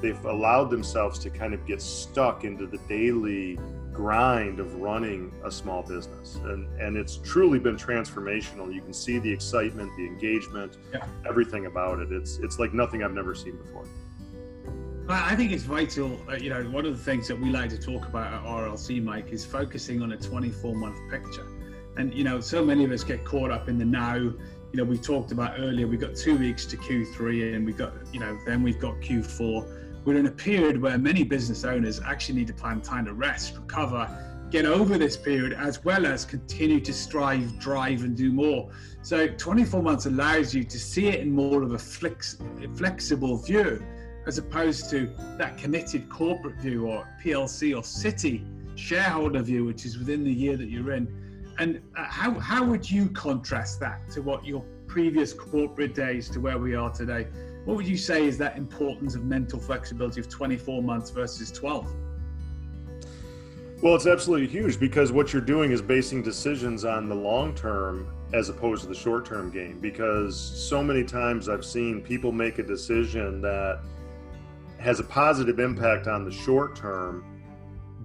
they've 0.01 0.25
allowed 0.25 0.69
themselves 0.71 1.19
to 1.19 1.29
kind 1.29 1.53
of 1.53 1.65
get 1.67 1.81
stuck 1.81 2.43
into 2.43 2.65
the 2.65 2.77
daily 2.89 3.59
grind 3.93 4.59
of 4.59 4.73
running 4.75 5.33
a 5.43 5.51
small 5.51 5.83
business 5.83 6.35
and 6.45 6.67
and 6.79 6.95
it's 6.95 7.17
truly 7.17 7.59
been 7.59 7.75
transformational 7.75 8.73
you 8.73 8.81
can 8.81 8.93
see 8.93 9.19
the 9.19 9.31
excitement 9.31 9.91
the 9.97 10.05
engagement 10.05 10.77
yeah. 10.93 11.05
everything 11.27 11.65
about 11.65 11.99
it 11.99 12.11
it's 12.11 12.37
it's 12.37 12.57
like 12.57 12.73
nothing 12.73 13.03
i've 13.03 13.13
never 13.13 13.35
seen 13.35 13.55
before 13.57 13.85
I 15.09 15.35
think 15.35 15.51
it's 15.51 15.63
vital. 15.63 16.17
Uh, 16.29 16.35
you 16.35 16.49
know, 16.49 16.63
one 16.63 16.85
of 16.85 16.97
the 16.97 17.03
things 17.03 17.27
that 17.27 17.37
we 17.37 17.49
like 17.49 17.69
to 17.71 17.77
talk 17.77 18.07
about 18.07 18.33
at 18.33 18.43
RLC, 18.43 19.03
Mike, 19.03 19.31
is 19.31 19.45
focusing 19.45 20.01
on 20.01 20.13
a 20.13 20.17
24 20.17 20.75
month 20.75 20.97
picture. 21.09 21.45
And, 21.97 22.13
you 22.13 22.23
know, 22.23 22.39
so 22.39 22.63
many 22.63 22.85
of 22.85 22.91
us 22.91 23.03
get 23.03 23.25
caught 23.25 23.51
up 23.51 23.67
in 23.67 23.77
the 23.77 23.85
now. 23.85 24.15
You 24.15 24.37
know, 24.73 24.85
we 24.85 24.97
talked 24.97 25.33
about 25.33 25.59
earlier, 25.59 25.85
we've 25.85 25.99
got 25.99 26.15
two 26.15 26.37
weeks 26.37 26.65
to 26.67 26.77
Q3 26.77 27.55
and 27.55 27.65
we've 27.65 27.77
got, 27.77 27.93
you 28.13 28.21
know, 28.21 28.37
then 28.45 28.63
we've 28.63 28.79
got 28.79 28.95
Q4 29.01 29.80
we're 30.03 30.17
in 30.17 30.25
a 30.25 30.31
period 30.31 30.81
where 30.81 30.97
many 30.97 31.23
business 31.23 31.63
owners 31.63 31.99
actually 31.99 32.35
need 32.35 32.47
to 32.47 32.53
plan 32.53 32.81
time 32.81 33.05
to 33.05 33.13
rest, 33.13 33.55
recover, 33.55 34.09
get 34.49 34.65
over 34.65 34.97
this 34.97 35.15
period, 35.15 35.53
as 35.53 35.83
well 35.83 36.05
as 36.05 36.25
continue 36.25 36.79
to 36.81 36.93
strive, 36.93 37.57
drive, 37.59 38.03
and 38.03 38.17
do 38.17 38.31
more. 38.31 38.69
So 39.01 39.27
24 39.27 39.81
months 39.81 40.05
allows 40.05 40.53
you 40.53 40.63
to 40.63 40.79
see 40.79 41.07
it 41.07 41.21
in 41.21 41.31
more 41.31 41.63
of 41.63 41.73
a 41.73 41.79
flex, 41.79 42.37
flexible 42.75 43.37
view, 43.37 43.83
as 44.27 44.37
opposed 44.37 44.89
to 44.89 45.09
that 45.37 45.57
committed 45.57 46.09
corporate 46.09 46.55
view 46.55 46.87
or 46.87 47.07
PLC 47.23 47.75
or 47.75 47.83
city 47.83 48.45
shareholder 48.75 49.41
view, 49.41 49.65
which 49.65 49.85
is 49.85 49.97
within 49.97 50.23
the 50.23 50.33
year 50.33 50.57
that 50.57 50.69
you're 50.69 50.91
in. 50.91 51.07
And 51.59 51.81
uh, 51.95 52.03
how, 52.03 52.33
how 52.39 52.63
would 52.65 52.89
you 52.89 53.09
contrast 53.09 53.79
that 53.79 54.09
to 54.11 54.21
what 54.21 54.45
your 54.45 54.63
previous 54.87 55.31
corporate 55.33 55.95
days 55.95 56.29
to 56.29 56.39
where 56.39 56.57
we 56.57 56.75
are 56.75 56.89
today? 56.89 57.27
What 57.65 57.77
would 57.77 57.87
you 57.87 57.97
say 57.97 58.25
is 58.25 58.37
that 58.39 58.57
importance 58.57 59.13
of 59.13 59.23
mental 59.23 59.59
flexibility 59.59 60.19
of 60.19 60.29
24 60.29 60.81
months 60.81 61.11
versus 61.11 61.51
12? 61.51 61.87
Well, 63.81 63.95
it's 63.95 64.07
absolutely 64.07 64.47
huge 64.47 64.79
because 64.79 65.11
what 65.11 65.33
you're 65.33 65.41
doing 65.41 65.71
is 65.71 65.81
basing 65.81 66.23
decisions 66.23 66.85
on 66.85 67.09
the 67.09 67.15
long 67.15 67.53
term 67.53 68.07
as 68.33 68.49
opposed 68.49 68.83
to 68.83 68.87
the 68.87 68.95
short 68.95 69.25
term 69.25 69.51
game. 69.51 69.79
Because 69.79 70.39
so 70.39 70.83
many 70.83 71.03
times 71.03 71.49
I've 71.49 71.65
seen 71.65 72.01
people 72.01 72.31
make 72.31 72.59
a 72.59 72.63
decision 72.63 73.41
that 73.41 73.81
has 74.79 74.99
a 74.99 75.03
positive 75.03 75.59
impact 75.59 76.07
on 76.07 76.25
the 76.25 76.31
short 76.31 76.75
term, 76.75 77.23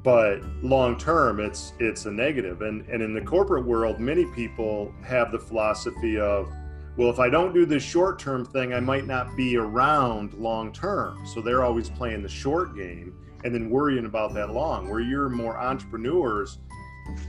but 0.02 0.42
long 0.62 0.98
term 0.98 1.40
it's 1.40 1.72
it's 1.78 2.06
a 2.06 2.10
negative. 2.10 2.62
And 2.62 2.86
and 2.88 3.02
in 3.02 3.14
the 3.14 3.22
corporate 3.22 3.66
world, 3.66 4.00
many 4.00 4.26
people 4.26 4.92
have 5.02 5.32
the 5.32 5.38
philosophy 5.38 6.18
of 6.18 6.50
well, 6.96 7.10
if 7.10 7.18
I 7.18 7.28
don't 7.28 7.52
do 7.52 7.66
this 7.66 7.82
short 7.82 8.18
term 8.18 8.44
thing, 8.44 8.72
I 8.72 8.80
might 8.80 9.06
not 9.06 9.36
be 9.36 9.56
around 9.56 10.32
long 10.34 10.72
term. 10.72 11.26
So 11.26 11.42
they're 11.42 11.62
always 11.62 11.90
playing 11.90 12.22
the 12.22 12.28
short 12.28 12.74
game 12.74 13.14
and 13.44 13.54
then 13.54 13.68
worrying 13.68 14.06
about 14.06 14.32
that 14.34 14.50
long. 14.50 14.88
Where 14.88 15.00
you're 15.00 15.28
more 15.28 15.58
entrepreneurs, 15.58 16.58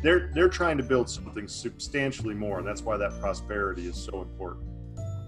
they're 0.01 0.31
they're 0.33 0.49
trying 0.49 0.77
to 0.77 0.83
build 0.83 1.09
something 1.09 1.47
substantially 1.47 2.33
more, 2.33 2.59
and 2.59 2.67
that's 2.67 2.81
why 2.81 2.97
that 2.97 3.19
prosperity 3.19 3.87
is 3.87 3.95
so 3.95 4.21
important. 4.21 4.67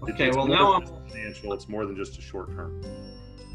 Okay, 0.08 0.28
it's 0.28 0.36
well 0.36 0.46
now 0.46 0.74
I'm 0.74 0.86
substantial. 0.86 1.52
It's 1.52 1.68
more 1.68 1.84
than 1.84 1.94
just 1.94 2.18
a 2.18 2.22
short 2.22 2.50
term. 2.52 2.82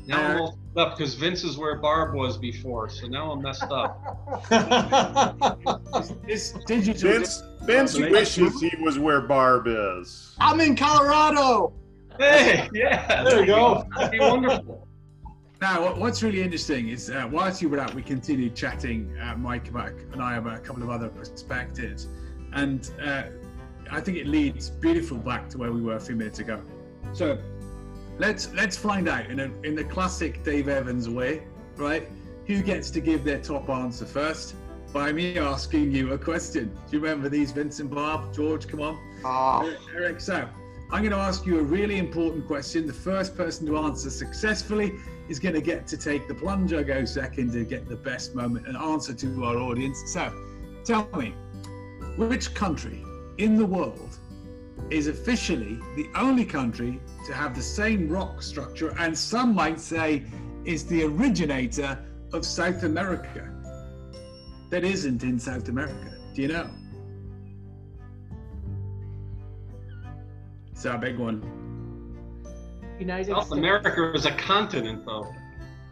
Now 0.07 0.21
I'm 0.21 0.41
all 0.41 0.59
up 0.77 0.97
because 0.97 1.15
Vince 1.15 1.43
is 1.43 1.57
where 1.57 1.75
Barb 1.75 2.13
was 2.15 2.37
before, 2.37 2.89
so 2.89 3.07
now 3.07 3.31
I'm 3.31 3.41
messed 3.41 3.63
up. 3.63 4.49
this, 6.27 6.53
digital. 6.65 7.11
Vince, 7.11 7.43
Vince 7.63 7.97
wishes 7.97 8.61
he 8.61 8.71
was 8.81 8.99
where 8.99 9.21
Barb 9.21 9.65
is. 9.67 10.35
I'm 10.39 10.59
in 10.59 10.75
Colorado. 10.75 11.73
Hey, 12.19 12.69
yeah, 12.73 13.23
there 13.23 13.41
you 13.41 13.47
go. 13.47 13.85
That'd 13.95 14.11
be 14.11 14.19
wonderful. 14.19 14.87
Now, 15.61 15.95
what's 15.95 16.21
really 16.21 16.41
interesting 16.41 16.89
is 16.89 17.09
uh, 17.09 17.27
whilst 17.31 17.61
you 17.61 17.69
were 17.69 17.79
out, 17.79 17.93
we 17.95 18.01
continued 18.01 18.55
chatting, 18.55 19.17
uh, 19.17 19.35
Mike 19.35 19.69
about, 19.69 19.93
and 20.11 20.21
I 20.21 20.35
about 20.35 20.57
a 20.57 20.59
couple 20.59 20.83
of 20.83 20.89
other 20.89 21.09
perspectives, 21.09 22.07
and 22.53 22.91
uh, 23.01 23.23
I 23.89 24.01
think 24.01 24.17
it 24.17 24.27
leads 24.27 24.69
beautiful 24.69 25.17
back 25.17 25.49
to 25.49 25.57
where 25.57 25.71
we 25.71 25.81
were 25.81 25.95
a 25.95 25.99
few 25.99 26.15
minutes 26.15 26.39
ago. 26.39 26.61
So 27.13 27.39
let's 28.17 28.53
let's 28.53 28.77
find 28.77 29.07
out 29.07 29.29
in 29.29 29.39
a, 29.39 29.51
in 29.63 29.75
the 29.75 29.83
classic 29.83 30.43
Dave 30.43 30.67
Evans 30.67 31.09
way, 31.09 31.43
right? 31.75 32.07
Who 32.47 32.61
gets 32.61 32.89
to 32.91 32.99
give 32.99 33.23
their 33.23 33.39
top 33.39 33.69
answer 33.69 34.05
first? 34.05 34.55
By 34.93 35.11
me 35.11 35.37
asking 35.37 35.91
you 35.91 36.13
a 36.13 36.17
question. 36.17 36.73
Do 36.89 36.97
you 36.97 37.03
remember 37.03 37.27
these, 37.27 37.51
Vincent, 37.51 37.93
Barb, 37.93 38.33
George? 38.33 38.67
Come 38.67 38.81
on, 38.81 38.97
uh, 39.25 39.75
Eric. 39.93 40.21
So, 40.21 40.47
I'm 40.91 41.01
going 41.01 41.11
to 41.11 41.17
ask 41.17 41.45
you 41.45 41.59
a 41.59 41.63
really 41.63 41.97
important 41.97 42.47
question. 42.47 42.87
The 42.87 42.93
first 42.93 43.35
person 43.35 43.65
to 43.67 43.77
answer 43.77 44.09
successfully 44.09 44.93
is 45.27 45.39
going 45.39 45.55
to 45.55 45.61
get 45.61 45.87
to 45.87 45.97
take 45.97 46.27
the 46.27 46.35
plunge. 46.35 46.71
I 46.71 46.83
go 46.83 47.03
second 47.03 47.51
to 47.53 47.65
get 47.65 47.89
the 47.89 47.95
best 47.95 48.35
moment 48.35 48.67
and 48.67 48.77
answer 48.77 49.13
to 49.13 49.43
our 49.43 49.57
audience. 49.57 50.01
So, 50.13 50.31
tell 50.85 51.09
me, 51.17 51.33
which 52.15 52.53
country 52.53 53.03
in 53.37 53.57
the 53.57 53.65
world 53.65 54.17
is 54.89 55.07
officially 55.07 55.79
the 55.95 56.07
only 56.15 56.45
country 56.45 57.01
to 57.25 57.33
have 57.33 57.55
the 57.55 57.61
same 57.61 58.07
rock 58.07 58.41
structure 58.41 58.95
and 58.99 59.17
some 59.17 59.53
might 59.53 59.79
say 59.79 60.23
is 60.63 60.85
the 60.85 61.03
originator 61.03 61.97
of 62.33 62.45
South 62.45 62.83
America 62.83 63.51
that 64.69 64.83
isn't 64.83 65.23
in 65.23 65.39
South 65.39 65.69
America? 65.69 66.17
Do 66.33 66.41
you 66.41 66.47
know? 66.49 66.69
It's 70.71 70.85
a 70.85 70.97
big 70.97 71.17
one. 71.17 71.41
United 72.99 73.27
South 73.27 73.47
States. 73.47 73.57
America 73.57 74.11
is 74.13 74.25
a 74.25 74.31
continent, 74.35 75.05
though. 75.05 75.33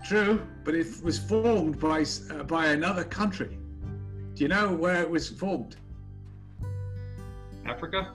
True, 0.05 0.45
but 0.63 0.75
it 0.75 0.87
was 1.01 1.17
formed 1.17 1.79
by 1.79 2.05
uh, 2.31 2.43
by 2.43 2.67
another 2.67 3.03
country. 3.03 3.57
Do 4.35 4.43
you 4.43 4.49
know 4.49 4.73
where 4.73 5.01
it 5.01 5.09
was 5.09 5.29
formed? 5.29 5.77
Africa? 7.65 8.13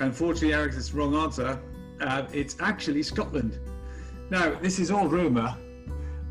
Unfortunately, 0.00 0.54
Eric, 0.54 0.72
that's 0.72 0.90
the 0.90 0.98
wrong 0.98 1.14
answer. 1.14 1.60
Uh, 2.00 2.24
it's 2.32 2.56
actually 2.60 3.02
Scotland. 3.02 3.58
Now, 4.30 4.54
this 4.60 4.78
is 4.78 4.90
all 4.90 5.08
rumor, 5.08 5.56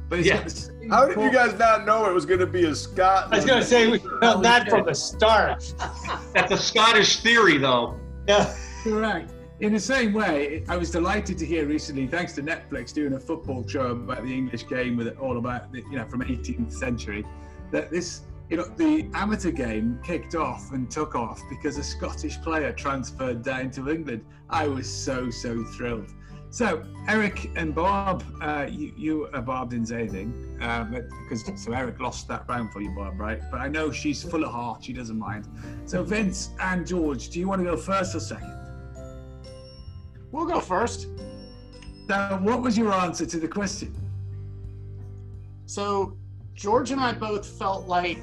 but 0.10 0.20
it's 0.20 0.28
Yeah. 0.28 0.36
got 0.38 0.44
the 0.46 0.50
same 0.52 0.90
How 0.90 1.06
did 1.06 1.20
you 1.20 1.32
guys 1.32 1.58
not 1.58 1.86
know 1.86 2.06
it 2.10 2.14
was 2.14 2.26
going 2.26 2.40
to 2.40 2.46
be 2.48 2.66
a 2.66 2.76
Scotland? 2.76 3.34
I 3.34 3.38
was 3.38 3.46
gonna 3.46 3.64
say 3.64 3.88
we 3.90 4.00
felt 4.22 4.44
that 4.44 4.70
from 4.70 4.86
the 4.86 4.94
start. 4.96 5.74
That's 6.34 6.52
a 6.52 6.58
Scottish 6.58 7.22
theory, 7.22 7.58
though. 7.58 8.00
Yeah. 8.28 8.54
Correct. 8.84 9.34
In 9.60 9.74
the 9.74 9.80
same 9.80 10.14
way, 10.14 10.64
I 10.70 10.78
was 10.78 10.92
delighted 10.92 11.38
to 11.40 11.46
hear 11.46 11.66
recently, 11.66 12.06
thanks 12.08 12.34
to 12.34 12.44
Netflix 12.44 12.94
doing 12.94 13.14
a 13.14 13.20
football 13.20 13.68
show 13.68 13.88
about 13.88 14.24
the 14.24 14.32
English 14.32 14.68
game 14.68 14.96
with 14.96 15.08
it 15.08 15.18
all 15.20 15.38
about, 15.40 15.72
the, 15.72 15.80
you 15.90 15.98
know, 15.98 16.06
from 16.06 16.22
18th 16.22 16.72
century, 16.72 17.26
that 17.72 17.90
this, 17.90 18.22
you 18.50 18.58
know, 18.58 18.66
the 18.78 19.10
amateur 19.14 19.52
game 19.52 20.00
kicked 20.04 20.36
off 20.36 20.72
and 20.72 20.90
took 20.90 21.16
off 21.16 21.42
because 21.50 21.78
a 21.78 21.84
Scottish 21.84 22.42
player 22.42 22.72
transferred 22.72 23.44
down 23.44 23.72
to 23.72 23.90
England. 23.90 24.26
I 24.50 24.68
was 24.68 24.90
so, 24.90 25.30
so 25.30 25.64
thrilled. 25.64 26.14
So, 26.50 26.84
Eric 27.10 27.52
and 27.58 27.76
Bob, 27.76 28.24
uh, 28.42 28.68
you, 28.70 28.94
you, 28.96 29.26
uh, 29.34 29.42
Bob 29.42 29.74
say 29.86 30.08
uh, 30.62 30.86
because 30.86 31.44
so 31.62 31.74
Eric 31.74 32.00
lost 32.00 32.28
that 32.30 32.48
round 32.48 32.72
for 32.72 32.82
you, 32.82 32.90
Bob, 32.92 33.20
right? 33.20 33.42
But 33.52 33.60
I 33.60 33.68
know 33.68 33.92
she's 33.92 34.24
full 34.24 34.46
of 34.46 34.52
heart; 34.52 34.86
she 34.86 34.94
doesn't 34.94 35.20
mind. 35.20 35.46
So, 35.86 36.04
Vince 36.04 36.52
and 36.62 36.88
George, 36.88 37.30
do 37.30 37.40
you 37.40 37.50
want 37.50 37.60
to 37.60 37.66
go 37.66 37.76
first 37.76 38.16
or 38.16 38.22
second? 38.22 38.54
We'll 40.32 40.46
go 40.46 40.62
first. 40.62 41.08
Now, 42.08 42.40
what 42.40 42.62
was 42.62 42.78
your 42.78 42.94
answer 42.94 43.26
to 43.26 43.40
the 43.40 43.48
question? 43.48 43.94
So 45.66 46.18
George 46.54 46.92
and 46.92 47.02
I 47.02 47.12
both 47.12 47.46
felt 47.46 47.88
like 47.88 48.20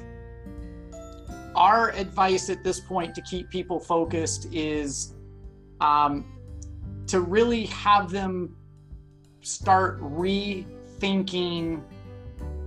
our 1.55 1.91
advice 1.91 2.49
at 2.49 2.63
this 2.63 2.79
point 2.79 3.15
to 3.15 3.21
keep 3.21 3.49
people 3.49 3.79
focused 3.79 4.47
is 4.53 5.13
um, 5.81 6.25
to 7.07 7.21
really 7.21 7.65
have 7.67 8.11
them 8.11 8.55
start 9.41 10.01
rethinking 10.01 11.81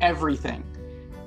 everything. 0.01 0.64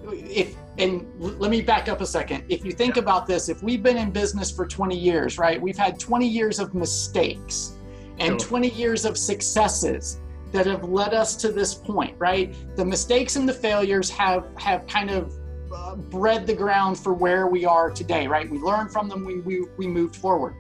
If 0.09 0.55
and 0.78 1.05
let 1.20 1.51
me 1.51 1.62
back 1.62 1.89
up 1.89 2.01
a 2.01 2.05
second. 2.05 2.45
If 2.49 2.66
you 2.66 2.72
think 2.72 2.97
about 2.97 3.28
this, 3.28 3.49
if 3.49 3.62
we've 3.62 3.84
been 3.84 3.97
in 3.97 4.09
business 4.09 4.49
for 4.49 4.66
20 4.66 4.97
years, 4.97 5.38
right? 5.38 5.62
We've 5.62 5.78
had 5.78 5.99
20 5.99 6.28
years 6.28 6.59
of 6.59 6.74
mistakes 6.74 7.74
and 8.18 8.39
Sure. 8.39 8.49
20 8.49 8.70
years 8.70 9.05
of 9.05 9.18
successes 9.18 10.20
that 10.51 10.66
have 10.66 10.84
led 10.84 11.14
us 11.14 11.36
to 11.38 11.51
this 11.51 11.74
point, 11.74 12.16
right? 12.18 12.53
The 12.76 12.86
mistakes 12.86 13.36
and 13.36 13.47
the 13.47 13.53
failures 13.53 14.09
have 14.12 14.45
have 14.57 14.88
kind 14.88 15.09
of 15.09 15.34
uh, 15.74 15.95
bred 15.95 16.45
the 16.47 16.53
ground 16.53 16.97
for 16.97 17.13
where 17.13 17.47
we 17.47 17.65
are 17.65 17.89
today, 17.89 18.28
right? 18.28 18.49
We 18.49 18.59
learned 18.59 18.91
from 18.91 19.09
them, 19.09 19.26
we, 19.26 19.39
we 19.39 19.65
we 19.78 19.88
moved 19.88 20.15
forward. 20.15 20.55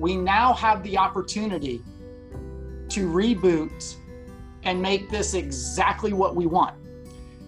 We 0.00 0.16
now 0.16 0.52
have 0.54 0.82
the 0.82 0.98
opportunity 0.98 1.82
to 2.88 3.08
reboot 3.08 3.96
and 4.64 4.80
make 4.80 5.10
this 5.10 5.34
exactly 5.34 6.12
what 6.12 6.36
we 6.36 6.46
want. 6.46 6.76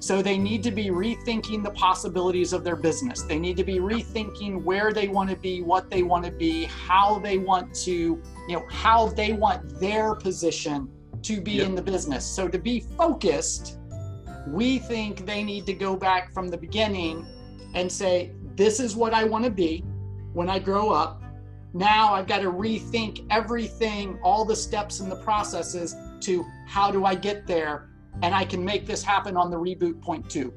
So 0.01 0.21
they 0.21 0.37
need 0.37 0.62
to 0.65 0.71
be 0.71 0.87
rethinking 0.87 1.62
the 1.62 1.71
possibilities 1.71 2.53
of 2.53 2.62
their 2.62 2.77
business. 2.77 3.23
They 3.23 3.39
need 3.39 3.57
to 3.57 3.65
be 3.65 3.79
rethinking 3.79 4.62
where 4.62 4.93
they 4.93 5.09
want 5.09 5.31
to 5.31 5.37
be, 5.37 5.62
what 5.62 5.89
they 5.91 6.03
want 6.03 6.27
to 6.27 6.31
be, 6.31 6.65
how 6.65 7.19
they 7.21 7.39
want 7.39 7.75
to, 7.87 7.93
you 7.93 8.23
know, 8.49 8.65
how 8.69 9.09
they 9.09 9.33
want 9.33 9.81
their 9.81 10.15
position 10.15 10.91
to 11.23 11.41
be 11.41 11.53
Yep. 11.53 11.67
in 11.67 11.75
the 11.75 11.83
business. 11.83 12.27
So 12.27 12.49
to 12.49 12.59
be 12.59 12.81
focused, 12.81 13.79
we 14.47 14.79
think 14.79 15.27
they 15.27 15.43
need 15.43 15.67
to 15.67 15.73
go 15.73 15.97
back 15.97 16.33
from 16.33 16.49
the 16.49 16.57
beginning 16.57 17.27
and 17.75 17.91
say, 17.91 18.33
this 18.57 18.79
is 18.81 18.95
what 18.95 19.13
I 19.15 19.25
want 19.25 19.45
to 19.45 19.51
be 19.51 19.85
when 20.33 20.49
I 20.49 20.59
grow 20.59 20.91
up. 20.91 21.23
Now 21.73 22.15
I've 22.15 22.27
got 22.27 22.41
to 22.43 22.53
rethink 22.53 23.27
everything, 23.31 24.19
all 24.23 24.45
the 24.45 24.55
steps 24.55 25.01
and 25.01 25.11
the 25.11 25.17
processes 25.17 25.97
to 26.21 26.45
how 26.67 26.91
do 26.91 27.05
I 27.05 27.15
get 27.15 27.47
there? 27.47 27.91
And 28.23 28.35
I 28.35 28.45
can 28.45 28.65
make 28.65 28.87
this 28.87 29.03
happen 29.03 29.37
on 29.37 29.51
the 29.51 29.57
reboot 29.57 30.01
point 30.01 30.31
two. 30.31 30.53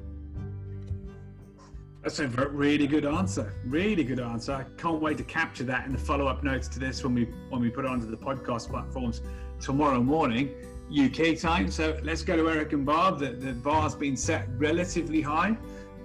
That's 2.02 2.20
a 2.20 2.28
really 2.28 2.86
good 2.86 3.04
answer. 3.04 3.52
Really 3.64 4.04
good 4.04 4.20
answer. 4.20 4.52
I 4.52 4.64
can't 4.80 5.02
wait 5.02 5.18
to 5.18 5.24
capture 5.24 5.64
that 5.64 5.84
in 5.84 5.92
the 5.92 5.98
follow-up 5.98 6.44
notes 6.44 6.68
to 6.68 6.78
this 6.78 7.02
when 7.02 7.14
we 7.14 7.24
when 7.50 7.60
we 7.60 7.68
put 7.70 7.84
it 7.84 7.90
onto 7.90 8.08
the 8.08 8.16
podcast 8.16 8.70
platforms 8.70 9.20
tomorrow 9.60 10.00
morning, 10.00 10.50
UK 10.90 11.38
time. 11.38 11.70
So 11.70 11.98
let's 12.02 12.22
go 12.22 12.36
to 12.36 12.48
Eric 12.48 12.72
and 12.72 12.84
Bob. 12.84 13.18
The, 13.18 13.30
the 13.30 13.52
bar's 13.52 13.94
been 13.94 14.16
set 14.16 14.48
relatively 14.56 15.20
high. 15.20 15.56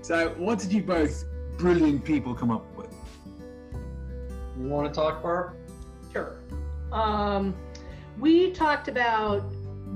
So 0.02 0.30
what 0.38 0.60
did 0.60 0.74
you 0.74 0.84
both 0.84 1.26
brilliant 1.58 2.04
people 2.04 2.34
come 2.34 2.52
up 2.52 2.66
with? 2.76 2.94
You 4.60 4.68
want 4.68 4.88
to 4.88 4.94
talk, 4.94 5.24
Barb? 5.24 5.56
Sure. 6.12 6.40
Um, 6.92 7.56
we 8.20 8.52
talked 8.52 8.88
about 8.88 9.44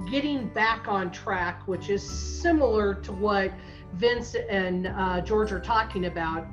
getting 0.09 0.47
back 0.49 0.87
on 0.87 1.11
track, 1.11 1.67
which 1.67 1.89
is 1.89 2.01
similar 2.07 2.95
to 2.95 3.11
what 3.11 3.51
Vince 3.93 4.35
and 4.35 4.87
uh, 4.87 5.21
George 5.21 5.51
are 5.51 5.59
talking 5.59 6.05
about. 6.05 6.47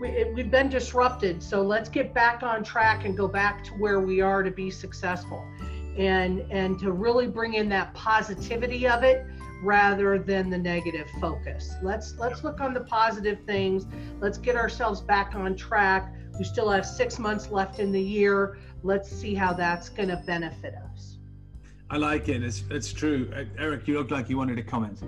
We, 0.00 0.08
it, 0.08 0.34
we've 0.34 0.50
been 0.50 0.68
disrupted, 0.68 1.42
so 1.42 1.62
let's 1.62 1.88
get 1.88 2.14
back 2.14 2.42
on 2.42 2.62
track 2.62 3.04
and 3.04 3.16
go 3.16 3.28
back 3.28 3.64
to 3.64 3.70
where 3.74 4.00
we 4.00 4.20
are 4.20 4.42
to 4.42 4.50
be 4.50 4.70
successful, 4.70 5.44
and 5.96 6.40
and 6.50 6.78
to 6.80 6.92
really 6.92 7.26
bring 7.26 7.54
in 7.54 7.68
that 7.70 7.94
positivity 7.94 8.86
of 8.86 9.02
it 9.02 9.24
rather 9.62 10.18
than 10.18 10.50
the 10.50 10.58
negative 10.58 11.06
focus. 11.20 11.74
Let's 11.82 12.14
let's 12.18 12.44
look 12.44 12.60
on 12.60 12.74
the 12.74 12.80
positive 12.82 13.38
things. 13.46 13.86
Let's 14.20 14.38
get 14.38 14.56
ourselves 14.56 15.00
back 15.00 15.34
on 15.34 15.56
track. 15.56 16.12
We 16.38 16.44
still 16.44 16.70
have 16.70 16.86
six 16.86 17.18
months 17.18 17.50
left 17.50 17.80
in 17.80 17.90
the 17.90 18.00
year. 18.00 18.58
Let's 18.84 19.10
see 19.10 19.34
how 19.34 19.52
that's 19.52 19.88
going 19.88 20.08
to 20.10 20.22
benefit 20.26 20.74
us. 20.92 21.18
I 21.90 21.96
like 21.96 22.28
it. 22.28 22.44
It's, 22.44 22.62
it's 22.70 22.92
true. 22.92 23.28
Uh, 23.34 23.44
Eric, 23.58 23.88
you 23.88 23.98
look 23.98 24.10
like 24.10 24.28
you 24.28 24.36
wanted 24.36 24.56
to 24.56 24.62
comment. 24.62 25.02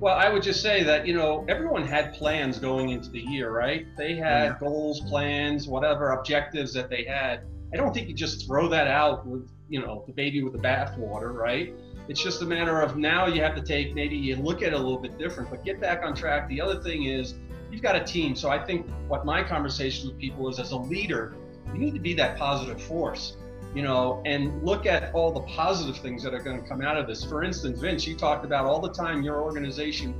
Well, 0.00 0.16
I 0.16 0.28
would 0.28 0.42
just 0.42 0.60
say 0.62 0.82
that, 0.82 1.06
you 1.06 1.14
know, 1.14 1.44
everyone 1.48 1.86
had 1.86 2.14
plans 2.14 2.58
going 2.58 2.88
into 2.88 3.10
the 3.10 3.20
year, 3.20 3.52
right? 3.52 3.86
They 3.96 4.16
had 4.16 4.44
Yeah. 4.44 4.56
goals, 4.58 5.00
plans, 5.02 5.68
whatever 5.68 6.12
objectives 6.12 6.72
that 6.72 6.90
they 6.90 7.04
had. 7.04 7.42
I 7.72 7.76
don't 7.76 7.94
think 7.94 8.08
you 8.08 8.14
just 8.14 8.46
throw 8.46 8.66
that 8.68 8.88
out 8.88 9.24
with, 9.26 9.48
you 9.72 9.80
know, 9.80 10.04
the 10.06 10.12
baby 10.12 10.42
with 10.42 10.52
the 10.52 10.58
bathwater, 10.58 11.32
right? 11.32 11.74
It's 12.08 12.22
just 12.22 12.42
a 12.42 12.44
matter 12.44 12.80
of 12.80 12.96
now 12.96 13.26
you 13.26 13.40
have 13.42 13.54
to 13.54 13.62
take, 13.62 13.94
maybe 13.94 14.16
you 14.16 14.36
look 14.36 14.60
at 14.60 14.68
it 14.68 14.74
a 14.74 14.78
little 14.78 14.98
bit 14.98 15.18
different, 15.18 15.50
but 15.50 15.64
get 15.64 15.80
back 15.80 16.04
on 16.04 16.14
track. 16.14 16.48
The 16.48 16.60
other 16.60 16.80
thing 16.80 17.04
is 17.04 17.34
you've 17.70 17.82
got 17.82 17.96
a 17.96 18.04
team. 18.04 18.36
So 18.36 18.50
I 18.50 18.62
think 18.62 18.86
what 19.08 19.24
my 19.24 19.42
conversation 19.42 20.08
with 20.08 20.18
people 20.18 20.48
is 20.50 20.58
as 20.58 20.72
a 20.72 20.76
leader, 20.76 21.34
you 21.72 21.78
need 21.78 21.94
to 21.94 22.00
be 22.00 22.12
that 22.14 22.36
positive 22.36 22.82
force 22.82 23.36
you 23.74 23.82
know, 23.82 24.20
and 24.26 24.62
look 24.62 24.84
at 24.84 25.14
all 25.14 25.32
the 25.32 25.40
positive 25.40 25.96
things 25.96 26.22
that 26.22 26.34
are 26.34 26.40
going 26.40 26.60
to 26.60 26.68
come 26.68 26.82
out 26.82 26.98
of 26.98 27.06
this. 27.06 27.24
For 27.24 27.42
instance, 27.42 27.80
Vince, 27.80 28.06
you 28.06 28.14
talked 28.14 28.44
about 28.44 28.66
all 28.66 28.80
the 28.80 28.92
time 28.92 29.22
your 29.22 29.40
organization 29.40 30.14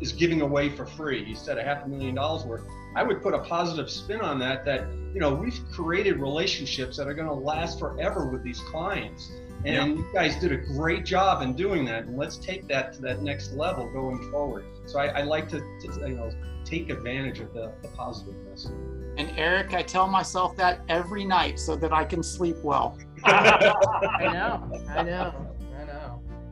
is 0.00 0.12
giving 0.12 0.42
away 0.42 0.68
for 0.68 0.86
free. 0.86 1.24
You 1.24 1.34
said 1.34 1.58
a 1.58 1.62
half 1.62 1.84
a 1.84 1.88
million 1.88 2.14
dollars 2.14 2.44
worth. 2.44 2.62
I 2.94 3.02
would 3.02 3.22
put 3.22 3.34
a 3.34 3.40
positive 3.40 3.90
spin 3.90 4.20
on 4.20 4.38
that, 4.38 4.64
that, 4.64 4.86
you 5.12 5.20
know, 5.20 5.34
we've 5.34 5.58
created 5.72 6.18
relationships 6.18 6.96
that 6.96 7.06
are 7.06 7.14
going 7.14 7.28
to 7.28 7.34
last 7.34 7.78
forever 7.78 8.26
with 8.26 8.42
these 8.42 8.60
clients. 8.60 9.30
And 9.64 9.98
you 9.98 10.06
guys 10.12 10.36
did 10.36 10.52
a 10.52 10.56
great 10.56 11.04
job 11.04 11.42
in 11.42 11.54
doing 11.54 11.84
that. 11.86 12.04
And 12.04 12.16
let's 12.16 12.36
take 12.36 12.68
that 12.68 12.92
to 12.94 13.02
that 13.02 13.22
next 13.22 13.52
level 13.52 13.90
going 13.90 14.30
forward. 14.30 14.64
So 14.86 14.98
I, 14.98 15.06
I 15.06 15.22
like 15.22 15.48
to, 15.50 15.60
to, 15.60 16.08
you 16.08 16.16
know, 16.16 16.30
take 16.64 16.90
advantage 16.90 17.40
of 17.40 17.52
the, 17.52 17.72
the 17.82 17.88
positiveness. 17.88 18.70
And 19.16 19.30
Eric, 19.36 19.72
I 19.72 19.82
tell 19.82 20.06
myself 20.08 20.56
that 20.56 20.80
every 20.88 21.24
night 21.24 21.58
so 21.58 21.74
that 21.76 21.92
I 21.92 22.04
can 22.04 22.22
sleep 22.22 22.56
well. 22.62 22.98
I 23.24 24.30
know, 24.32 24.84
I 24.90 25.02
know. 25.02 25.45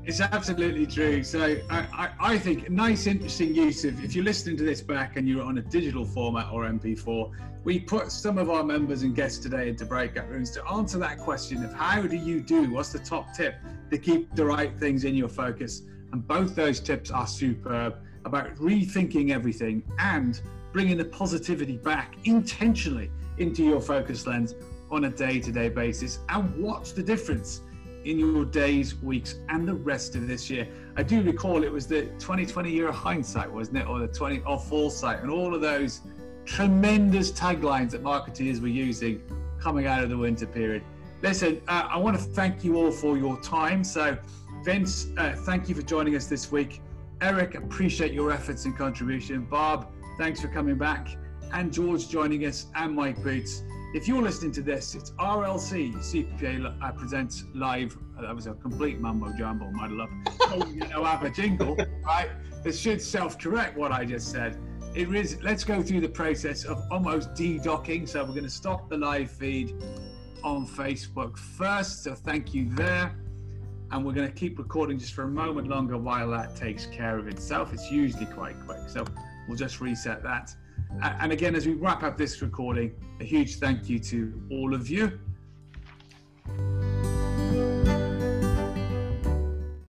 It's 0.07 0.21
absolutely 0.21 0.87
true. 0.87 1.23
So 1.23 1.57
I, 1.71 1.79
I, 1.93 2.11
I 2.21 2.39
think 2.39 2.69
nice, 2.69 3.07
interesting 3.07 3.55
use 3.55 3.87
of 3.87 4.05
if 4.05 4.15
you're 4.15 4.25
listening 4.25 4.55
to 4.59 4.63
this 4.63 4.83
back 4.83 5.17
and 5.17 5.27
you're 5.27 5.43
on 5.43 5.57
a 5.57 5.63
digital 5.63 6.05
format 6.05 6.53
or 6.53 6.65
MP4, 6.65 7.31
we 7.65 7.81
put 7.81 8.13
some 8.13 8.37
of 8.37 8.51
our 8.51 8.63
members 8.63 9.03
and 9.03 9.17
guests 9.17 9.39
today 9.39 9.71
into 9.71 9.87
breakout 9.87 10.29
rooms 10.29 10.51
to 10.51 10.67
answer 10.67 10.99
that 10.99 11.19
question 11.19 11.65
of 11.65 11.73
how 11.73 12.03
do 12.03 12.17
you 12.17 12.43
do? 12.43 12.71
What's 12.71 12.93
the 12.93 12.99
top 12.99 13.33
tip 13.35 13.55
to 13.91 13.97
keep 13.97 14.35
the 14.35 14.45
right 14.45 14.79
things 14.79 15.05
in 15.05 15.15
your 15.15 15.31
focus? 15.31 15.83
And 16.13 16.27
both 16.29 16.55
those 16.55 16.81
tips 16.81 17.11
are 17.11 17.27
superb 17.27 17.97
about 18.27 18.55
rethinking 18.57 19.31
everything 19.31 19.83
and 19.99 20.39
bringing 20.75 20.99
the 20.99 21.07
positivity 21.07 21.79
back 21.79 22.17
intentionally 22.25 23.11
into 23.39 23.65
your 23.65 23.81
focus 23.81 24.27
lens 24.27 24.55
on 24.91 25.05
a 25.05 25.11
day-to-day 25.11 25.71
basis 25.71 26.19
and 26.29 26.55
watch 26.63 26.93
the 26.93 27.03
difference 27.03 27.63
in 28.05 28.19
your 28.19 28.45
days, 28.45 29.01
weeks, 29.03 29.37
and 29.49 29.67
the 29.67 29.75
rest 29.75 30.15
of 30.15 30.27
this 30.27 30.51
year. 30.51 30.69
I 30.97 31.03
do 31.03 31.23
recall 31.23 31.65
it 31.65 31.73
was 31.73 31.87
the 31.87 32.03
2020 32.19 32.71
year 32.71 32.89
of 32.89 32.95
hindsight, 32.95 33.51
wasn't 33.51 33.79
it? 33.79 33.89
Or 33.89 33.99
the 33.99 34.09
20 34.09 34.43
or 34.47 34.59
foresight, 34.59 35.21
and 35.21 35.31
all 35.31 35.55
of 35.55 35.61
those 35.61 36.03
tremendous 36.45 37.33
taglines 37.33 37.91
that 37.93 38.03
marketeers 38.03 38.61
were 38.61 38.69
using 38.69 39.23
coming 39.61 39.87
out 39.87 40.03
of 40.03 40.11
the 40.11 40.17
winter 40.17 40.47
period. 40.47 40.83
Listen, 41.23 41.63
uh, 41.69 41.89
I 41.91 41.97
want 41.97 42.17
to 42.19 42.23
thank 42.23 42.65
you 42.65 42.77
all 42.77 42.91
for 42.91 43.17
your 43.17 43.41
time. 43.41 43.83
So, 43.83 44.19
Vince, 44.63 45.07
uh, 45.17 45.33
thank 45.47 45.69
you 45.69 45.75
for 45.75 45.83
joining 45.83 46.17
us 46.17 46.27
this 46.27 46.53
week. 46.53 46.83
Eric, 47.23 47.55
appreciate 47.55 48.13
your 48.13 48.31
efforts 48.31 48.67
and 48.67 48.77
contribution. 48.77 49.47
Bob, 49.47 49.91
thanks 50.19 50.41
for 50.41 50.49
coming 50.49 50.77
back. 50.77 51.09
And 51.53 51.73
George 51.73 52.09
joining 52.09 52.45
us, 52.45 52.67
and 52.75 52.95
Mike 52.95 53.23
Boots. 53.23 53.63
If 53.95 54.09
you're 54.09 54.23
listening 54.23 54.51
to 54.55 54.61
this, 54.61 54.97
it's 54.97 55.13
RLC 55.13 55.95
CPA 55.95 56.97
presents 56.99 57.45
live. 57.55 57.97
That 58.21 58.35
was 58.35 58.49
a 58.49 58.55
complete 58.55 58.99
mumbo 58.99 59.33
jumbo, 59.39 59.71
muddle 59.71 60.03
up. 60.03 60.11
oh, 60.41 60.67
you 60.67 60.81
know, 60.89 61.05
have 61.05 61.23
a 61.23 61.31
jingle, 61.31 61.77
right? 62.05 62.29
This 62.65 62.77
should 62.77 63.01
self-correct 63.01 63.79
what 63.79 63.93
I 63.93 64.05
just 64.05 64.33
said. 64.33 64.59
It 64.97 65.15
is. 65.15 65.41
Let's 65.45 65.63
go 65.63 65.81
through 65.81 66.01
the 66.01 66.09
process 66.09 66.65
of 66.65 66.83
almost 66.91 67.35
de-docking. 67.35 68.09
So 68.09 68.25
we're 68.25 68.33
going 68.33 68.43
to 68.43 68.51
stop 68.51 68.91
the 68.91 68.99
live 68.99 69.31
feed 69.31 69.81
on 70.43 70.67
Facebook 70.67 71.39
first. 71.39 72.03
So 72.03 72.17
thank 72.17 72.53
you 72.53 72.69
there. 72.71 73.17
And 73.93 74.05
we're 74.05 74.13
going 74.13 74.27
to 74.27 74.35
keep 74.35 74.59
recording 74.59 74.99
just 74.99 75.15
for 75.15 75.23
a 75.23 75.29
moment 75.29 75.69
longer 75.69 75.97
while 75.97 76.31
that 76.31 76.57
takes 76.57 76.87
care 76.87 77.17
of 77.17 77.29
itself. 77.29 77.73
It's 77.73 77.93
usually 77.93 78.27
quite 78.27 78.57
quick. 78.67 78.89
So 78.89 79.05
we'll 79.47 79.57
just 79.57 79.81
reset 79.81 80.25
that. 80.25 80.53
And 81.03 81.33
again, 81.33 81.55
as 81.55 81.67
we 81.67 81.75
wrap 81.75 82.03
up 82.03 82.17
this 82.17 82.41
recording, 82.43 82.95
a 83.21 83.25
huge 83.25 83.57
thank 83.57 83.89
you 83.89 83.99
to 84.01 84.41
all 84.51 84.75
of 84.75 84.89
you 84.89 85.19